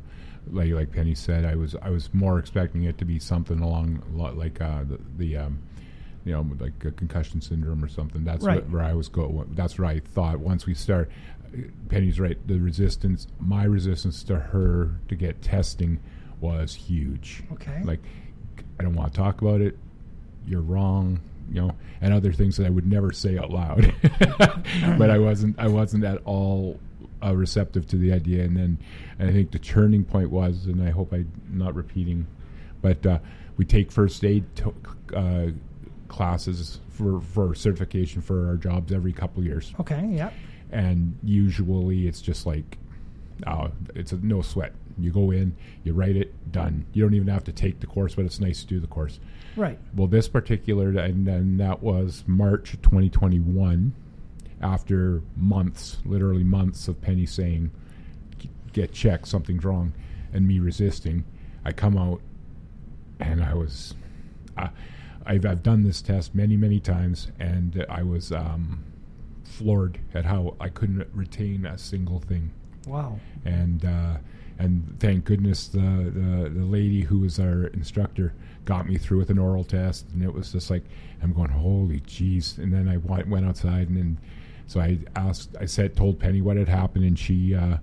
like 0.51 0.71
like 0.71 0.91
Penny 0.91 1.13
said, 1.13 1.45
I 1.45 1.55
was 1.55 1.75
I 1.83 1.89
was 1.91 2.11
more 2.13 2.39
expecting 2.39 2.83
it 2.83 2.97
to 2.97 3.05
be 3.05 3.19
something 3.19 3.59
along 3.59 4.01
lo- 4.13 4.33
like 4.33 4.59
uh, 4.61 4.83
the, 4.83 4.99
the 5.17 5.37
um, 5.37 5.59
you 6.25 6.33
know 6.33 6.45
like 6.59 6.83
a 6.83 6.91
concussion 6.91 7.39
syndrome 7.41 7.83
or 7.83 7.87
something. 7.87 8.23
That's 8.25 8.43
Right. 8.43 8.55
what, 8.63 8.69
where 8.71 8.83
I 8.83 8.93
was 8.93 9.07
go. 9.07 9.45
That's 9.51 9.77
where 9.79 9.87
I 9.87 9.99
thought 9.99 10.39
once 10.39 10.65
we 10.65 10.73
start. 10.73 11.09
Penny's 11.87 12.19
right. 12.19 12.37
The 12.47 12.57
resistance, 12.59 13.27
my 13.39 13.63
resistance 13.63 14.23
to 14.23 14.37
her 14.37 14.99
to 15.07 15.15
get 15.15 15.41
testing 15.41 15.99
was 16.41 16.73
huge. 16.75 17.43
Okay. 17.53 17.81
Like 17.83 18.01
I 18.79 18.83
don't 18.83 18.93
want 18.95 19.13
to 19.13 19.17
talk 19.17 19.41
about 19.41 19.61
it. 19.61 19.77
You're 20.45 20.61
wrong. 20.61 21.21
You 21.47 21.61
know, 21.61 21.71
and 22.01 22.11
other 22.11 22.33
things 22.33 22.57
that 22.57 22.65
I 22.65 22.71
would 22.71 22.87
never 22.87 23.11
say 23.11 23.37
out 23.37 23.51
loud. 23.51 23.93
but 24.97 25.09
I 25.11 25.19
wasn't. 25.19 25.59
I 25.59 25.67
wasn't 25.67 26.03
at 26.03 26.19
all 26.25 26.79
uh, 27.23 27.35
receptive 27.35 27.87
to 27.89 27.97
the 27.97 28.11
idea. 28.11 28.43
And 28.43 28.57
then 28.57 28.79
I 29.19 29.31
think 29.31 29.51
the 29.51 29.59
turning 29.59 30.03
point 30.05 30.31
was, 30.31 30.65
and 30.65 30.81
I 30.81 30.89
hope 30.89 31.13
I'm 31.13 31.31
not 31.51 31.75
repeating, 31.75 32.25
but 32.81 33.05
uh, 33.05 33.19
we 33.57 33.65
take 33.65 33.91
first 33.91 34.25
aid 34.25 34.43
to, 34.55 34.73
uh, 35.15 35.47
classes 36.07 36.79
for 36.89 37.19
for 37.21 37.53
certification 37.55 38.21
for 38.21 38.47
our 38.47 38.55
jobs 38.55 38.91
every 38.93 39.11
couple 39.13 39.39
of 39.41 39.45
years, 39.45 39.73
Okay. 39.79 40.07
Yeah. 40.11 40.31
and 40.71 41.17
usually 41.23 42.07
it's 42.07 42.21
just 42.21 42.45
like, 42.45 42.77
oh, 43.47 43.71
it's 43.95 44.11
a 44.11 44.17
no 44.17 44.41
sweat. 44.41 44.73
You 44.97 45.11
go 45.11 45.31
in, 45.31 45.55
you 45.83 45.93
write 45.93 46.15
it, 46.15 46.33
done. 46.53 46.85
You 46.93 47.03
don't 47.03 47.13
even 47.15 47.27
have 47.27 47.43
to 47.45 47.51
take 47.51 47.81
the 47.81 47.87
course, 47.87 48.15
but 48.15 48.23
it's 48.25 48.39
nice 48.39 48.61
to 48.61 48.67
do 48.67 48.79
the 48.79 48.87
course. 48.87 49.19
Right. 49.57 49.77
Well, 49.93 50.07
this 50.07 50.29
particular, 50.29 50.89
and 50.97 51.27
then 51.27 51.57
that 51.57 51.83
was 51.83 52.23
March 52.27 52.71
2021, 52.81 53.93
after 54.61 55.21
months, 55.35 55.97
literally 56.05 56.43
months 56.45 56.87
of 56.87 57.01
Penny 57.01 57.25
saying, 57.25 57.71
get 58.71 58.93
checked, 58.93 59.27
something's 59.27 59.65
wrong, 59.65 59.91
and 60.31 60.47
me 60.47 60.59
resisting. 60.59 61.25
I 61.65 61.73
come 61.73 61.97
out, 61.97 62.21
and 63.19 63.43
I 63.43 63.53
was, 63.53 63.95
uh, 64.57 64.69
I've, 65.25 65.45
I've 65.45 65.63
done 65.63 65.83
this 65.83 66.01
test 66.01 66.35
many, 66.35 66.55
many 66.57 66.79
times, 66.79 67.31
and 67.39 67.85
I 67.89 68.03
was 68.03 68.31
um, 68.31 68.83
floored 69.43 69.99
at 70.13 70.25
how 70.25 70.55
I 70.59 70.69
couldn't 70.69 71.07
retain 71.13 71.65
a 71.65 71.77
single 71.77 72.19
thing 72.19 72.51
Wow. 72.87 73.19
and 73.45 73.83
uh, 73.85 74.17
and 74.59 74.95
thank 74.99 75.25
goodness 75.25 75.67
the, 75.67 75.79
the 75.79 76.49
the 76.49 76.65
lady 76.65 77.01
who 77.01 77.19
was 77.19 77.39
our 77.39 77.67
instructor 77.67 78.33
got 78.65 78.87
me 78.87 78.97
through 78.97 79.17
with 79.17 79.29
an 79.29 79.37
oral 79.39 79.63
test, 79.63 80.05
and 80.13 80.23
it 80.23 80.33
was 80.33 80.51
just 80.51 80.69
like 80.69 80.83
I'm 81.23 81.33
going, 81.33 81.49
holy 81.49 81.99
jeez! 82.01 82.57
And 82.59 82.71
then 82.73 82.87
I 82.87 82.97
wa- 82.97 83.23
went 83.27 83.45
outside, 83.45 83.89
and 83.89 83.97
then 83.97 84.17
so 84.67 84.79
I 84.79 84.99
asked, 85.15 85.55
I 85.59 85.65
said, 85.65 85.95
told 85.95 86.19
Penny 86.19 86.41
what 86.41 86.57
had 86.57 86.67
happened, 86.69 87.05
and 87.05 87.17
she 87.17 87.53
uh, 87.55 87.77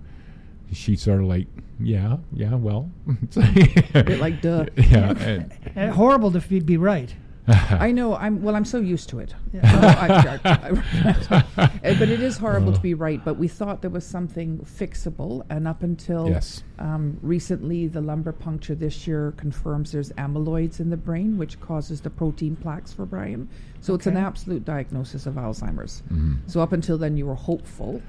she 0.71 0.95
sort 0.95 1.19
of 1.21 1.27
like, 1.27 1.47
yeah, 1.79 2.17
yeah, 2.33 2.55
well, 2.55 2.89
A 3.07 3.13
bit 4.03 4.19
like 4.19 4.41
duh. 4.41 4.65
yeah, 4.75 5.11
and, 5.19 5.53
Uh, 5.75 5.91
horrible 5.93 6.31
to 6.31 6.39
be, 6.39 6.59
be 6.59 6.77
right. 6.77 7.13
I 7.47 7.91
know. 7.91 8.15
I'm 8.15 8.41
well. 8.41 8.55
I'm 8.55 8.63
so 8.65 8.79
used 8.79 9.09
to 9.09 9.19
it. 9.19 9.35
No, 9.51 9.59
I- 9.63 10.39
I- 10.45 11.39
I- 11.57 11.69
but 11.99 12.07
it 12.09 12.21
is 12.21 12.37
horrible 12.37 12.71
to 12.71 12.79
be 12.79 12.93
right. 12.93 13.23
But 13.23 13.33
we 13.37 13.47
thought 13.49 13.81
there 13.81 13.89
was 13.89 14.05
something 14.05 14.59
fixable, 14.59 15.43
and 15.49 15.67
up 15.67 15.83
until 15.83 16.29
Yes. 16.29 16.63
um, 16.79 17.17
recently, 17.21 17.87
the 17.87 17.99
lumbar 18.01 18.33
puncture 18.33 18.75
this 18.75 19.05
year 19.07 19.33
confirms 19.35 19.91
there's 19.91 20.11
amyloids 20.13 20.79
in 20.79 20.89
the 20.89 20.97
brain, 20.97 21.37
which 21.37 21.59
causes 21.59 22.01
the 22.01 22.09
protein 22.09 22.55
plaques 22.55 22.93
for 22.93 23.05
Bryan. 23.05 23.49
So 23.81 23.93
it's 23.93 24.07
an 24.07 24.15
absolute 24.15 24.63
diagnosis 24.63 25.25
of 25.25 25.33
Alzheimer's. 25.35 26.01
Mhm. 26.13 26.37
So 26.47 26.61
up 26.61 26.71
until 26.71 26.97
then, 26.97 27.17
you 27.17 27.25
were 27.25 27.35
hopeful. 27.35 28.01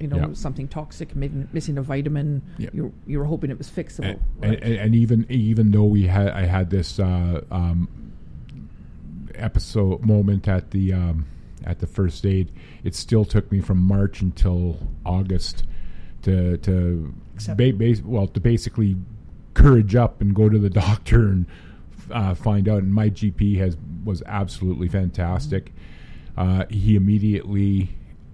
You 0.00 0.06
know, 0.06 0.16
Yeah. 0.16 0.28
something 0.34 0.68
toxic, 0.68 1.16
mi- 1.16 1.46
missing 1.52 1.76
a 1.76 1.82
vitamin. 1.82 2.40
Yeah. 2.56 2.70
You 2.72 2.92
you 3.06 3.18
were 3.18 3.24
hoping 3.24 3.50
it 3.50 3.58
was 3.58 3.68
fixable. 3.68 4.18
and, 4.40 4.54
and, 4.54 4.74
and 4.76 4.94
even 4.94 5.26
even 5.28 5.72
though 5.72 5.84
we 5.86 6.06
had 6.06 6.28
I 6.28 6.46
had 6.46 6.70
this 6.70 7.00
uh, 7.00 7.42
um, 7.50 7.88
episode 9.38 10.04
moment 10.04 10.48
at 10.48 10.70
the 10.70 10.92
um, 10.92 11.26
at 11.64 11.78
the 11.80 11.86
first 11.86 12.24
aid, 12.26 12.50
it 12.84 12.94
still 12.94 13.24
took 13.24 13.50
me 13.50 13.60
from 13.60 13.78
March 13.78 14.20
until 14.20 14.78
August 15.04 15.64
to 16.22 16.56
to 16.58 17.12
ba- 17.54 17.94
well 18.04 18.26
to 18.28 18.40
basically 18.40 18.96
courage 19.54 19.94
up 19.96 20.20
and 20.20 20.34
go 20.34 20.48
to 20.48 20.58
the 20.58 20.70
doctor 20.86 21.28
and 21.28 21.46
uh, 22.10 22.34
find 22.34 22.68
out. 22.68 22.82
And 22.82 22.92
my 22.94 23.10
GP 23.10 23.58
has 23.58 23.76
was 24.04 24.22
absolutely 24.26 24.88
fantastic. 24.88 25.72
Uh, 26.36 26.64
he 26.70 26.96
immediately. 26.96 27.90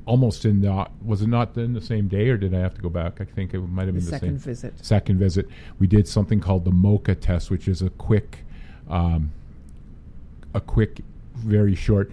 Almost 0.07 0.45
in 0.45 0.61
the 0.61 0.87
was 1.03 1.23
it 1.23 1.29
not 1.29 1.57
in 1.57 1.73
the 1.73 1.81
same 1.81 2.09
day 2.09 2.29
or 2.29 2.37
did 2.37 2.55
I 2.55 2.59
have 2.59 2.75
to 2.75 2.83
go 2.83 2.91
back? 2.91 3.23
I 3.23 3.25
think 3.25 3.55
it 3.55 3.59
might 3.61 3.87
have 3.87 3.95
The 3.95 4.01
been 4.01 4.05
the 4.05 4.11
second 4.11 4.29
same 4.29 4.39
visit. 4.39 4.85
second 4.85 5.19
visit, 5.19 5.49
we 5.79 5.87
did 5.87 6.07
something 6.07 6.41
called 6.41 6.67
the 6.67 6.73
MOCA 6.73 7.15
test, 7.19 7.51
which 7.51 7.67
is 7.69 7.81
a 7.81 7.89
quick, 7.89 8.41
um, 8.91 9.33
a 10.55 10.61
quick, 10.61 11.01
very 11.35 11.75
short 11.75 12.11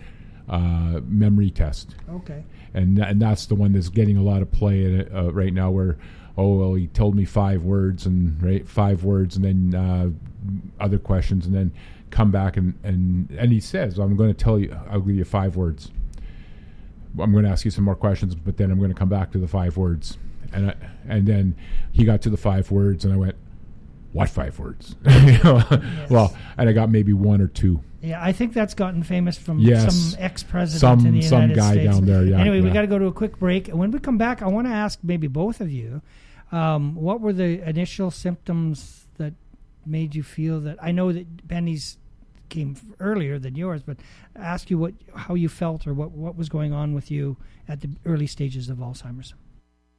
uh, 0.49 0.99
memory 1.05 1.49
test, 1.51 1.95
Okay. 2.09 2.43
and 2.73 2.97
tha- 2.97 3.07
and 3.07 3.21
that's 3.21 3.45
the 3.45 3.55
one 3.55 3.71
that's 3.73 3.89
getting 3.89 4.17
a 4.17 4.23
lot 4.23 4.41
of 4.41 4.51
play 4.51 4.83
in 4.83 4.99
it, 5.01 5.11
uh, 5.13 5.31
right 5.31 5.53
now. 5.53 5.71
Where 5.71 5.97
oh 6.37 6.55
well, 6.55 6.73
he 6.73 6.87
told 6.87 7.15
me 7.15 7.23
five 7.25 7.63
words 7.63 8.05
and 8.05 8.41
right 8.41 8.67
five 8.67 9.03
words, 9.03 9.35
and 9.37 9.45
then 9.45 9.75
uh, 9.79 10.09
other 10.83 10.97
questions, 10.97 11.45
and 11.45 11.55
then 11.55 11.71
come 12.09 12.31
back 12.31 12.57
and 12.57 12.73
and 12.83 13.29
and 13.37 13.51
he 13.53 13.59
says, 13.61 13.97
I'm 13.99 14.15
going 14.17 14.33
to 14.33 14.43
tell 14.43 14.59
you, 14.59 14.75
I'll 14.89 14.99
give 15.01 15.15
you 15.15 15.23
five 15.23 15.55
words. 15.55 15.91
I'm 17.19 17.31
going 17.33 17.43
to 17.43 17.49
ask 17.49 17.65
you 17.65 17.71
some 17.71 17.83
more 17.83 17.95
questions, 17.95 18.35
but 18.35 18.57
then 18.57 18.71
I'm 18.71 18.77
going 18.79 18.89
to 18.91 18.95
come 18.97 19.09
back 19.09 19.31
to 19.33 19.37
the 19.37 19.47
five 19.47 19.75
words. 19.77 20.17
And 20.53 20.71
I, 20.71 20.75
and 21.07 21.25
then 21.27 21.55
he 21.91 22.03
got 22.05 22.21
to 22.23 22.29
the 22.29 22.37
five 22.37 22.71
words, 22.71 23.05
and 23.05 23.13
I 23.13 23.17
went, 23.17 23.35
"What 24.13 24.29
five 24.29 24.57
words?" 24.59 24.95
You 25.05 25.37
know? 25.43 25.63
Well, 26.09 26.35
and 26.57 26.69
I 26.69 26.73
got 26.73 26.89
maybe 26.89 27.13
one 27.13 27.39
or 27.41 27.47
two. 27.47 27.81
Yeah, 28.01 28.23
I 28.23 28.31
think 28.31 28.53
that's 28.53 28.73
gotten 28.73 29.03
famous 29.03 29.37
from 29.37 29.59
Yes. 29.59 29.95
some 29.95 30.19
ex-president 30.19 31.05
in 31.05 31.13
the 31.13 31.21
some 31.21 31.41
United 31.43 31.55
guy 31.57 31.71
States. 31.73 31.93
down 31.93 32.05
there, 32.05 32.25
yeah, 32.25 32.39
Anyway, 32.39 32.61
we 32.61 32.71
got 32.71 32.81
to 32.81 32.87
go 32.87 32.97
to 32.97 33.05
a 33.05 33.11
quick 33.11 33.37
break, 33.37 33.67
and 33.67 33.77
when 33.77 33.91
we 33.91 33.99
come 33.99 34.17
back, 34.17 34.41
I 34.41 34.47
want 34.47 34.67
to 34.67 34.73
ask 34.73 34.99
maybe 35.03 35.27
both 35.27 35.61
of 35.61 35.71
you, 35.71 36.01
um, 36.51 36.95
what 36.95 37.21
were 37.21 37.33
the 37.33 37.67
initial 37.67 38.09
symptoms 38.11 39.05
that 39.17 39.33
made 39.85 40.15
you 40.15 40.23
feel 40.23 40.59
that? 40.61 40.77
I 40.81 40.91
know 40.91 41.11
that 41.11 41.47
Penny's 41.47 41.97
came 42.49 42.75
earlier 42.99 43.39
than 43.39 43.55
yours, 43.55 43.81
but 43.83 43.97
ask 44.35 44.69
you 44.69 44.77
what 44.77 44.93
how 45.15 45.35
you 45.35 45.47
felt 45.47 45.87
or 45.87 45.93
what 45.93 46.11
what 46.11 46.35
was 46.35 46.49
going 46.49 46.73
on 46.73 46.93
with 46.93 47.09
you 47.09 47.37
at 47.69 47.79
the 47.81 47.89
early 48.05 48.27
stages 48.27 48.67
of 48.69 48.79
Alzheimer's. 48.79 49.33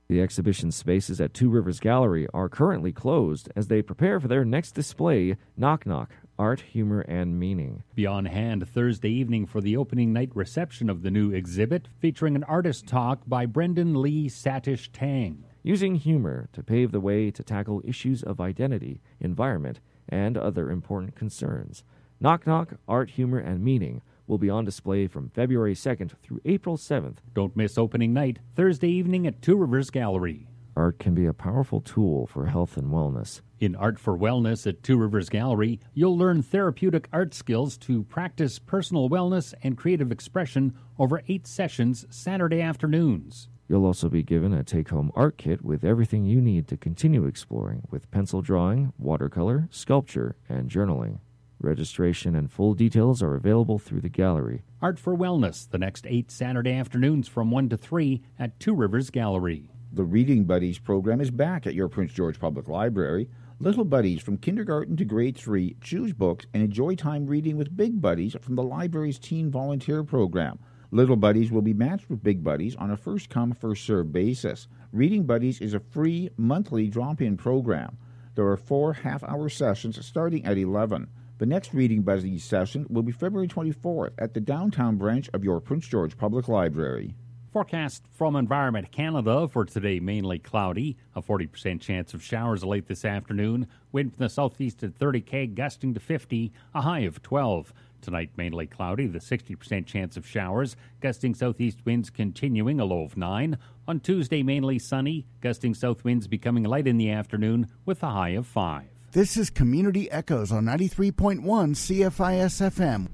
The 0.09 0.21
exhibition 0.21 0.71
spaces 0.73 1.19
at 1.23 1.33
Two 1.33 1.49
Rivers 1.49 1.81
Gallery 1.81 2.27
are 2.35 2.51
currently 2.51 2.93
closed 2.93 3.49
as 3.57 3.69
they 3.69 3.81
prepare 3.81 4.21
for 4.21 4.29
their 4.29 4.45
next 4.45 4.73
display, 4.73 5.37
Knock 5.57 5.87
Knock 5.87 6.11
Art, 6.43 6.63
Humor, 6.73 7.03
and 7.03 7.39
Meaning. 7.39 7.85
Be 7.95 8.05
on 8.05 8.25
hand 8.25 8.69
Thursday 8.69 9.11
evening 9.11 9.47
for 9.47 9.61
the 9.61 9.77
opening 9.77 10.13
night 10.13 10.31
reception 10.35 10.91
of 10.91 11.03
the 11.03 11.11
new 11.13 11.31
exhibit, 11.31 11.87
featuring 12.01 12.35
an 12.35 12.43
artist 12.43 12.85
talk 12.89 13.21
by 13.29 13.47
Brendan 13.47 14.03
Lee 14.03 14.29
Satish 14.29 14.89
Tang. 14.93 15.45
Using 15.63 15.95
humor 15.95 16.49
to 16.53 16.65
pave 16.65 16.91
the 16.91 16.99
way 16.99 17.31
to 17.31 17.45
tackle 17.45 17.81
issues 17.85 18.25
of 18.25 18.41
identity, 18.41 19.01
environment, 19.21 19.79
and 20.09 20.37
other 20.37 20.69
important 20.69 21.15
concerns. 21.15 21.85
Knock 22.19 22.45
Knock 22.45 22.75
Art, 22.89 23.11
Humor, 23.11 23.39
and 23.39 23.63
Meaning 23.63 24.03
will 24.27 24.39
be 24.39 24.51
on 24.51 24.65
display 24.65 25.07
from 25.07 25.31
February 25.31 25.77
2nd 25.77 26.11
through 26.23 26.41
April 26.45 26.77
7th. 26.77 27.19
Don't 27.35 27.57
miss 27.57 27.79
opening 27.79 28.13
night, 28.13 28.41
Thursday 28.57 28.91
evening 28.91 29.29
at 29.29 29.43
Two 29.43 29.55
Rivers 29.55 29.91
Gallery. 29.91 30.49
Art 30.77 30.99
can 30.99 31.15
be 31.15 31.27
a 31.27 31.35
powerful 31.35 31.81
tool 31.81 32.27
for 32.27 32.47
health 32.47 32.77
and 32.77 32.91
wellness. 32.91 33.43
In 33.61 33.77
Art 33.77 33.99
for 33.99 34.17
Wellness 34.17 34.67
at 34.67 34.83
Two 34.83 34.97
Rivers 34.97 35.29
Gallery, 35.29 35.79
you'll 35.93 36.17
learn 36.17 36.43
therapeutic 36.43 37.09
art 37.13 37.35
skills 37.35 37.77
to 37.79 38.05
practice 38.05 38.59
personal 38.59 39.11
wellness 39.11 39.53
and 39.63 39.77
creative 39.77 40.11
expression 40.11 40.75
over 40.99 41.23
eight 41.29 41.47
sessions 41.47 42.07
Saturday 42.11 42.63
afternoons. 42.63 43.49
You'll 43.69 43.87
also 43.87 44.09
be 44.09 44.23
given 44.23 44.53
a 44.53 44.65
take 44.65 44.89
home 44.89 45.13
art 45.15 45.37
kit 45.39 45.63
with 45.63 45.85
everything 45.85 46.25
you 46.25 46.41
need 46.41 46.67
to 46.69 46.77
continue 46.77 47.27
exploring 47.27 47.83
with 47.91 48.11
pencil 48.11 48.41
drawing, 48.43 48.93
watercolor, 48.99 49.69
sculpture, 49.71 50.37
and 50.49 50.71
journaling. 50.71 51.21
Registration 51.61 52.35
and 52.35 52.51
full 52.51 52.75
details 52.75 53.23
are 53.23 53.35
available 53.35 53.79
through 53.79 54.01
the 54.01 54.09
gallery. 54.09 54.63
Art 54.81 54.99
for 54.99 55.17
Wellness, 55.17 55.71
the 55.71 55.79
next 55.79 56.07
eight 56.09 56.31
Saturday 56.31 56.73
afternoons 56.73 57.29
from 57.29 57.51
1 57.51 57.69
to 57.69 57.77
3 57.77 58.21
at 58.39 58.59
Two 58.59 58.75
Rivers 58.75 59.11
Gallery. 59.11 59.71
The 59.95 60.05
Reading 60.05 60.45
Buddies 60.45 60.79
program 60.79 61.21
is 61.21 61.31
back 61.31 61.67
at 61.67 61.75
your 61.75 61.87
Prince 61.87 62.15
George 62.15 62.41
Public 62.41 62.67
Library. 62.67 63.29
Little 63.59 63.85
buddies 63.85 64.23
from 64.23 64.39
kindergarten 64.39 64.97
to 64.97 65.05
grade 65.05 65.37
3 65.37 65.77
choose 65.83 66.15
books 66.15 66.47
and 66.55 66.63
enjoy 66.63 66.95
time 66.95 67.27
reading 67.27 67.59
with 67.59 67.77
big 67.77 68.01
buddies 68.01 68.35
from 68.41 68.55
the 68.55 68.63
library's 68.63 69.19
teen 69.19 69.51
volunteer 69.51 70.03
program. 70.03 70.59
Little 70.91 71.17
Buddies 71.17 71.53
will 71.53 71.61
be 71.61 71.75
matched 71.75 72.09
with 72.09 72.23
Big 72.23 72.43
Buddies 72.43 72.75
on 72.77 72.91
a 72.91 72.97
first 72.97 73.29
come, 73.29 73.53
first 73.53 73.85
served 73.85 74.15
basis. 74.15 74.67
Reading 74.93 75.25
Buddies 75.25 75.61
is 75.61 75.75
a 75.75 75.81
free 75.81 76.31
monthly 76.39 76.89
drop 76.89 77.21
in 77.21 77.37
program. 77.37 77.99
There 78.35 78.49
are 78.49 78.57
four 78.57 78.95
half 78.95 79.23
hour 79.25 79.51
sessions 79.51 80.03
starting 80.07 80.47
at 80.47 80.57
11. 80.57 81.11
The 81.37 81.45
next 81.45 81.75
Reading 81.75 82.01
Buddies 82.01 82.45
session 82.45 82.87
will 82.89 83.03
be 83.03 83.13
February 83.13 83.47
24th 83.49 84.13
at 84.19 84.33
the 84.33 84.41
downtown 84.41 84.97
branch 84.97 85.29
of 85.35 85.45
your 85.45 85.61
Prince 85.61 85.87
George 85.87 86.17
Public 86.17 86.49
Library. 86.49 87.15
Forecast 87.53 88.05
from 88.11 88.35
Environment 88.35 88.91
Canada 88.91 89.47
for 89.47 89.67
today 89.67 90.01
mainly 90.01 90.39
cloudy, 90.39 90.97
a 91.15 91.21
40% 91.21 91.83
chance 91.83 92.15
of 92.15 92.23
showers 92.23 92.65
late 92.65 92.87
this 92.87 93.05
afternoon, 93.05 93.67
wind 93.93 94.15
from 94.15 94.25
the 94.25 94.31
southeast 94.31 94.83
at 94.83 94.95
30 94.95 95.21
k, 95.21 95.47
gusting 95.47 95.93
to 95.93 96.01
50, 96.01 96.51
a 96.75 96.81
high 96.81 97.01
of 97.01 97.23
12. 97.23 97.75
Tonight, 98.01 98.31
mainly 98.39 98.67
cloudy, 98.67 99.07
the 99.07 99.19
60% 99.19 99.85
chance 99.85 100.17
of 100.17 100.27
showers, 100.27 100.77
gusting 101.03 101.35
southeast 101.35 101.85
winds 101.85 102.09
continuing, 102.09 102.81
a 102.81 102.87
low 102.87 103.03
of 103.03 103.19
9. 103.19 103.59
On 103.87 104.01
Tuesday, 104.01 104.43
mainly 104.43 104.79
sunny, 104.79 105.27
gusting 105.43 105.75
south 105.75 106.05
winds 106.05 106.27
becoming 106.27 106.65
light 106.65 106.87
in 106.87 106.97
the 106.97 107.11
afternoon 107.11 107.69
with 107.85 108.03
a 108.03 108.09
high 108.09 108.31
of 108.31 108.47
5. 108.47 108.85
This 109.13 109.37
is 109.37 109.51
Community 109.51 110.11
Echoes 110.11 110.53
on 110.53 110.65
93.1 110.65 111.43
CFIS 111.43 112.71
FM. 112.71 113.09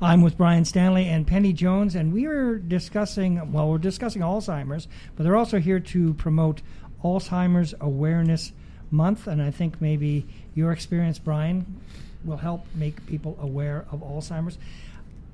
I'm 0.00 0.20
with 0.20 0.36
Bryan 0.36 0.66
Stanley 0.66 1.06
and 1.06 1.26
Penny 1.26 1.54
Jones, 1.54 1.94
and 1.94 2.12
we 2.12 2.26
are 2.26 2.56
discussing, 2.56 3.50
well, 3.50 3.70
we're 3.70 3.78
discussing 3.78 4.20
Alzheimer's, 4.20 4.88
but 5.16 5.22
they're 5.22 5.36
also 5.36 5.58
here 5.58 5.80
to 5.80 6.12
promote 6.14 6.60
Alzheimer's 7.02 7.74
Awareness 7.80 8.52
Month. 8.90 9.26
And 9.26 9.40
I 9.40 9.50
think 9.50 9.80
maybe 9.80 10.26
your 10.54 10.70
experience, 10.70 11.18
Bryan, 11.18 11.80
will 12.26 12.36
help 12.36 12.66
make 12.74 13.06
people 13.06 13.38
aware 13.40 13.86
of 13.90 14.00
Alzheimer's. 14.00 14.58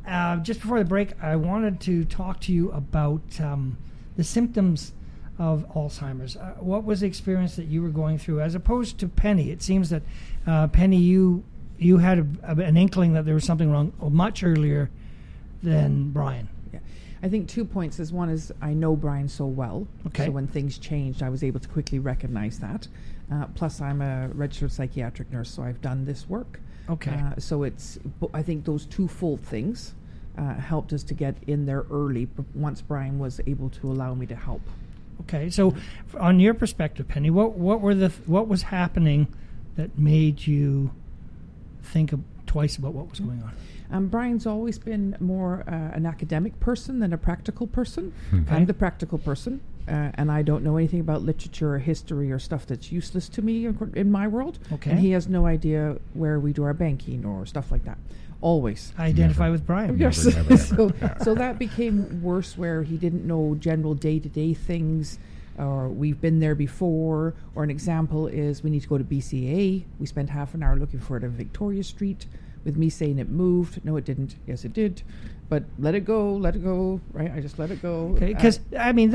Uh, 0.06 0.36
just 0.36 0.60
before 0.60 0.78
the 0.78 0.84
break, 0.84 1.20
I 1.20 1.34
wanted 1.34 1.80
to 1.80 2.04
talk 2.04 2.38
to 2.42 2.52
you 2.52 2.70
about 2.70 3.40
um, 3.40 3.76
the 4.16 4.24
symptoms 4.24 4.92
of 5.40 5.66
Alzheimer's. 5.74 6.36
Uh, 6.36 6.54
what 6.60 6.84
was 6.84 7.00
the 7.00 7.06
experience 7.08 7.56
that 7.56 7.66
you 7.66 7.82
were 7.82 7.88
going 7.88 8.16
through, 8.16 8.40
as 8.40 8.54
opposed 8.54 8.98
to 8.98 9.08
Penny? 9.08 9.50
It 9.50 9.60
seems 9.60 9.90
that 9.90 10.02
uh, 10.46 10.68
Penny, 10.68 10.98
you 10.98 11.42
you 11.82 11.98
had 11.98 12.38
a, 12.42 12.50
an 12.50 12.76
inkling 12.76 13.12
that 13.14 13.24
there 13.24 13.34
was 13.34 13.44
something 13.44 13.70
wrong 13.70 13.92
much 14.00 14.42
earlier 14.42 14.90
than 15.62 16.10
Bryan. 16.10 16.48
Yeah. 16.72 16.80
I 17.22 17.28
think 17.28 17.48
two 17.48 17.64
points 17.64 18.00
is 18.00 18.12
one 18.12 18.28
is 18.28 18.52
I 18.60 18.72
know 18.74 18.96
Bryan 18.96 19.28
so 19.28 19.46
well. 19.46 19.86
Okay. 20.08 20.26
So 20.26 20.30
when 20.32 20.46
things 20.46 20.78
changed, 20.78 21.22
I 21.22 21.28
was 21.28 21.44
able 21.44 21.60
to 21.60 21.68
quickly 21.68 21.98
recognize 21.98 22.58
that. 22.58 22.88
Uh, 23.30 23.46
plus, 23.54 23.80
I'm 23.80 24.02
a 24.02 24.28
registered 24.28 24.72
psychiatric 24.72 25.30
nurse, 25.32 25.50
so 25.50 25.62
I've 25.62 25.80
done 25.80 26.04
this 26.04 26.28
work. 26.28 26.60
Okay. 26.90 27.12
Uh, 27.12 27.38
so 27.38 27.62
it's, 27.62 27.98
I 28.34 28.42
think 28.42 28.64
those 28.64 28.86
twofold 28.86 29.40
things 29.40 29.94
uh, 30.36 30.54
helped 30.54 30.92
us 30.92 31.02
to 31.04 31.14
get 31.14 31.36
in 31.46 31.66
there 31.66 31.84
early 31.90 32.28
once 32.54 32.80
Bryan 32.82 33.18
was 33.18 33.40
able 33.46 33.70
to 33.70 33.90
allow 33.90 34.14
me 34.14 34.26
to 34.26 34.36
help. 34.36 34.62
Okay, 35.22 35.50
so 35.50 35.74
on 36.18 36.40
your 36.40 36.54
perspective, 36.54 37.06
Penny, 37.06 37.30
what 37.30 37.52
what 37.52 37.80
were 37.80 37.94
the 37.94 38.08
what 38.26 38.48
was 38.48 38.62
happening 38.62 39.28
that 39.76 39.96
made 39.98 40.46
you 40.46 40.90
think 41.82 42.12
twice 42.46 42.76
about 42.76 42.94
what 42.94 43.08
was 43.08 43.20
going 43.20 43.42
on? 43.42 43.52
Um, 43.90 44.08
Bryan's 44.08 44.46
always 44.46 44.78
been 44.78 45.16
more 45.20 45.64
uh, 45.66 45.96
an 45.96 46.06
academic 46.06 46.58
person 46.60 46.98
than 46.98 47.12
a 47.12 47.18
practical 47.18 47.66
person. 47.66 48.12
Okay. 48.32 48.54
I'm 48.54 48.64
the 48.64 48.74
practical 48.74 49.18
person, 49.18 49.60
uh, 49.86 50.10
and 50.14 50.32
I 50.32 50.42
don't 50.42 50.64
know 50.64 50.78
anything 50.78 51.00
about 51.00 51.22
literature 51.22 51.74
or 51.74 51.78
history 51.78 52.32
or 52.32 52.38
stuff 52.38 52.66
that's 52.66 52.90
useless 52.90 53.28
to 53.30 53.42
me 53.42 53.66
in, 53.66 53.92
in 53.94 54.10
my 54.10 54.28
world. 54.28 54.58
Okay. 54.72 54.90
And 54.90 55.00
he 55.00 55.10
has 55.10 55.28
no 55.28 55.46
idea 55.46 55.98
where 56.14 56.40
we 56.40 56.54
do 56.54 56.62
our 56.64 56.74
banking 56.74 57.26
or 57.26 57.44
stuff 57.44 57.70
like 57.70 57.84
that. 57.84 57.98
Always. 58.40 58.92
I 58.98 59.06
identify 59.06 59.50
with 59.50 59.66
Bryan. 59.66 59.98
Yes. 59.98 60.24
Never, 60.24 60.42
never, 60.42 60.56
so, 60.56 60.92
so 61.22 61.34
that 61.34 61.58
became 61.58 62.22
worse 62.22 62.56
where 62.56 62.82
he 62.82 62.96
didn't 62.96 63.26
know 63.26 63.56
general 63.60 63.94
day 63.94 64.18
to 64.18 64.28
day 64.28 64.54
things 64.54 65.18
or 65.58 65.88
we've 65.88 66.20
been 66.20 66.40
there 66.40 66.54
before. 66.54 67.34
Or 67.54 67.64
an 67.64 67.70
example 67.70 68.26
is 68.26 68.62
we 68.62 68.70
need 68.70 68.82
to 68.82 68.88
go 68.88 68.98
to 68.98 69.04
BCA. 69.04 69.84
We 69.98 70.06
spent 70.06 70.30
half 70.30 70.54
an 70.54 70.62
hour 70.62 70.76
looking 70.76 71.00
for 71.00 71.16
it 71.16 71.24
on 71.24 71.30
Victoria 71.30 71.84
Street 71.84 72.26
with 72.64 72.76
me 72.76 72.88
saying 72.88 73.18
it 73.18 73.28
moved. 73.28 73.84
No, 73.84 73.96
it 73.96 74.04
didn't. 74.04 74.36
Yes, 74.46 74.64
it 74.64 74.72
did. 74.72 75.02
But 75.52 75.64
let 75.78 75.94
it 75.94 76.06
go, 76.06 76.32
let 76.32 76.56
it 76.56 76.64
go, 76.64 76.98
right? 77.12 77.30
I 77.30 77.40
just 77.40 77.58
let 77.58 77.70
it 77.70 77.82
go. 77.82 78.14
Okay, 78.16 78.32
because 78.32 78.58
I 78.78 78.92
mean, 78.92 79.10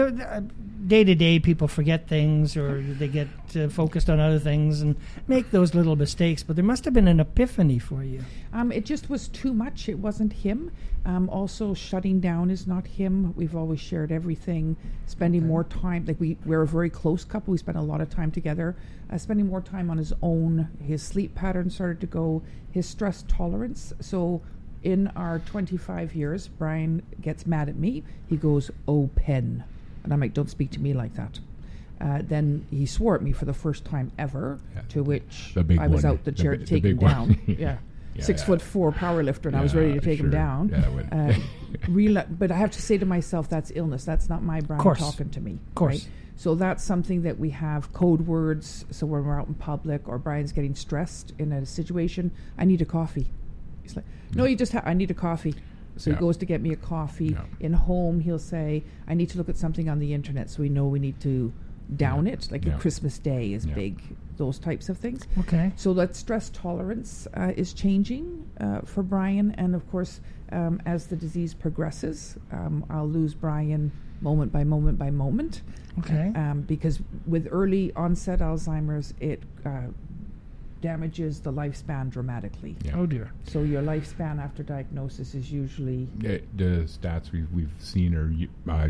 day 0.85 1.03
to 1.03 1.15
day, 1.15 1.39
people 1.39 1.67
forget 1.67 2.07
things 2.07 2.55
or 2.55 2.79
they 2.79 3.07
get 3.07 3.27
uh, 3.55 3.69
focused 3.69 4.07
on 4.07 4.19
other 4.19 4.37
things 4.37 4.83
and 4.83 4.95
make 5.27 5.49
those 5.49 5.73
little 5.73 5.95
mistakes. 5.95 6.43
But 6.43 6.55
there 6.55 6.63
must 6.63 6.85
have 6.85 6.93
been 6.93 7.07
an 7.07 7.19
epiphany 7.19 7.79
for 7.79 8.03
you. 8.03 8.23
Um, 8.53 8.71
it 8.71 8.85
just 8.85 9.09
was 9.09 9.29
too 9.29 9.51
much. 9.51 9.89
It 9.89 9.97
wasn't 9.97 10.31
him. 10.31 10.69
Um, 11.07 11.27
also, 11.29 11.73
shutting 11.73 12.19
down 12.19 12.51
is 12.51 12.67
not 12.67 12.85
him. 12.85 13.33
We've 13.35 13.55
always 13.55 13.79
shared 13.79 14.11
everything. 14.11 14.77
Spending 15.07 15.47
more 15.47 15.63
time, 15.63 16.05
like 16.05 16.19
we 16.19 16.37
we're 16.45 16.61
a 16.61 16.67
very 16.67 16.91
close 16.91 17.25
couple. 17.25 17.51
We 17.51 17.57
spend 17.57 17.79
a 17.79 17.81
lot 17.81 17.99
of 17.99 18.11
time 18.11 18.29
together. 18.29 18.75
Uh, 19.11 19.17
spending 19.17 19.47
more 19.47 19.61
time 19.61 19.89
on 19.89 19.97
his 19.97 20.13
own. 20.21 20.69
His 20.83 21.01
sleep 21.01 21.33
pattern 21.33 21.71
started 21.71 21.99
to 22.01 22.07
go. 22.07 22.43
His 22.69 22.85
stress 22.85 23.25
tolerance. 23.27 23.91
So, 24.01 24.43
in 24.83 25.07
our 25.15 25.39
25 25.39 26.15
years, 26.15 26.47
Bryan 26.47 27.01
gets 27.21 27.45
mad 27.45 27.69
at 27.69 27.75
me. 27.77 28.03
He 28.27 28.37
goes, 28.37 28.71
"Oh, 28.87 29.09
pen," 29.15 29.63
and 30.03 30.13
I'm 30.13 30.19
like, 30.19 30.33
"Don't 30.33 30.49
speak 30.49 30.71
to 30.71 30.79
me 30.79 30.93
like 30.93 31.13
that." 31.15 31.39
Uh, 31.99 32.21
then 32.21 32.65
he 32.69 32.85
swore 32.85 33.15
at 33.15 33.21
me 33.23 33.31
for 33.31 33.45
the 33.45 33.53
first 33.53 33.83
time 33.83 34.11
ever. 34.19 34.59
Yeah, 34.75 34.81
to 34.89 35.03
which 35.03 35.53
I 35.57 35.87
was 35.87 36.03
one. 36.03 36.13
out 36.13 36.23
the 36.23 36.31
The 36.31 36.37
chair 36.43 36.51
bi- 36.51 36.57
to 36.57 36.63
the 36.63 36.69
take 36.69 36.83
him 36.85 36.91
big 36.97 37.01
one. 37.01 37.11
down. 37.11 37.41
Yeah. 37.47 37.55
yeah. 37.59 37.77
Yeah, 38.15 38.23
Six 38.23 38.41
yeah. 38.41 38.45
foot 38.47 38.61
four 38.63 38.91
power 38.91 39.21
lifter, 39.21 39.47
and 39.49 39.55
I 39.55 39.61
was 39.61 39.75
ready 39.75 39.89
to 39.89 39.93
Yeah, 39.95 39.99
take 40.01 40.19
him 40.19 40.31
down. 40.31 40.69
Yeah, 40.69 40.85
I 40.85 40.89
would. 40.89 41.05
Uh, 41.11 41.33
reali- 41.87 42.25
but 42.39 42.51
I 42.51 42.55
have 42.57 42.71
to 42.71 42.81
say 42.81 42.97
to 42.97 43.05
myself, 43.05 43.47
that's 43.47 43.71
illness. 43.75 44.05
That's 44.05 44.27
not 44.27 44.41
my 44.41 44.59
Bryan 44.61 44.81
Course. 44.81 44.99
talking 44.99 45.29
to 45.29 45.39
me. 45.41 45.59
Of 45.69 45.75
course. 45.75 45.93
Right? 46.05 46.09
So 46.35 46.55
that's 46.55 46.83
something 46.83 47.21
that 47.23 47.37
we 47.39 47.51
have 47.51 47.93
code 47.93 48.21
words. 48.21 48.85
So 48.91 49.05
when 49.05 49.23
we're 49.25 49.39
out 49.39 49.47
in 49.47 49.53
public 49.55 50.07
or 50.07 50.17
Bryan's 50.17 50.51
getting 50.51 50.73
stressed 50.75 51.33
in 51.37 51.51
a 51.51 51.63
situation, 51.65 52.31
I 52.57 52.65
need 52.65 52.81
a 52.81 52.85
coffee. 52.85 53.27
He's 53.87 53.95
like, 53.95 54.05
no, 54.35 54.45
you 54.45 54.55
just 54.55 54.73
ha- 54.73 54.83
I 54.85 54.93
need 54.93 55.11
a 55.11 55.15
coffee. 55.15 55.55
So 55.97 56.11
he 56.11 56.17
goes 56.17 56.37
to 56.37 56.45
get 56.45 56.61
me 56.61 56.71
a 56.73 56.75
coffee. 56.75 57.35
In 57.59 57.73
home, 57.73 58.19
he'll 58.19 58.37
say, 58.37 58.83
I 59.07 59.13
need 59.15 59.29
to 59.31 59.37
look 59.37 59.49
at 59.49 59.57
something 59.57 59.89
on 59.89 59.99
the 59.99 60.13
internet, 60.13 60.49
so 60.49 60.61
we 60.61 60.69
know 60.69 60.85
we 60.85 60.99
need 60.99 61.19
to 61.21 61.51
down 61.95 62.27
it. 62.27 62.49
Like 62.51 62.65
a 62.65 62.71
Christmas 62.71 63.17
Day 63.17 63.53
is 63.53 63.65
big. 63.65 64.01
Those 64.37 64.59
types 64.59 64.89
of 64.89 64.99
things. 64.99 65.25
Okay. 65.39 65.71
So 65.75 65.95
that 65.95 66.15
stress 66.15 66.51
tolerance 66.51 67.27
uh, 67.35 67.53
is 67.55 67.73
changing 67.73 68.47
uh, 68.59 68.81
for 68.81 69.01
Bryan, 69.01 69.55
and 69.57 69.73
of 69.73 69.89
course, 69.89 70.21
um, 70.51 70.79
as 70.85 71.07
the 71.07 71.15
disease 71.15 71.55
progresses, 71.55 72.37
um, 72.51 72.85
I'll 72.91 73.07
lose 73.07 73.33
Bryan 73.33 73.91
moment 74.21 74.51
by 74.51 74.63
moment 74.63 74.99
by 74.99 75.09
moment. 75.09 75.63
Okay. 75.99 76.31
Um, 76.35 76.61
because 76.61 76.99
with 77.25 77.47
early 77.49 77.91
onset 77.95 78.39
Alzheimer's, 78.39 79.15
it 79.19 79.41
uh, 79.65 79.87
damages 80.81 81.39
the 81.39 81.51
lifespan 81.51 82.09
dramatically. 82.09 82.75
Yeah. 82.83 82.97
Oh 82.97 83.05
dear. 83.05 83.31
So 83.45 83.63
your 83.63 83.81
lifespan 83.81 84.39
after 84.41 84.63
diagnosis 84.63 85.33
is 85.35 85.51
usually 85.51 86.07
Uh, 86.19 86.37
the 86.55 86.85
stats 86.87 87.31
we've, 87.31 87.51
we've 87.51 87.73
seen 87.79 88.13
are 88.15 88.31
uh, 88.71 88.89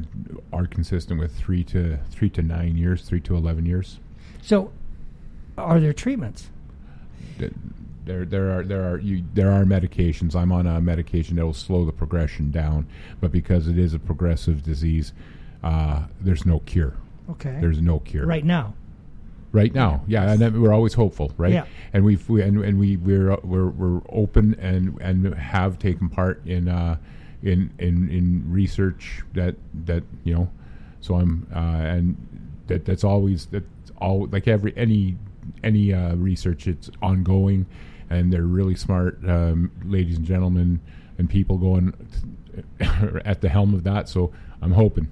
are 0.54 0.68
consistent 0.68 1.20
with 1.20 1.36
three 1.36 1.64
to 1.66 1.98
three 2.12 2.30
to 2.32 2.42
nine 2.42 2.78
years, 2.78 3.04
three 3.04 3.22
to 3.22 3.36
eleven 3.36 3.66
years. 3.66 4.00
So, 4.42 4.72
are 5.58 5.80
there 5.80 5.94
treatments? 5.94 6.50
Th- 7.40 7.54
There, 8.06 8.24
there 8.26 8.58
are 8.58 8.64
there 8.64 8.84
are 8.90 9.00
you, 9.00 9.24
there 9.34 9.52
are 9.52 9.66
medications. 9.66 10.34
I'm 10.36 10.52
on 10.52 10.66
a 10.66 10.80
medication 10.80 11.36
that 11.38 11.46
will 11.46 11.54
slow 11.54 11.84
the 11.86 11.92
progression 11.92 12.52
down, 12.52 12.88
but 13.20 13.32
because 13.32 13.68
it 13.68 13.78
is 13.78 13.94
a 13.94 14.00
progressive 14.00 14.64
disease, 14.64 15.12
uh, 15.64 16.06
there's 16.22 16.46
no 16.46 16.60
cure. 16.60 16.94
Okay. 17.32 17.58
There's 17.60 17.82
no 17.82 18.00
cure 18.00 18.26
right 18.26 18.46
now. 18.46 18.74
Right 19.58 19.74
now. 19.74 20.04
Yeah, 20.08 20.32
and 20.32 20.62
we're 20.62 20.74
always 20.74 20.94
hopeful, 20.94 21.34
right? 21.36 21.54
Yeah. 21.54 21.66
And 21.92 22.06
we've 22.06 22.30
we, 22.30 22.44
and, 22.44 22.64
and 22.64 22.80
we 22.80 22.96
we're 22.98 23.36
we're 23.38 23.70
we're 23.70 24.02
open 24.10 24.56
and 24.60 25.02
and 25.02 25.34
have 25.34 25.80
taken 25.80 26.10
part 26.10 26.46
in 26.46 26.70
uh, 26.70 26.98
in 27.42 27.72
in 27.80 28.10
in 28.10 28.44
research 28.48 29.24
that 29.34 29.56
that 29.86 30.04
you 30.24 30.36
know. 30.36 30.50
So 31.02 31.16
I'm 31.16 31.48
uh, 31.54 31.60
and 31.60 32.16
that 32.68 32.86
that's 32.86 33.04
always 33.04 33.48
that's 33.48 33.66
all 34.00 34.28
like 34.32 34.48
every 34.48 34.74
any 34.78 35.18
any 35.64 35.92
uh, 35.92 36.16
research 36.16 36.68
it's 36.68 36.92
ongoing, 37.02 37.66
and 38.10 38.32
they're 38.32 38.44
really 38.44 38.76
smart 38.76 39.20
um, 39.28 39.72
ladies 39.84 40.18
and 40.18 40.26
gentlemen 40.26 40.80
and 41.18 41.28
people 41.28 41.58
going 41.58 41.94
at 43.26 43.42
the 43.42 43.50
helm 43.50 43.74
of 43.74 43.84
that. 43.84 44.08
So 44.08 44.32
I'm 44.62 44.74
hoping. 44.74 45.10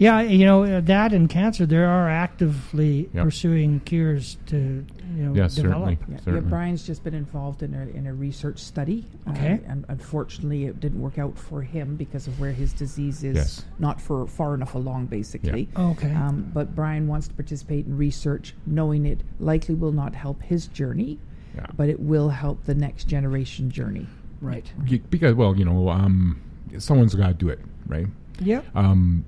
Yeah, 0.00 0.22
you 0.22 0.46
know 0.46 0.64
uh, 0.64 0.80
that 0.80 1.12
and 1.12 1.28
cancer. 1.28 1.66
There 1.66 1.86
are 1.86 2.08
actively 2.08 3.10
Yep. 3.12 3.22
pursuing 3.24 3.80
cures 3.80 4.38
to 4.46 4.56
you 4.56 5.22
know 5.24 5.34
Yes, 5.34 5.56
develop. 5.56 5.98
certainly. 6.00 6.22
Yeah, 6.26 6.34
yeah, 6.36 6.40
Bryan's 6.40 6.86
just 6.86 7.04
been 7.04 7.12
involved 7.12 7.62
in 7.62 7.74
a 7.74 7.86
in 7.94 8.06
a 8.06 8.14
research 8.14 8.58
study. 8.60 9.04
uh, 9.26 9.30
Okay. 9.32 9.60
and 9.68 9.84
unfortunately, 9.88 10.64
it 10.64 10.80
didn't 10.80 11.02
work 11.02 11.18
out 11.18 11.36
for 11.38 11.60
him 11.60 11.96
because 11.96 12.26
of 12.26 12.40
where 12.40 12.52
his 12.52 12.72
disease 12.72 13.22
is 13.22 13.36
Yes. 13.36 13.64
not 13.78 14.00
for 14.00 14.26
far 14.26 14.54
enough 14.54 14.74
along, 14.74 15.06
basically. 15.06 15.68
Okay. 15.76 16.14
Um, 16.14 16.50
but 16.54 16.74
Bryan 16.74 17.06
wants 17.06 17.28
to 17.28 17.34
participate 17.34 17.84
in 17.86 17.94
research, 17.98 18.54
knowing 18.66 19.04
it 19.04 19.22
likely 19.38 19.74
will 19.74 19.92
not 19.92 20.14
help 20.14 20.40
his 20.42 20.66
journey, 20.66 21.18
Yeah. 21.54 21.66
but 21.76 21.90
it 21.90 22.00
will 22.00 22.30
help 22.30 22.64
the 22.64 22.74
next 22.74 23.04
generation 23.04 23.70
journey. 23.70 24.06
Right. 24.40 24.72
Ye- 24.86 25.02
because 25.10 25.34
well, 25.34 25.54
you 25.54 25.66
know, 25.66 25.90
um, 25.90 26.40
someone's 26.78 27.14
got 27.14 27.28
to 27.28 27.34
do 27.34 27.50
it, 27.50 27.60
right? 27.86 28.06
Yeah. 28.40 28.62
Um, 28.74 29.26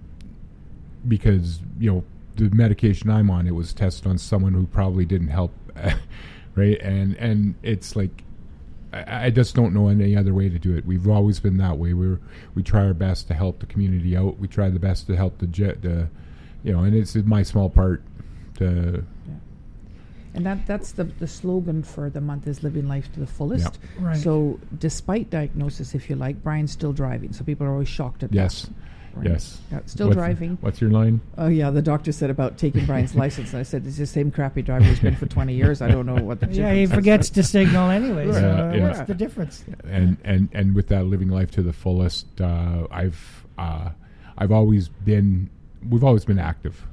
because 1.07 1.61
you 1.78 1.92
know 1.92 2.05
the 2.36 2.55
medication 2.55 3.11
I'm 3.11 3.30
on, 3.30 3.46
it 3.46 3.55
was 3.55 3.72
tested 3.72 4.07
on 4.07 4.18
someone 4.18 4.55
who 4.55 4.66
probably 4.66 5.05
didn't 5.05 5.28
help, 5.28 5.53
right? 6.55 6.80
And 6.80 7.16
and 7.16 7.55
it's 7.62 7.96
like 7.96 8.24
I, 8.92 9.26
I 9.26 9.30
just 9.30 9.55
don't 9.55 9.74
know 9.74 9.88
any 9.88 10.16
other 10.16 10.34
way 10.34 10.48
to 10.48 10.59
do 10.59 10.76
it. 10.76 10.86
We've 10.86 11.09
always 11.09 11.40
been 11.40 11.57
that 11.59 11.78
way. 11.78 11.94
We're 11.94 12.20
we 12.55 12.62
try 12.62 12.84
our 12.86 12.94
best 12.94 13.28
to 13.28 13.34
help 13.34 13.61
the 13.61 13.66
community 13.66 14.16
out. 14.16 14.38
We 14.38 14.48
try 14.48 14.70
the 14.70 14.78
best 14.78 15.07
to 15.09 15.16
help 15.16 15.38
the 15.38 15.46
jet, 15.46 15.82
the, 15.82 16.09
you 16.62 16.72
know, 16.72 16.84
and 16.84 16.94
it's 16.94 17.14
my 17.14 17.42
small 17.42 17.70
part 17.70 18.03
to 18.59 19.05
And 20.34 20.46
that 20.46 20.66
that's 20.66 20.92
the, 20.92 21.05
the 21.05 21.26
slogan 21.26 21.82
for 21.82 22.09
the 22.11 22.20
month 22.20 22.46
is 22.46 22.62
living 22.62 22.88
life 22.88 23.12
to 23.12 23.20
the 23.20 23.26
fullest. 23.26 23.78
Right. 23.98 24.16
So 24.16 24.61
despite 24.78 25.30
diagnosis, 25.30 25.94
if 25.94 26.09
you 26.09 26.16
like, 26.16 26.42
Bryan's 26.42 26.72
still 26.72 26.92
driving. 26.92 27.32
So 27.32 27.44
people 27.44 27.66
are 27.66 27.72
always 27.72 27.88
shocked 27.88 28.22
at 28.22 28.32
yes, 28.32 28.62
that. 28.62 28.72
Right. 29.14 29.28
yes. 29.28 29.60
Yeah, 29.70 29.80
still 29.86 30.08
What's- 30.08 30.16
driving. 30.16 30.58
What's 30.60 30.80
your 30.80 30.90
line? 30.90 31.20
Oh 31.36 31.48
yeah, 31.48 31.70
the 31.70 31.82
doctor 31.82 32.12
said 32.12 32.30
about 32.30 32.56
taking 32.58 32.86
Bryan's 32.86 33.14
license. 33.24 33.50
And 33.52 33.60
I 33.60 33.62
said 33.62 33.86
it's 33.86 33.98
the 33.98 34.06
same 34.06 34.30
crappy 34.30 34.62
driver 34.62 34.84
he's 34.84 35.00
been 35.00 35.16
for 35.16 35.26
twenty 35.36 35.54
years. 35.54 35.82
I 35.82 35.88
don't 35.88 36.06
know 36.06 36.16
what 36.22 36.40
the 36.40 36.46
Yeah, 36.46 36.52
difference 36.52 36.76
he 36.76 36.82
is." 36.84 36.90
forgets 36.92 37.30
to 37.30 37.42
signal 37.42 37.90
anyway. 37.90 38.32
So 38.32 38.40
Yeah, 38.40 38.46
uh, 38.68 38.72
yeah. 38.72 38.82
what's 38.88 39.00
the 39.08 39.14
difference? 39.14 39.64
and 39.84 40.16
and 40.24 40.48
and 40.52 40.74
with 40.74 40.88
that 40.88 41.04
living 41.06 41.28
life 41.28 41.50
to 41.52 41.62
the 41.62 41.72
fullest 41.72 42.40
uh, 42.40 42.86
i've 42.90 43.44
uh, 43.58 43.90
i've 44.38 44.52
always 44.52 44.88
been 44.88 45.50
we've 45.88 46.04
always 46.04 46.24
been 46.24 46.38
active 46.38 46.86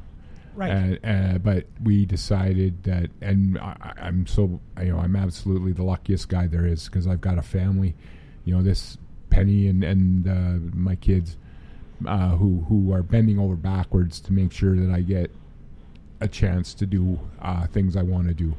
Right. 0.55 0.99
uh, 1.03 1.07
uh, 1.07 1.37
but 1.37 1.67
we 1.83 2.05
decided 2.05 2.83
that 2.83 3.09
and 3.21 3.57
I, 3.59 3.75
I- 3.81 4.01
i'm 4.07 4.27
so 4.27 4.59
you 4.81 4.91
know 4.91 4.97
i'm 4.99 5.15
absolutely 5.15 5.71
the 5.71 5.83
luckiest 5.83 6.27
guy 6.27 6.47
there 6.47 6.65
is 6.65 6.85
because 6.85 7.07
i've 7.07 7.21
got 7.21 7.37
a 7.37 7.41
family 7.41 7.95
you 8.43 8.53
know 8.55 8.61
this 8.61 8.97
penny 9.29 9.67
and 9.67 9.83
and 9.83 10.27
uh, 10.27 10.75
my 10.75 10.95
kids 10.95 11.37
uh, 12.07 12.29
who 12.29 12.65
who 12.69 12.93
are 12.93 13.03
bending 13.03 13.39
over 13.39 13.55
backwards 13.55 14.19
to 14.19 14.33
make 14.33 14.51
sure 14.51 14.75
that 14.75 14.93
i 14.93 15.01
get 15.01 15.31
a 16.21 16.27
chance 16.27 16.73
to 16.73 16.85
do 16.85 17.19
uh, 17.41 17.65
things 17.67 17.95
i 17.95 18.01
want 18.01 18.27
to 18.27 18.33
do 18.33 18.55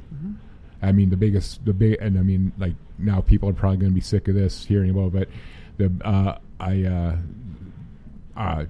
I 0.82 0.92
mean, 0.92 1.10
the 1.10 1.16
biggest, 1.16 1.64
the 1.64 1.72
big, 1.72 1.98
and 2.00 2.18
I 2.18 2.22
mean, 2.22 2.52
like 2.58 2.74
now 2.98 3.20
people 3.20 3.48
are 3.48 3.52
probably 3.52 3.78
going 3.78 3.92
to 3.92 3.94
be 3.94 4.00
sick 4.00 4.28
of 4.28 4.34
this 4.34 4.64
hearing 4.64 4.90
about, 4.90 5.12
but 5.12 5.28
the 5.76 5.92
uh, 6.04 6.38
I 6.58 6.84
uh, 6.84 7.16
uh, 8.36 8.64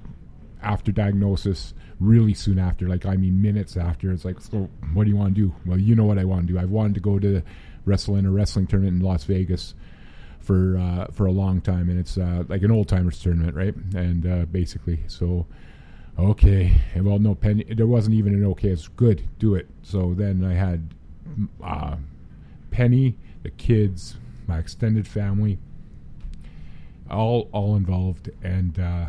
after 0.62 0.90
diagnosis, 0.92 1.72
really 2.00 2.34
soon 2.34 2.58
after, 2.58 2.88
like 2.88 3.06
I 3.06 3.16
mean, 3.16 3.40
minutes 3.40 3.76
after, 3.76 4.10
it's 4.10 4.24
like, 4.24 4.40
so 4.40 4.68
what 4.92 5.04
do 5.04 5.10
you 5.10 5.16
want 5.16 5.34
to 5.34 5.40
do? 5.40 5.54
Well, 5.64 5.78
you 5.78 5.94
know 5.94 6.04
what 6.04 6.18
I 6.18 6.24
want 6.24 6.46
to 6.46 6.52
do. 6.52 6.58
I've 6.58 6.70
wanted 6.70 6.94
to 6.94 7.00
go 7.00 7.18
to 7.18 7.42
wrestle 7.84 8.16
in 8.16 8.26
a 8.26 8.30
wrestling 8.30 8.66
tournament 8.66 9.00
in 9.00 9.06
Las 9.06 9.24
Vegas 9.24 9.74
for 10.50 10.76
uh, 10.76 11.06
for 11.12 11.26
a 11.26 11.30
long 11.30 11.60
time, 11.60 11.88
and 11.88 11.96
it's 11.96 12.18
uh, 12.18 12.42
like 12.48 12.62
an 12.62 12.72
old 12.72 12.88
timers 12.88 13.22
tournament, 13.22 13.54
right? 13.54 13.74
And 13.94 14.26
uh, 14.26 14.46
basically, 14.46 14.98
so 15.06 15.46
okay, 16.18 16.72
well, 16.96 17.20
no 17.20 17.36
penny. 17.36 17.62
There 17.62 17.86
wasn't 17.86 18.16
even 18.16 18.34
an 18.34 18.44
okay. 18.46 18.70
It's 18.70 18.88
good, 18.88 19.22
do 19.38 19.54
it. 19.54 19.68
So 19.84 20.12
then 20.12 20.44
I 20.44 20.54
had 20.54 20.92
uh, 21.62 21.94
Penny, 22.72 23.16
the 23.44 23.50
kids, 23.50 24.16
my 24.48 24.58
extended 24.58 25.06
family, 25.06 25.56
all 27.08 27.48
all 27.52 27.76
involved, 27.76 28.30
and 28.42 28.76
uh, 28.76 29.06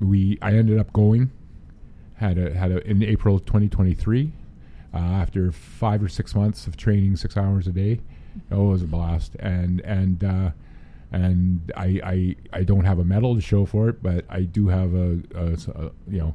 we. 0.00 0.38
I 0.40 0.54
ended 0.54 0.78
up 0.78 0.90
going. 0.94 1.32
Had 2.14 2.38
a 2.38 2.54
had 2.54 2.72
a 2.72 2.78
in 2.88 3.02
April 3.02 3.40
2023. 3.40 4.32
Uh, 4.94 4.96
after 4.96 5.52
five 5.52 6.02
or 6.02 6.08
six 6.08 6.34
months 6.34 6.66
of 6.66 6.78
training, 6.78 7.16
six 7.16 7.36
hours 7.36 7.66
a 7.66 7.72
day, 7.72 8.00
oh, 8.52 8.68
it 8.68 8.72
was 8.72 8.82
a 8.82 8.86
blast. 8.86 9.34
And 9.40 9.80
and 9.82 10.22
uh, 10.24 10.50
and 11.12 11.72
I, 11.76 12.00
I 12.04 12.36
I 12.52 12.62
don't 12.64 12.84
have 12.84 12.98
a 12.98 13.04
medal 13.04 13.34
to 13.34 13.40
show 13.40 13.64
for 13.66 13.88
it, 13.88 14.02
but 14.02 14.24
I 14.28 14.42
do 14.42 14.68
have 14.68 14.94
a 14.94 15.20
you 16.08 16.18
know 16.18 16.34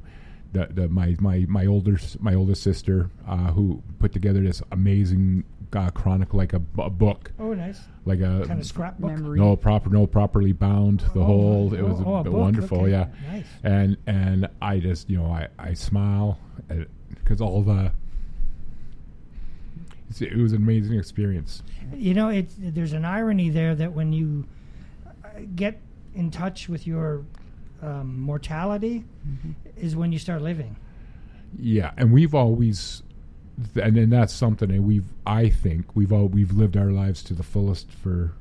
the, 0.53 0.67
the 0.71 0.89
my 0.89 1.15
my 1.19 1.45
my 1.47 1.65
older 1.65 1.97
my 2.19 2.33
oldest 2.35 2.63
sister 2.63 3.09
uh, 3.27 3.51
who 3.51 3.81
put 3.99 4.11
together 4.13 4.41
this 4.41 4.61
amazing 4.71 5.43
uh, 5.73 5.89
chronicle 5.91 6.37
like 6.37 6.51
a, 6.51 6.61
a 6.79 6.89
book 6.89 7.31
Oh, 7.39 7.53
nice. 7.53 7.79
like 8.03 8.19
a 8.19 8.43
Kind 8.45 8.59
of 8.59 8.65
scrapbook. 8.65 9.09
Memory. 9.11 9.39
no 9.39 9.55
proper 9.55 9.89
no 9.89 10.05
properly 10.05 10.51
bound 10.51 10.99
the 11.13 11.21
Oh, 11.21 11.23
whole 11.23 11.73
it 11.73 11.79
oh, 11.79 11.85
was 11.87 12.01
oh, 12.05 12.15
a 12.15 12.19
a- 12.19 12.23
book, 12.25 12.33
wonderful 12.33 12.79
okay, 12.81 12.91
yeah 12.91 13.07
nice. 13.31 13.45
and 13.63 13.95
and 14.05 14.49
I 14.61 14.79
just 14.79 15.09
you 15.09 15.17
know 15.17 15.27
I 15.27 15.47
I 15.57 15.73
smile 15.73 16.37
because 17.15 17.39
all 17.39 17.61
the 17.63 17.85
it's, 17.85 17.95
it 20.19 20.35
was 20.35 20.51
an 20.51 20.61
amazing 20.63 20.97
experience 20.97 21.63
You 21.95 22.13
know, 22.13 22.29
it's 22.29 22.55
there's 22.57 22.93
an 22.93 23.05
irony 23.05 23.49
there 23.49 23.75
that 23.75 23.93
when 23.93 24.11
you 24.11 24.45
uh, 25.05 25.41
get 25.55 25.79
in 26.13 26.31
touch 26.31 26.67
with 26.67 26.85
your 26.85 27.23
um, 27.81 28.19
mortality, 28.19 29.03
is 29.77 29.95
when 29.95 30.11
you 30.11 30.19
start 30.19 30.41
living. 30.41 30.75
Yeah, 31.57 31.91
and 31.97 32.11
we've 32.11 32.35
always, 32.35 33.03
and 33.75 33.95
then 33.97 34.09
that's 34.09 34.33
something 34.33 34.71
and 34.71 34.85
we've. 34.85 35.05
I 35.25 35.49
think 35.49 35.95
we've 35.95 36.11
all 36.13 36.27
we've 36.27 36.51
lived 36.51 36.77
our 36.77 36.91
lives 36.91 37.23
to 37.23 37.33
the 37.33 37.43
fullest 37.43 37.91
for, 37.91 38.33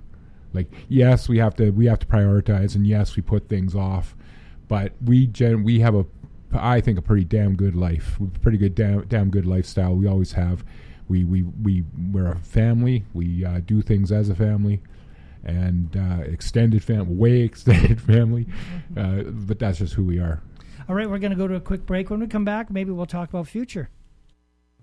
like 0.52 0.70
yes, 0.88 1.28
we 1.28 1.38
have 1.38 1.54
to 1.56 1.70
we 1.70 1.86
have 1.86 1.98
to 2.00 2.06
prioritize, 2.06 2.74
and 2.74 2.86
yes, 2.86 3.16
we 3.16 3.22
put 3.22 3.48
things 3.48 3.74
off, 3.74 4.14
but 4.68 4.92
we 5.04 5.26
gen 5.26 5.64
we 5.64 5.80
have 5.80 5.94
a, 5.94 6.04
I 6.52 6.80
think 6.80 6.98
a 6.98 7.02
pretty 7.02 7.24
damn 7.24 7.56
good 7.56 7.74
life, 7.74 8.18
pretty 8.42 8.58
good 8.58 8.74
damn 8.74 9.06
damn 9.06 9.30
good 9.30 9.46
lifestyle. 9.46 9.94
We 9.94 10.06
always 10.06 10.32
have. 10.32 10.64
We 11.10 11.24
we 11.24 11.42
we 11.42 11.82
we're 12.12 12.30
a 12.30 12.38
family. 12.38 13.04
We 13.12 13.44
uh, 13.44 13.60
do 13.66 13.82
things 13.82 14.12
as 14.12 14.30
a 14.30 14.34
family. 14.34 14.80
And 15.42 15.96
uh, 15.96 16.22
extended 16.24 16.84
family, 16.84 17.14
way 17.14 17.40
extended 17.40 17.98
family, 17.98 18.46
uh, 18.94 19.22
but 19.22 19.58
that's 19.58 19.78
just 19.78 19.94
who 19.94 20.04
we 20.04 20.18
are. 20.18 20.42
All 20.86 20.94
right, 20.94 21.08
we're 21.08 21.18
going 21.18 21.30
to 21.30 21.36
go 21.36 21.48
to 21.48 21.54
a 21.54 21.60
quick 21.60 21.86
break. 21.86 22.10
When 22.10 22.20
we 22.20 22.26
come 22.26 22.44
back, 22.44 22.70
maybe 22.70 22.90
we'll 22.90 23.06
talk 23.06 23.30
about 23.30 23.48
future. 23.48 23.88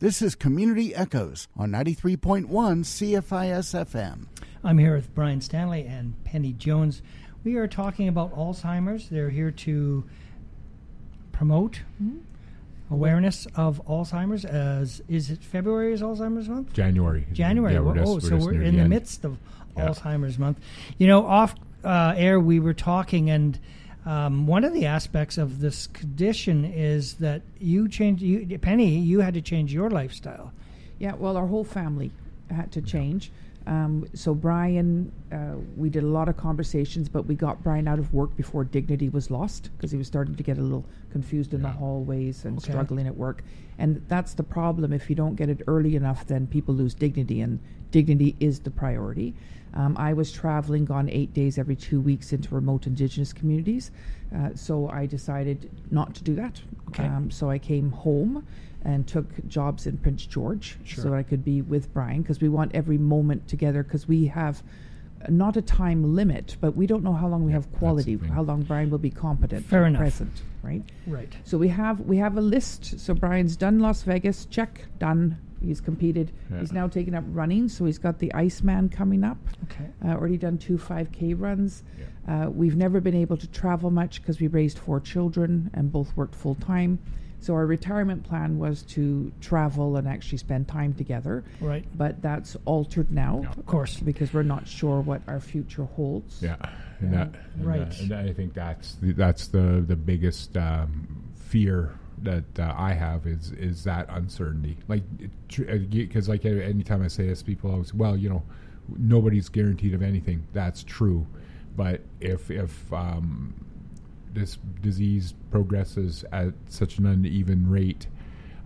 This 0.00 0.20
is 0.20 0.34
Community 0.34 0.94
Echoes 0.94 1.48
on 1.56 1.70
93.1 1.70 2.46
CFIS 2.46 3.86
FM. 3.86 4.26
I'm 4.62 4.76
here 4.76 4.94
with 4.94 5.14
Bryan 5.14 5.40
Stanley 5.40 5.86
and 5.86 6.22
Penny 6.24 6.52
Jones. 6.52 7.00
We 7.42 7.56
are 7.56 7.66
talking 7.66 8.06
about 8.06 8.34
Alzheimer's. 8.34 9.08
They're 9.08 9.30
here 9.30 9.50
to 9.50 10.04
promote 11.32 11.80
awareness 12.90 13.46
of 13.54 13.82
Alzheimer's. 13.86 14.44
As 14.44 15.02
is 15.08 15.30
it 15.30 15.42
February 15.42 15.94
is 15.94 16.02
Alzheimer's 16.02 16.50
month? 16.50 16.74
January. 16.74 17.26
January. 17.32 17.72
Yeah, 17.72 17.80
we're 17.80 17.98
oh, 18.00 18.18
just- 18.18 18.28
so 18.28 18.34
we're 18.34 18.38
just 18.40 18.46
we're 18.46 18.62
in 18.62 18.76
the 18.76 18.82
the 18.82 18.88
midst 18.90 19.24
of 19.24 19.38
Yeah. 19.74 19.88
Alzheimer's 19.88 20.38
month. 20.38 20.60
You 20.98 21.06
know, 21.06 21.24
off 21.24 21.54
uh, 21.82 22.12
air 22.14 22.38
we 22.38 22.60
were 22.60 22.74
talking, 22.74 23.30
and 23.30 23.58
um, 24.06 24.46
one 24.46 24.64
of 24.64 24.72
the 24.72 24.86
aspects 24.86 25.38
of 25.38 25.60
this 25.60 25.86
condition 25.88 26.64
is 26.64 27.14
that 27.14 27.42
you 27.58 27.88
changed. 27.88 28.22
You, 28.22 28.58
Penny, 28.58 28.98
you 28.98 29.20
had 29.20 29.34
to 29.34 29.40
change 29.42 29.72
your 29.72 29.90
lifestyle. 29.90 30.52
Yeah, 30.98 31.14
well, 31.14 31.36
our 31.36 31.46
whole 31.46 31.64
family 31.64 32.12
had 32.50 32.70
to 32.72 32.82
change. 32.82 33.32
Um, 33.66 34.06
so 34.12 34.34
Bryan, 34.34 35.10
uh, 35.32 35.54
we 35.76 35.88
did 35.88 36.02
a 36.02 36.06
lot 36.06 36.28
of 36.28 36.36
conversations, 36.36 37.08
but 37.08 37.24
we 37.24 37.34
got 37.34 37.62
Bryan 37.62 37.88
out 37.88 37.98
of 37.98 38.12
work 38.12 38.36
before 38.36 38.62
dignity 38.64 39.08
was 39.08 39.30
lost 39.30 39.70
because 39.76 39.90
he 39.90 39.96
was 39.96 40.06
starting 40.06 40.34
to 40.34 40.42
get 40.42 40.58
a 40.58 40.60
little 40.60 40.84
confused 41.10 41.54
in 41.54 41.62
the 41.62 41.70
hallways 41.70 42.44
and 42.44 42.58
Okay. 42.58 42.70
struggling 42.72 43.06
at 43.06 43.16
work. 43.16 43.42
And 43.78 44.02
that's 44.06 44.34
the 44.34 44.42
problem. 44.42 44.92
If 44.92 45.08
you 45.08 45.16
don't 45.16 45.34
get 45.34 45.48
it 45.48 45.62
early 45.66 45.96
enough, 45.96 46.26
then 46.26 46.46
people 46.46 46.74
lose 46.74 46.92
dignity, 46.92 47.40
and 47.40 47.58
dignity 47.90 48.36
is 48.38 48.60
the 48.60 48.70
priority. 48.70 49.34
Um, 49.74 49.96
I 49.98 50.12
was 50.12 50.30
traveling, 50.30 50.84
gone 50.84 51.08
eight 51.10 51.34
days 51.34 51.58
every 51.58 51.76
two 51.76 52.00
weeks 52.00 52.32
into 52.32 52.54
remote 52.54 52.86
Indigenous 52.86 53.32
communities, 53.32 53.90
uh, 54.34 54.50
so 54.54 54.88
I 54.88 55.06
decided 55.06 55.70
not 55.90 56.14
to 56.14 56.24
do 56.24 56.34
that. 56.36 56.60
Okay. 56.88 57.04
Um, 57.04 57.30
so 57.30 57.50
I 57.50 57.58
came 57.58 57.90
home 57.90 58.46
and 58.84 59.06
took 59.06 59.26
jobs 59.48 59.86
in 59.86 59.96
Prince 59.98 60.26
George 60.26 60.76
Sure. 60.84 61.02
so 61.04 61.14
I 61.14 61.22
could 61.22 61.44
be 61.44 61.62
with 61.62 61.92
Bryan 61.94 62.22
because 62.22 62.40
we 62.40 62.48
want 62.48 62.72
every 62.74 62.98
moment 62.98 63.48
together 63.48 63.82
because 63.82 64.06
we 64.06 64.26
have 64.26 64.62
not 65.30 65.56
a 65.56 65.62
time 65.62 66.14
limit, 66.14 66.56
but 66.60 66.76
we 66.76 66.86
don't 66.86 67.02
know 67.02 67.14
how 67.14 67.26
long 67.26 67.44
we 67.44 67.52
have 67.52 67.72
quality, 67.72 68.18
how 68.32 68.42
long 68.42 68.60
Bryan 68.62 68.90
will 68.90 68.98
be 68.98 69.10
competent, 69.10 69.64
Fair 69.64 69.86
enough. 69.86 70.00
present, 70.00 70.42
right? 70.62 70.82
Right. 71.06 71.32
So 71.44 71.56
we 71.56 71.68
have 71.68 72.00
we 72.00 72.18
have 72.18 72.36
a 72.36 72.42
list. 72.42 73.00
So 73.00 73.14
Bryan's 73.14 73.56
done 73.56 73.80
Las 73.80 74.02
Vegas, 74.02 74.44
check, 74.44 74.84
done. 74.98 75.38
He's 75.64 75.80
competed. 75.80 76.30
Yeah. 76.50 76.60
He's 76.60 76.72
now 76.72 76.86
taken 76.88 77.14
up 77.14 77.24
running, 77.28 77.68
so 77.68 77.84
he's 77.84 77.98
got 77.98 78.18
the 78.18 78.32
Iceman 78.34 78.88
coming 78.88 79.24
up. 79.24 79.38
Okay. 79.64 79.86
Uh, 80.04 80.08
already 80.12 80.36
done 80.36 80.58
two 80.58 80.76
5K 80.78 81.34
runs. 81.38 81.82
Uh, 82.28 82.48
we've 82.50 82.76
never 82.76 83.00
been 83.00 83.14
able 83.14 83.36
to 83.36 83.46
travel 83.48 83.90
much 83.90 84.20
because 84.22 84.40
we 84.40 84.46
raised 84.46 84.78
four 84.78 85.00
children 85.00 85.70
and 85.74 85.90
both 85.92 86.16
worked 86.16 86.34
full 86.34 86.54
time. 86.54 86.98
So 87.40 87.52
our 87.54 87.66
retirement 87.66 88.24
plan 88.24 88.58
was 88.58 88.82
to 88.84 89.30
travel 89.42 89.96
and 89.98 90.08
actually 90.08 90.38
spend 90.38 90.66
time 90.66 90.94
together. 90.94 91.44
Right. 91.60 91.84
But 91.94 92.22
that's 92.22 92.56
altered 92.64 93.10
now. 93.10 93.44
Of 93.58 93.66
course. 93.66 94.00
Because 94.00 94.32
we're 94.32 94.42
not 94.44 94.66
sure 94.66 95.02
what 95.02 95.20
our 95.28 95.40
future 95.40 95.84
holds. 95.84 96.40
Yeah, 96.42 96.56
and 97.00 97.12
that, 97.12 97.34
and 97.56 97.64
Right. 97.66 97.90
that- 97.90 98.00
and 98.00 98.12
I 98.14 98.32
think 98.32 98.54
that's 98.54 98.94
the, 98.94 99.12
that's 99.12 99.48
the 99.48 99.84
the 99.86 99.96
biggest 99.96 100.56
um, 100.56 101.24
fear 101.34 101.92
that 102.24 102.58
uh, 102.58 102.74
I 102.76 102.92
have 102.92 103.26
is 103.26 103.52
is 103.52 103.84
that 103.84 104.06
uncertainty. 104.08 104.76
Like, 104.88 105.02
because 105.48 106.28
like 106.28 106.44
anytime 106.44 107.02
I 107.02 107.08
say 107.08 107.26
this, 107.26 107.42
people 107.42 107.70
always, 107.70 107.94
well, 107.94 108.16
you 108.16 108.28
know, 108.28 108.42
nobody's 108.96 109.48
guaranteed 109.48 109.94
of 109.94 110.02
anything. 110.02 110.46
That's 110.52 110.82
true, 110.82 111.26
but 111.76 112.00
if 112.20 112.50
if 112.50 112.92
um, 112.92 113.54
this 114.32 114.58
disease 114.82 115.34
progresses 115.50 116.24
at 116.32 116.52
such 116.68 116.98
an 116.98 117.06
uneven 117.06 117.70
rate, 117.70 118.06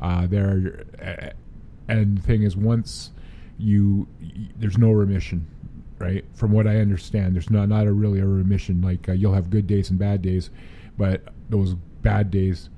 uh, 0.01 0.27
there, 0.27 0.85
uh, 1.03 1.31
and 1.89 2.19
the 2.19 2.23
thing 2.23 2.43
is, 2.43 2.57
once 2.57 3.11
you, 3.59 4.07
there's 4.57 4.79
no 4.79 4.91
remission, 4.91 5.47
right? 5.99 6.25
From 6.35 6.53
what 6.53 6.67
I 6.67 6.77
understand, 6.77 7.35
there's 7.35 7.51
not 7.51 7.69
not 7.69 7.87
a 7.87 7.93
really 7.93 8.21
a 8.21 8.27
remission. 8.27 8.81
Like 8.81 9.09
uh, 9.09 9.13
you'll 9.13 9.35
have 9.35 9.51
good 9.51 9.67
days 9.67 9.91
and 9.91 9.99
bad 9.99 10.23
days, 10.23 10.51
but 10.97 11.23
those 11.51 11.75
bad 12.03 12.31
days 12.31 12.71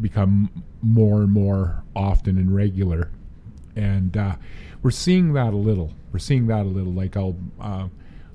become 0.00 0.64
more 0.82 1.22
and 1.22 1.32
more 1.32 1.82
often 1.94 2.38
and 2.38 2.54
regular, 2.54 3.10
and 3.76 4.16
uh, 4.16 4.36
we're 4.82 4.90
seeing 4.90 5.32
that 5.34 5.52
a 5.52 5.56
little. 5.56 5.92
We're 6.12 6.18
seeing 6.18 6.46
that 6.48 6.62
a 6.62 6.68
little. 6.68 6.92
Like 6.92 7.16
I'll. 7.16 7.36
Uh, 7.60 7.88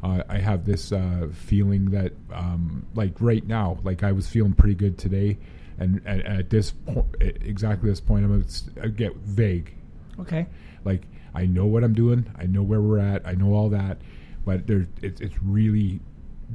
uh, 0.03 0.21
I 0.27 0.39
have 0.39 0.65
this 0.65 0.91
uh, 0.91 1.29
feeling 1.31 1.91
that, 1.91 2.11
um, 2.33 2.85
like 2.93 3.13
right 3.21 3.47
now, 3.47 3.77
like 3.83 4.03
I 4.03 4.11
was 4.11 4.27
feeling 4.27 4.51
pretty 4.51 4.75
good 4.75 4.97
today, 4.97 5.37
and, 5.79 6.01
and 6.05 6.21
at 6.27 6.49
this 6.49 6.71
point, 6.71 7.05
exactly 7.21 7.89
this 7.89 8.01
point, 8.01 8.25
I'm 8.25 8.45
gonna 8.75 8.89
get 8.89 9.15
vague. 9.15 9.73
Okay. 10.19 10.45
Like 10.83 11.03
I 11.33 11.45
know 11.45 11.65
what 11.65 11.85
I'm 11.85 11.93
doing, 11.93 12.29
I 12.37 12.45
know 12.47 12.63
where 12.63 12.81
we're 12.81 12.99
at, 12.99 13.25
I 13.25 13.33
know 13.33 13.53
all 13.53 13.69
that, 13.69 13.99
but 14.45 14.67
there, 14.67 14.85
it's 15.01 15.21
it's 15.21 15.41
really 15.41 16.01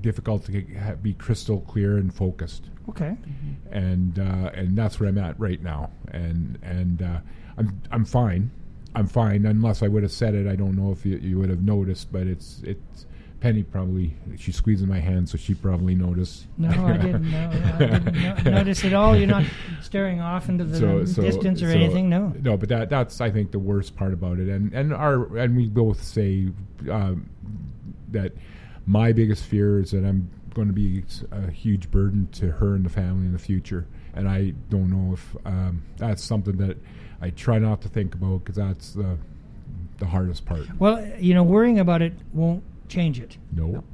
difficult 0.03 0.45
to 0.47 0.53
get, 0.53 0.77
ha- 0.77 0.95
be 0.95 1.13
crystal 1.15 1.61
clear 1.63 1.97
and 1.99 2.15
focused 2.15 2.65
Okay. 2.89 3.17
and 3.71 4.19
uh, 4.19 4.51
and 4.55 4.77
that's 4.77 4.99
where 4.99 5.09
I'm 5.09 5.19
at 5.19 5.39
right 5.39 5.63
now. 5.63 5.91
And 6.13 6.59
and 6.63 7.03
uh, 7.03 7.19
I'm 7.59 7.81
I'm 7.91 8.05
fine. 8.05 8.51
I'm 8.95 9.07
fine 9.07 9.45
unless 9.45 9.83
I 9.83 9.89
would 9.89 10.03
have 10.03 10.13
said 10.13 10.35
it. 10.35 10.47
I 10.47 10.57
don't 10.57 10.75
know 10.77 10.91
if 10.93 11.05
you, 11.05 11.19
you 11.19 11.39
would 11.39 11.51
have 11.51 11.63
noticed, 11.63 12.11
but 12.11 12.27
it's 12.27 12.63
it's 12.65 13.05
Penny 13.41 13.63
probably 13.63 14.15
she's 14.39 14.57
squeezing 14.57 14.89
my 14.89 14.99
hand, 14.99 15.29
so 15.29 15.37
she 15.37 15.55
probably 15.55 15.95
noticed. 15.95 16.47
No, 16.57 16.71
I 16.71 16.97
didn't 16.97 17.31
know. 17.31 17.51
I 17.53 17.79
didn't 17.79 18.45
no, 18.45 18.51
notice 18.59 18.85
at 18.85 18.95
all. 18.95 19.15
You're 19.17 19.27
not 19.29 19.45
staring 19.83 20.21
off 20.21 20.49
into 20.49 20.65
the 20.65 20.81
distance 21.05 21.63
or 21.63 21.71
so- 21.71 21.79
anything. 21.79 22.09
No. 22.09 22.33
no, 22.41 22.57
but 22.57 22.71
that 22.71 22.89
that's 22.89 23.21
I 23.21 23.31
think 23.31 23.51
the 23.53 23.59
worst 23.61 23.95
part 23.97 24.15
about 24.15 24.39
it, 24.39 24.49
and 24.49 24.73
and 24.73 24.93
our 24.95 25.37
and 25.37 25.57
we 25.57 25.69
both 25.69 26.03
say 26.03 26.49
um, 26.91 27.29
that 28.13 28.33
my 28.89 29.13
biggest 29.13 29.45
fear 29.45 29.79
is 29.79 29.91
that 29.91 30.05
I'm 30.05 30.31
going 30.55 30.67
to 30.67 30.73
be 30.73 31.05
a 31.31 31.51
huge 31.51 31.91
burden 31.91 32.27
to 32.33 32.51
her 32.53 32.75
and 32.75 32.85
the 32.85 32.91
family 32.91 33.27
in 33.27 33.33
the 33.33 33.39
future, 33.39 33.87
and 34.15 34.27
I 34.27 34.55
don't 34.71 34.91
know 34.91 35.13
if 35.13 35.37
um, 35.45 35.83
that's 35.99 36.25
something 36.25 36.57
that 36.57 36.79
I 37.21 37.31
try 37.31 37.59
not 37.59 37.83
to 37.83 37.89
think 37.89 38.15
about 38.15 38.39
because 38.39 38.57
that's 38.57 38.93
the 38.93 39.19
the 39.99 40.07
hardest 40.07 40.47
part. 40.47 40.67
Well, 40.79 41.07
you 41.19 41.35
know, 41.35 41.43
worrying 41.43 41.79
about 41.79 42.03
it 42.03 42.15
won't 42.33 42.65
change 42.89 43.21
it. 43.21 43.37
No. 43.53 43.85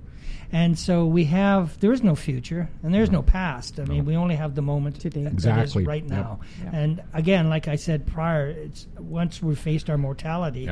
And 0.54 0.78
so 0.78 1.04
we 1.04 1.24
have 1.24 1.78
there 1.80 1.92
is 1.92 2.02
no 2.02 2.14
future 2.14 2.68
and 2.84 2.94
there's 2.94 3.10
no 3.10 3.22
past. 3.22 3.80
I 3.80 3.84
mean, 3.86 4.04
we 4.04 4.14
only 4.16 4.36
have 4.36 4.54
the 4.54 4.62
moment 4.62 5.00
today. 5.00 5.26
Exactly. 5.26 5.62
That 5.62 5.80
is 5.80 5.86
right 5.86 6.06
now. 6.08 6.38
Yep. 6.62 6.72
And 6.74 7.02
again, 7.12 7.48
like 7.50 7.66
I 7.66 7.74
said 7.76 8.06
prior, 8.06 8.46
it's 8.50 8.86
once 8.98 9.42
we've 9.42 9.58
faced 9.58 9.90
our 9.90 9.98
mortality, 9.98 10.70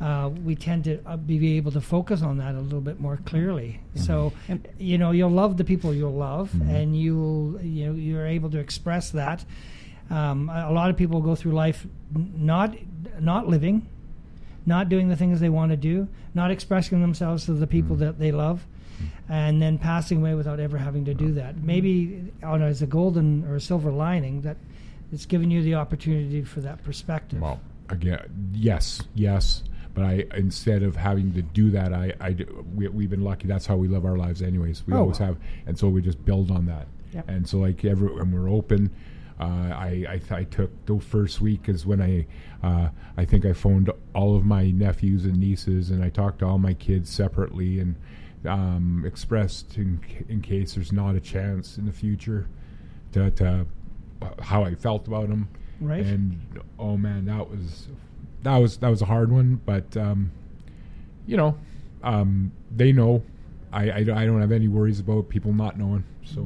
uh, 0.00 0.30
we 0.44 0.56
tend 0.56 0.82
to 0.84 0.98
uh, 1.06 1.16
be 1.16 1.56
able 1.58 1.70
to 1.72 1.80
focus 1.80 2.22
on 2.22 2.38
that 2.38 2.54
a 2.56 2.60
little 2.60 2.80
bit 2.80 2.98
more 2.98 3.18
clearly. 3.24 3.78
So, 3.94 4.32
you 4.78 4.98
know, 4.98 5.12
you'll 5.12 5.30
love 5.30 5.56
the 5.58 5.64
people 5.64 5.94
you'll 5.94 6.12
love, 6.30 6.50
Mm-hmm. 6.50 6.74
and 6.74 7.00
you'll 7.00 7.60
you 7.62 7.86
know 7.86 7.94
you're 7.94 8.26
able 8.26 8.50
to 8.50 8.58
express 8.58 9.10
that. 9.10 9.44
Um, 10.10 10.48
a 10.50 10.66
a 10.70 10.72
lot 10.72 10.90
of 10.90 10.96
people 10.96 11.20
go 11.20 11.36
through 11.36 11.52
life 11.52 11.86
not 12.12 12.74
not 13.20 13.46
living, 13.46 13.86
not 14.66 14.88
doing 14.88 15.08
the 15.08 15.16
things 15.16 15.38
they 15.38 15.50
want 15.60 15.70
to 15.70 15.76
do, 15.76 16.08
not 16.34 16.50
expressing 16.50 17.00
themselves 17.00 17.44
to 17.44 17.52
the 17.52 17.66
people 17.68 17.94
Mm-hmm. 17.94 18.04
that 18.06 18.18
they 18.18 18.32
love, 18.32 18.66
and 19.28 19.60
then 19.60 19.78
passing 19.78 20.18
away 20.18 20.34
without 20.34 20.60
ever 20.60 20.78
having 20.78 21.04
to 21.06 21.14
do 21.14 21.32
that. 21.34 21.56
Maybe 21.62 22.32
on 22.42 22.62
as 22.62 22.82
a 22.82 22.86
golden 22.86 23.44
or 23.46 23.56
a 23.56 23.60
silver 23.60 23.90
lining 23.90 24.42
that 24.42 24.56
it's 25.12 25.26
given 25.26 25.50
you 25.50 25.62
the 25.62 25.74
opportunity 25.74 26.42
for 26.42 26.60
that 26.60 26.82
perspective. 26.84 27.40
Well, 27.40 27.60
again, 27.88 28.50
yes, 28.52 29.02
yes. 29.14 29.62
But 29.92 30.04
I 30.04 30.24
instead 30.36 30.82
of 30.84 30.94
having 30.94 31.32
to 31.34 31.42
do 31.42 31.70
that, 31.72 31.92
I, 31.92 32.12
I 32.20 32.36
we, 32.76 32.86
we've 32.88 33.10
been 33.10 33.24
lucky. 33.24 33.48
That's 33.48 33.66
how 33.66 33.76
we 33.76 33.88
live 33.88 34.04
our 34.04 34.16
lives, 34.16 34.40
anyways. 34.40 34.86
We 34.86 34.94
Oh, 34.94 34.98
always 35.00 35.18
have, 35.18 35.36
and 35.66 35.76
so 35.76 35.88
we 35.88 36.00
just 36.00 36.24
build 36.24 36.50
on 36.52 36.66
that. 36.66 36.86
Yep. 37.12 37.28
And 37.28 37.48
so, 37.48 37.58
like 37.58 37.84
every 37.84 38.06
when 38.14 38.30
we're 38.30 38.48
open, 38.48 38.92
uh, 39.40 39.44
I 39.44 40.06
I, 40.08 40.18
th- 40.18 40.30
I 40.30 40.44
took 40.44 40.70
the 40.86 41.00
first 41.00 41.40
week 41.40 41.68
is 41.68 41.84
when 41.86 42.00
I 42.00 42.26
uh, 42.62 42.90
I 43.16 43.24
think 43.24 43.44
I 43.44 43.52
phoned 43.52 43.90
all 44.14 44.36
of 44.36 44.44
my 44.44 44.70
nephews 44.70 45.24
and 45.24 45.36
nieces, 45.38 45.90
and 45.90 46.04
I 46.04 46.08
talked 46.08 46.38
to 46.38 46.46
all 46.46 46.58
my 46.58 46.74
kids 46.74 47.10
separately, 47.10 47.80
and 47.80 47.96
um, 48.46 49.04
expressed 49.06 49.76
in, 49.76 50.00
in 50.28 50.40
case 50.40 50.74
there's 50.74 50.92
not 50.92 51.14
a 51.14 51.20
chance 51.20 51.78
in 51.78 51.86
the 51.86 51.92
future 51.92 52.48
to, 53.12 53.30
to 53.32 53.66
how 54.40 54.64
I 54.64 54.74
felt 54.74 55.06
about 55.06 55.28
him. 55.28 55.48
Right. 55.80 56.04
And 56.04 56.40
oh 56.78 56.96
man, 56.96 57.24
that 57.26 57.48
was 57.48 57.88
that 58.42 58.56
was 58.56 58.76
that 58.78 58.88
was 58.88 59.02
a 59.02 59.06
hard 59.06 59.32
one, 59.32 59.60
but 59.64 59.96
um, 59.96 60.30
you 61.26 61.36
know, 61.36 61.58
um, 62.02 62.52
they 62.74 62.92
know. 62.92 63.22
I, 63.72 63.90
I, 63.90 63.98
I 63.98 64.02
don't 64.26 64.40
have 64.40 64.50
any 64.50 64.66
worries 64.66 64.98
about 64.98 65.28
people 65.28 65.52
not 65.52 65.78
knowing. 65.78 66.04
So. 66.24 66.40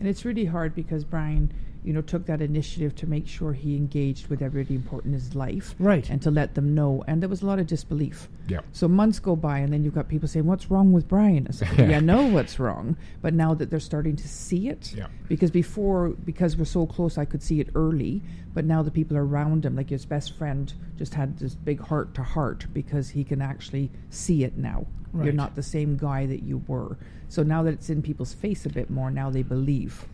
And 0.00 0.08
it's 0.08 0.24
really 0.24 0.46
hard 0.46 0.74
because 0.74 1.04
Bryan, 1.04 1.52
you 1.86 1.92
know, 1.92 2.02
took 2.02 2.26
that 2.26 2.42
initiative 2.42 2.96
to 2.96 3.06
make 3.06 3.28
sure 3.28 3.52
he 3.52 3.76
engaged 3.76 4.26
with 4.26 4.42
everybody 4.42 4.74
important 4.74 5.14
in 5.14 5.20
his 5.20 5.36
life. 5.36 5.76
Right. 5.78 6.10
And 6.10 6.20
to 6.22 6.32
let 6.32 6.56
them 6.56 6.74
know. 6.74 7.04
And 7.06 7.22
there 7.22 7.28
was 7.28 7.42
a 7.42 7.46
lot 7.46 7.60
of 7.60 7.68
disbelief. 7.68 8.28
Yeah. 8.48 8.60
So 8.72 8.88
months 8.88 9.20
go 9.20 9.36
by 9.36 9.60
and 9.60 9.72
then 9.72 9.84
you've 9.84 9.94
got 9.94 10.08
people 10.08 10.26
saying, 10.26 10.46
What's 10.46 10.68
wrong 10.68 10.92
with 10.92 11.06
Bryan? 11.06 11.46
I 11.48 11.52
said, 11.52 11.68
Yeah, 11.78 11.98
I 11.98 12.00
know 12.00 12.26
what's 12.26 12.58
wrong. 12.58 12.96
But 13.22 13.34
now 13.34 13.54
that 13.54 13.70
they're 13.70 13.78
starting 13.78 14.16
to 14.16 14.28
see 14.28 14.68
it. 14.68 14.94
Yeah. 14.94 15.06
Because 15.28 15.52
before 15.52 16.08
because 16.08 16.56
we're 16.56 16.64
so 16.64 16.86
close 16.86 17.18
I 17.18 17.24
could 17.24 17.42
see 17.42 17.60
it 17.60 17.68
early. 17.76 18.20
But 18.52 18.64
now 18.64 18.82
the 18.82 18.90
people 18.90 19.16
around 19.16 19.64
him, 19.64 19.76
like 19.76 19.90
his 19.90 20.04
best 20.04 20.36
friend, 20.36 20.72
just 20.98 21.14
had 21.14 21.38
this 21.38 21.54
big 21.54 21.78
heart 21.78 22.14
to 22.14 22.24
heart 22.24 22.66
because 22.72 23.10
he 23.10 23.22
can 23.22 23.40
actually 23.40 23.92
see 24.10 24.42
it 24.42 24.56
now. 24.56 24.86
You're 25.14 25.32
not 25.32 25.54
the 25.54 25.62
same 25.62 25.96
guy 25.96 26.26
that 26.26 26.42
you 26.42 26.62
were. 26.66 26.98
So 27.28 27.42
now 27.42 27.62
that 27.62 27.72
it's 27.72 27.88
in 27.88 28.02
people's 28.02 28.34
face 28.34 28.66
a 28.66 28.68
bit 28.68 28.90
more, 28.90 29.10
now 29.10 29.30
they 29.30 29.42
believe. 29.42 30.04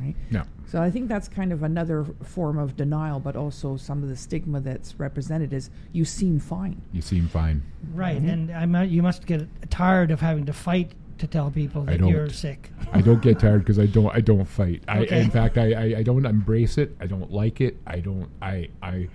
Right? 0.00 0.14
Yeah. 0.30 0.44
So 0.66 0.82
I 0.82 0.90
think 0.90 1.08
that's 1.08 1.28
kind 1.28 1.52
of 1.52 1.62
another 1.62 2.04
form 2.22 2.58
of 2.58 2.76
denial, 2.76 3.20
but 3.20 3.36
also 3.36 3.76
some 3.76 4.02
of 4.02 4.08
the 4.08 4.16
stigma 4.16 4.60
that's 4.60 4.98
represented 4.98 5.52
is 5.52 5.70
you 5.92 6.04
seem 6.04 6.40
fine. 6.40 6.80
You 6.92 7.00
seem 7.02 7.28
fine. 7.28 7.62
Right, 7.92 8.20
and 8.20 8.50
I 8.50 8.66
mu- 8.66 8.82
you 8.84 9.02
must 9.02 9.26
get 9.26 9.46
tired 9.70 10.10
of 10.10 10.20
having 10.20 10.46
to 10.46 10.52
fight 10.52 10.92
to 11.18 11.26
tell 11.28 11.50
people 11.50 11.82
I 11.82 11.92
that 11.92 11.98
don't. 12.00 12.08
you're 12.08 12.28
sick. 12.28 12.70
I 12.92 13.00
don't 13.00 13.22
get 13.22 13.38
tired 13.38 13.60
because 13.60 13.78
I 13.78 13.86
don't. 13.86 14.12
I 14.14 14.20
don't 14.20 14.44
fight. 14.44 14.82
I, 14.88 15.04
in 15.04 15.30
fact, 15.30 15.58
I, 15.58 15.72
I, 15.72 15.98
I 15.98 16.02
don't 16.02 16.26
embrace 16.26 16.76
it. 16.76 16.96
I 17.00 17.06
don't 17.06 17.30
like 17.30 17.60
it. 17.60 17.76
I 17.86 18.00
don't. 18.00 18.28
I 18.42 18.68
I, 18.82 19.08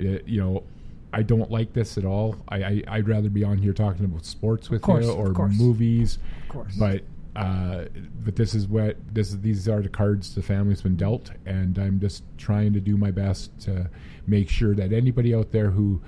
uh, 0.00 0.18
you 0.24 0.40
know, 0.40 0.62
I 1.12 1.22
don't 1.22 1.50
like 1.50 1.74
this 1.74 1.98
at 1.98 2.06
all. 2.06 2.36
I, 2.48 2.56
I 2.64 2.82
I'd 2.88 3.08
rather 3.08 3.28
be 3.28 3.44
on 3.44 3.58
here 3.58 3.74
talking 3.74 4.06
about 4.06 4.24
sports 4.24 4.70
with 4.70 4.80
course, 4.80 5.04
you 5.04 5.10
of 5.12 5.18
or 5.18 5.32
course. 5.32 5.52
movies. 5.58 6.18
Of 6.44 6.48
course. 6.48 6.74
But 6.76 7.02
uh, 7.34 7.84
but 8.24 8.36
this 8.36 8.54
is 8.54 8.66
what 8.66 8.96
this 9.12 9.30
is. 9.30 9.40
These 9.40 9.68
are 9.68 9.80
the 9.80 9.88
cards 9.88 10.34
the 10.34 10.42
family's 10.42 10.82
been 10.82 10.96
dealt, 10.96 11.30
and 11.46 11.78
I'm 11.78 11.98
just 11.98 12.24
trying 12.36 12.72
to 12.74 12.80
do 12.80 12.96
my 12.96 13.10
best 13.10 13.58
to 13.62 13.88
make 14.26 14.48
sure 14.48 14.74
that 14.74 14.92
anybody 14.92 15.34
out 15.34 15.50
there 15.52 15.70
who 15.70 16.00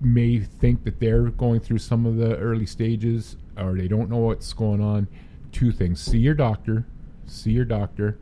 may 0.00 0.40
think 0.40 0.84
that 0.84 0.98
they're 0.98 1.30
going 1.30 1.60
through 1.60 1.78
some 1.78 2.06
of 2.06 2.16
the 2.16 2.36
early 2.36 2.66
stages 2.66 3.36
or 3.58 3.74
they 3.74 3.86
don't 3.86 4.08
know 4.08 4.16
what's 4.16 4.52
going 4.54 4.80
on 4.80 5.06
two 5.52 5.70
things 5.70 6.00
see 6.00 6.16
your 6.16 6.32
doctor 6.32 6.86
see 7.26 7.50
your 7.50 7.66
doctor 7.66 8.18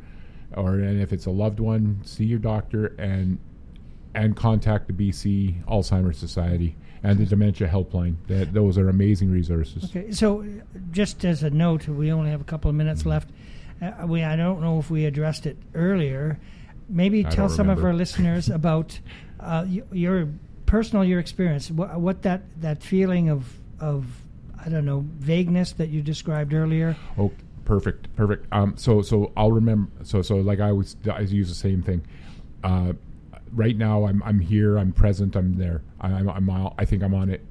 or 0.57 0.75
and 0.75 1.01
if 1.01 1.13
it's 1.13 1.27
a 1.27 1.31
loved 1.31 1.61
one 1.61 2.01
see 2.05 2.25
your 2.25 2.39
doctor 2.41 2.87
and 2.99 3.39
and 4.15 4.35
contact 4.37 4.89
the 4.89 4.93
BC 4.93 5.65
Alzheimer's 5.67 6.19
Society 6.19 6.77
and 7.03 7.19
the 7.19 7.27
dementia 7.27 7.69
helpline 7.69 8.17
that 8.27 8.53
those 8.53 8.77
are 8.79 8.89
amazing 8.89 9.31
resources 9.31 9.85
Okay, 9.85 10.11
so 10.13 10.45
just 10.91 11.25
as 11.25 11.43
a 11.43 11.51
note, 11.51 11.89
we 11.89 12.11
only 12.13 12.31
have 12.31 12.41
a 12.41 12.45
couple 12.45 12.69
of 12.69 12.75
minutes 12.75 13.01
Mm-hmm. 13.01 13.09
left. 13.11 13.29
Uh, 13.81 14.07
we 14.07 14.25
I 14.25 14.35
don't 14.37 14.61
know 14.61 14.79
if 14.81 14.91
we 14.91 15.05
addressed 15.05 15.47
it 15.47 15.57
earlier. 15.75 16.39
Maybe 16.89 17.25
I 17.27 17.31
tell 17.31 17.49
some 17.49 17.69
of 17.69 17.85
our 17.85 17.93
listeners 17.93 18.49
about 18.61 18.99
uh, 19.39 19.65
y- 19.69 19.83
your 19.93 20.29
personal 20.67 21.05
your 21.05 21.21
experience. 21.21 21.71
What, 21.71 22.01
what 22.01 22.23
that 22.23 22.43
that 22.61 22.83
feeling 22.83 23.29
of 23.29 23.47
of 23.81 24.07
I 24.65 24.69
don't 24.69 24.85
know 24.85 25.05
vagueness 25.21 25.73
that 25.75 25.91
you 25.91 26.03
described 26.03 26.53
earlier. 26.53 26.97
Oh, 27.17 27.31
perfect, 27.65 28.15
perfect. 28.17 28.47
Um, 28.53 28.77
so 28.77 29.03
so 29.03 29.31
I'll 29.37 29.53
remember. 29.53 29.91
So 30.03 30.23
so 30.23 30.37
like 30.37 30.59
I 30.59 30.71
always 30.71 30.97
I 31.13 31.21
use 31.21 31.49
the 31.49 31.55
same 31.55 31.83
thing. 31.83 32.03
Uh, 32.65 32.95
right 33.53 33.77
now 33.77 34.05
I'm 34.07 34.23
I'm 34.25 34.41
here. 34.41 34.77
I'm 34.79 34.93
present. 34.93 35.37
I'm 35.37 35.55
there. 35.55 35.83
I, 36.01 36.09
I'm 36.09 36.29
I'm 36.29 36.51
out- 36.51 36.75
I 36.79 36.85
think 36.85 37.03
I'm 37.03 37.15
on 37.15 37.31
it. 37.31 37.45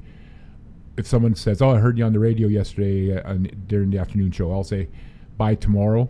If 0.97 1.05
someone 1.07 1.35
says, 1.35 1.61
"Oh, 1.61 1.69
I 1.71 1.77
heard 1.79 1.97
you 1.97 2.05
on 2.05 2.13
the 2.13 2.19
radio 2.19 2.47
yesterday 2.47 3.17
uh, 3.21 3.35
during 3.67 3.91
the 3.91 3.99
afternoon 3.99 4.31
show," 4.31 4.51
I'll 4.51 4.63
say, 4.63 4.87
"By 5.37 5.55
tomorrow, 5.55 6.09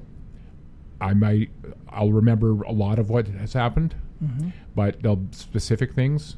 I 1.02 1.14
might 1.14 1.50
I'll 1.90 2.12
remember 2.12 2.62
a 2.64 2.72
lot 2.72 3.00
of 3.00 3.10
what 3.10 3.28
has 3.28 3.54
happened, 3.54 3.96
Mhm. 4.24 4.52
but 4.76 5.02
the 5.04 5.18
specific 5.32 5.94
things 5.94 6.38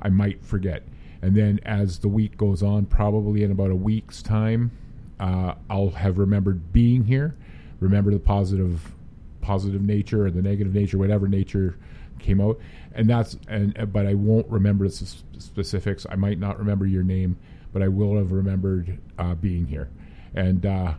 I 0.00 0.08
might 0.08 0.44
forget." 0.44 0.84
And 1.22 1.34
then 1.34 1.58
as 1.64 1.98
the 1.98 2.08
week 2.08 2.36
goes 2.38 2.62
on, 2.62 2.86
probably 2.86 3.42
in 3.42 3.50
about 3.50 3.70
a 3.70 3.74
week's 3.76 4.22
time, 4.22 4.70
uh, 5.18 5.54
I'll 5.68 5.90
have 5.90 6.16
remembered 6.18 6.72
being 6.72 7.04
here, 7.04 7.34
remember 7.80 8.10
the 8.10 8.18
positive, 8.20 8.94
positive 9.42 9.82
nature 9.82 10.24
or 10.26 10.30
the 10.30 10.40
negative 10.40 10.74
nature, 10.74 10.96
whatever 10.96 11.28
nature 11.28 11.76
came 12.18 12.40
out, 12.40 12.58
and 12.92 13.08
that's 13.08 13.36
and 13.48 13.78
uh, 13.78 13.86
but 13.86 14.06
I 14.06 14.14
won't 14.14 14.48
remember 14.48 14.88
the 14.88 15.06
specifics. 15.38 16.06
I 16.08 16.16
might 16.16 16.38
not 16.38 16.58
remember 16.58 16.86
your 16.86 17.02
name, 17.02 17.36
but 17.72 17.82
I 17.82 17.88
will 17.88 18.16
have 18.16 18.32
remembered 18.32 18.98
uh, 19.18 19.34
being 19.34 19.66
here, 19.66 19.90
and 20.34 20.64
uh, 20.64 20.94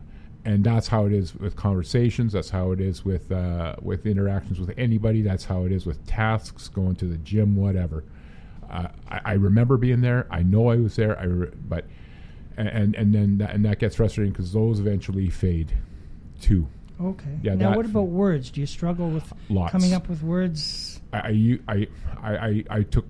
and 0.46 0.64
that's 0.64 0.88
how 0.88 1.06
it 1.06 1.14
is 1.14 1.36
with 1.36 1.56
conversations. 1.56 2.34
That's 2.34 2.50
how 2.50 2.72
it 2.72 2.80
is 2.82 3.04
with 3.06 3.32
uh, 3.32 3.76
with 3.82 4.06
interactions 4.06 4.60
with 4.60 4.74
anybody. 4.78 5.22
That's 5.22 5.46
how 5.46 5.66
it 5.66 5.72
is 5.72 5.86
with 5.86 6.06
tasks, 6.08 6.68
going 6.68 6.96
to 6.98 7.06
the 7.06 7.18
gym, 7.18 7.56
whatever. 7.56 8.04
Uh, 8.70 8.88
I, 9.10 9.22
I 9.26 9.34
remember 9.34 9.78
being 9.78 10.02
there. 10.02 10.28
I 10.32 10.44
know 10.44 10.70
I 10.70 10.78
was 10.78 10.96
there. 10.96 11.20
I 11.20 11.24
re- 11.24 11.52
but 11.68 11.86
and 12.58 12.96
and 12.96 13.14
then 13.14 13.38
that, 13.40 13.52
and 13.52 13.66
that 13.66 13.80
gets 13.80 13.96
frustrating 13.96 14.32
because 14.32 14.54
those 14.54 14.80
eventually 14.80 15.30
fade, 15.30 15.74
too. 16.40 16.68
Okay. 17.00 17.40
Yeah. 17.42 17.56
now, 17.56 17.76
what 17.76 17.86
about 17.86 18.08
words? 18.08 18.52
Do 18.52 18.62
you 18.62 18.68
struggle 18.68 19.10
with 19.10 19.34
Lots. 19.50 19.72
coming 19.72 19.94
up 19.94 20.08
with 20.08 20.22
words? 20.22 21.01
I 21.14 21.18
I 21.18 21.60
I 21.68 21.88
I, 22.22 22.36
I, 22.48 22.64
I 22.70 22.84
took 22.84 23.06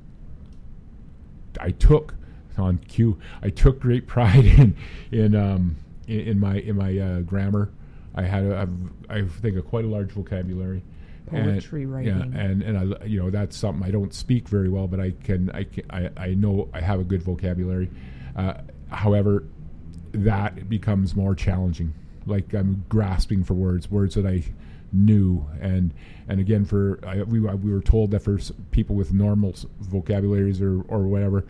I 1.60 1.72
took 1.72 2.16
on 2.58 2.78
cue. 2.80 3.18
I 3.42 3.50
took 3.50 3.80
great 3.80 4.08
pride 4.08 4.46
in 4.60 4.76
in 5.12 5.36
um 5.36 5.78
in, 6.08 6.20
in 6.22 6.40
my 6.40 6.56
in 6.56 6.76
my 6.78 6.98
uh, 6.98 7.20
grammar. 7.22 7.72
I 8.14 8.24
had 8.24 8.44
a, 8.44 8.58
I've- 8.58 8.72
I 9.10 9.24
think 9.42 9.58
a 9.58 9.62
quite 9.62 9.86
a 9.86 9.88
large 9.88 10.12
vocabulary. 10.12 10.84
Poetry 11.30 11.84
and, 11.84 11.94
writing. 11.94 12.18
Yeah, 12.34 12.40
and 12.40 12.62
and 12.62 12.78
I 13.02 13.06
you 13.06 13.20
know 13.22 13.30
that's 13.30 13.56
something 13.56 13.86
I 13.86 13.92
don't 13.92 14.14
speak 14.14 14.50
very 14.50 14.70
well, 14.70 14.88
but 14.88 15.00
I 15.00 15.12
can 15.24 15.50
I 15.52 15.64
can, 15.64 15.84
I, 15.90 16.10
I 16.18 16.28
know 16.34 16.68
I 16.74 16.82
have 16.82 17.00
a 17.00 17.04
good 17.04 17.24
vocabulary. 17.24 17.90
Uh, 18.36 18.56
however, 18.90 19.44
that 20.14 20.68
becomes 20.70 21.16
more 21.16 21.36
challenging. 21.36 21.94
Like 22.26 22.54
I'm 22.54 22.86
grasping 22.90 23.44
for 23.44 23.54
words, 23.54 23.90
words 23.90 24.16
that 24.16 24.26
I 24.26 24.44
knew, 24.94 25.46
and 25.60 25.94
and 26.28 26.40
again 26.40 26.66
for 26.66 27.00
I, 27.06 27.24
we 27.24 27.40
we 27.40 27.72
were 27.72 27.82
told 27.82 28.12
that 28.12 28.20
for 28.22 28.40
people 28.72 28.96
with 28.96 29.14
normal 29.14 29.56
vocabularies 29.80 30.62
or 30.62 30.82
or 30.88 31.04
whatever, 31.08 31.46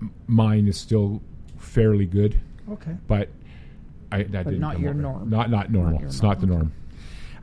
m- 0.00 0.12
mine 0.26 0.66
is 0.68 0.76
still 0.76 1.22
fairly 1.58 2.06
good. 2.06 2.38
Okay. 2.70 2.96
but 3.06 3.28
I 4.12 4.22
that 4.24 4.44
But 4.44 4.50
didn't 4.50 4.60
not 4.60 4.80
your 4.80 4.90
over. 4.90 5.00
norm. 5.00 5.30
Not 5.30 5.50
not 5.50 5.70
normal. 5.70 6.00
your 6.00 6.08
it's 6.08 6.22
norm. 6.22 6.30
not 6.32 6.40
the 6.40 6.46
norm. 6.46 6.72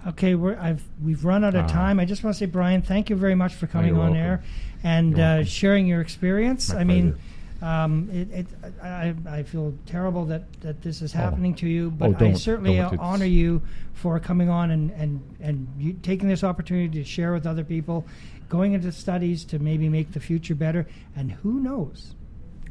Okay, 0.05 0.35
we're, 0.35 0.57
I've 0.59 0.83
we've 1.01 1.23
run 1.23 1.45
out 1.45 1.55
of 1.55 1.63
Ah. 1.65 1.67
time. 1.67 1.97
I 1.99 2.03
just 2.05 2.23
want 2.25 2.33
to 2.35 2.37
say, 2.39 2.45
Bryan, 2.45 2.81
thank 2.81 3.09
you 3.09 3.15
very 3.15 3.35
much 3.35 3.53
for 3.53 3.67
coming 3.67 3.93
on 3.93 3.99
welcome. 3.99 4.15
air 4.17 4.43
and 4.83 5.17
uh, 5.17 5.43
sharing 5.45 5.87
your 5.87 6.01
experience. 6.01 6.73
My 6.73 6.81
I 6.81 6.83
mean, 6.83 7.15
um, 7.63 8.09
it, 8.11 8.29
it, 8.31 8.47
I, 8.83 9.15
I 9.25 9.43
feel 9.43 9.73
terrible 9.85 10.25
that, 10.25 10.43
that 10.61 10.81
this 10.81 11.01
is 11.01 11.15
Oh. 11.15 11.17
happening 11.19 11.55
to 11.55 11.67
you, 11.67 11.87
Oh, 11.87 12.11
but 12.11 12.21
I 12.21 12.33
certainly 12.33 12.77
honor 12.79 13.25
you 13.25 13.61
for 13.93 14.19
coming 14.19 14.49
on 14.49 14.71
and 14.71 14.91
and 14.91 15.21
and 15.39 15.67
you 15.77 15.93
taking 15.93 16.27
this 16.27 16.43
opportunity 16.43 16.89
to 16.99 17.05
share 17.05 17.31
with 17.33 17.47
other 17.47 17.63
people, 17.63 18.05
going 18.49 18.73
into 18.73 18.91
studies 18.91 19.45
to 19.45 19.59
maybe 19.59 19.87
make 19.87 20.11
the 20.11 20.19
future 20.19 20.55
better. 20.55 20.85
And 21.15 21.31
who 21.31 21.59
knows? 21.61 22.15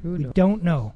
Who 0.03 0.13
we 0.15 0.25
don't 0.35 0.63
know. 0.63 0.93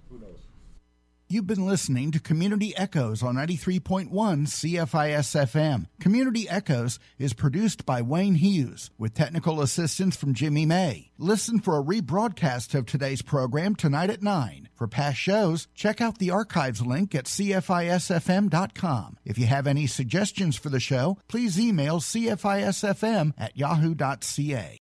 You've 1.29 1.49
been 1.49 1.67
listening 1.67 2.13
to 2.13 2.21
Community 2.21 2.73
Echoes 2.77 3.21
on 3.21 3.35
93.1 3.35 4.11
CFIS 4.13 5.35
FM. 5.35 5.87
Community 5.99 6.49
Echoes 6.49 7.01
is 7.19 7.33
produced 7.33 7.85
by 7.85 8.01
Wayne 8.01 8.37
Hughes 8.37 8.91
with 8.97 9.13
technical 9.13 9.61
assistance 9.61 10.15
from 10.15 10.35
Jimmy 10.35 10.67
May. 10.67 11.11
Listen 11.19 11.59
for 11.59 11.77
a 11.77 11.83
rebroadcast 11.83 12.77
of 12.77 12.87
today's 12.87 13.23
program 13.23 13.75
tonight 13.75 14.09
at 14.09 14.23
9. 14.23 14.69
For 14.77 14.87
past 14.87 15.19
shows, 15.19 15.67
check 15.75 16.01
out 16.01 16.19
the 16.19 16.31
archives 16.31 16.87
link 16.87 17.13
at 17.13 17.25
CFISFM.com. 17.25 19.17
If 19.25 19.37
you 19.37 19.47
have 19.47 19.67
any 19.67 19.89
suggestions 19.89 20.55
for 20.55 20.69
the 20.69 20.79
show, 20.79 21.19
please 21.27 21.59
email 21.59 21.99
CFISFM 21.99 23.33
at 23.37 23.57
yahoo.ca. 23.57 24.75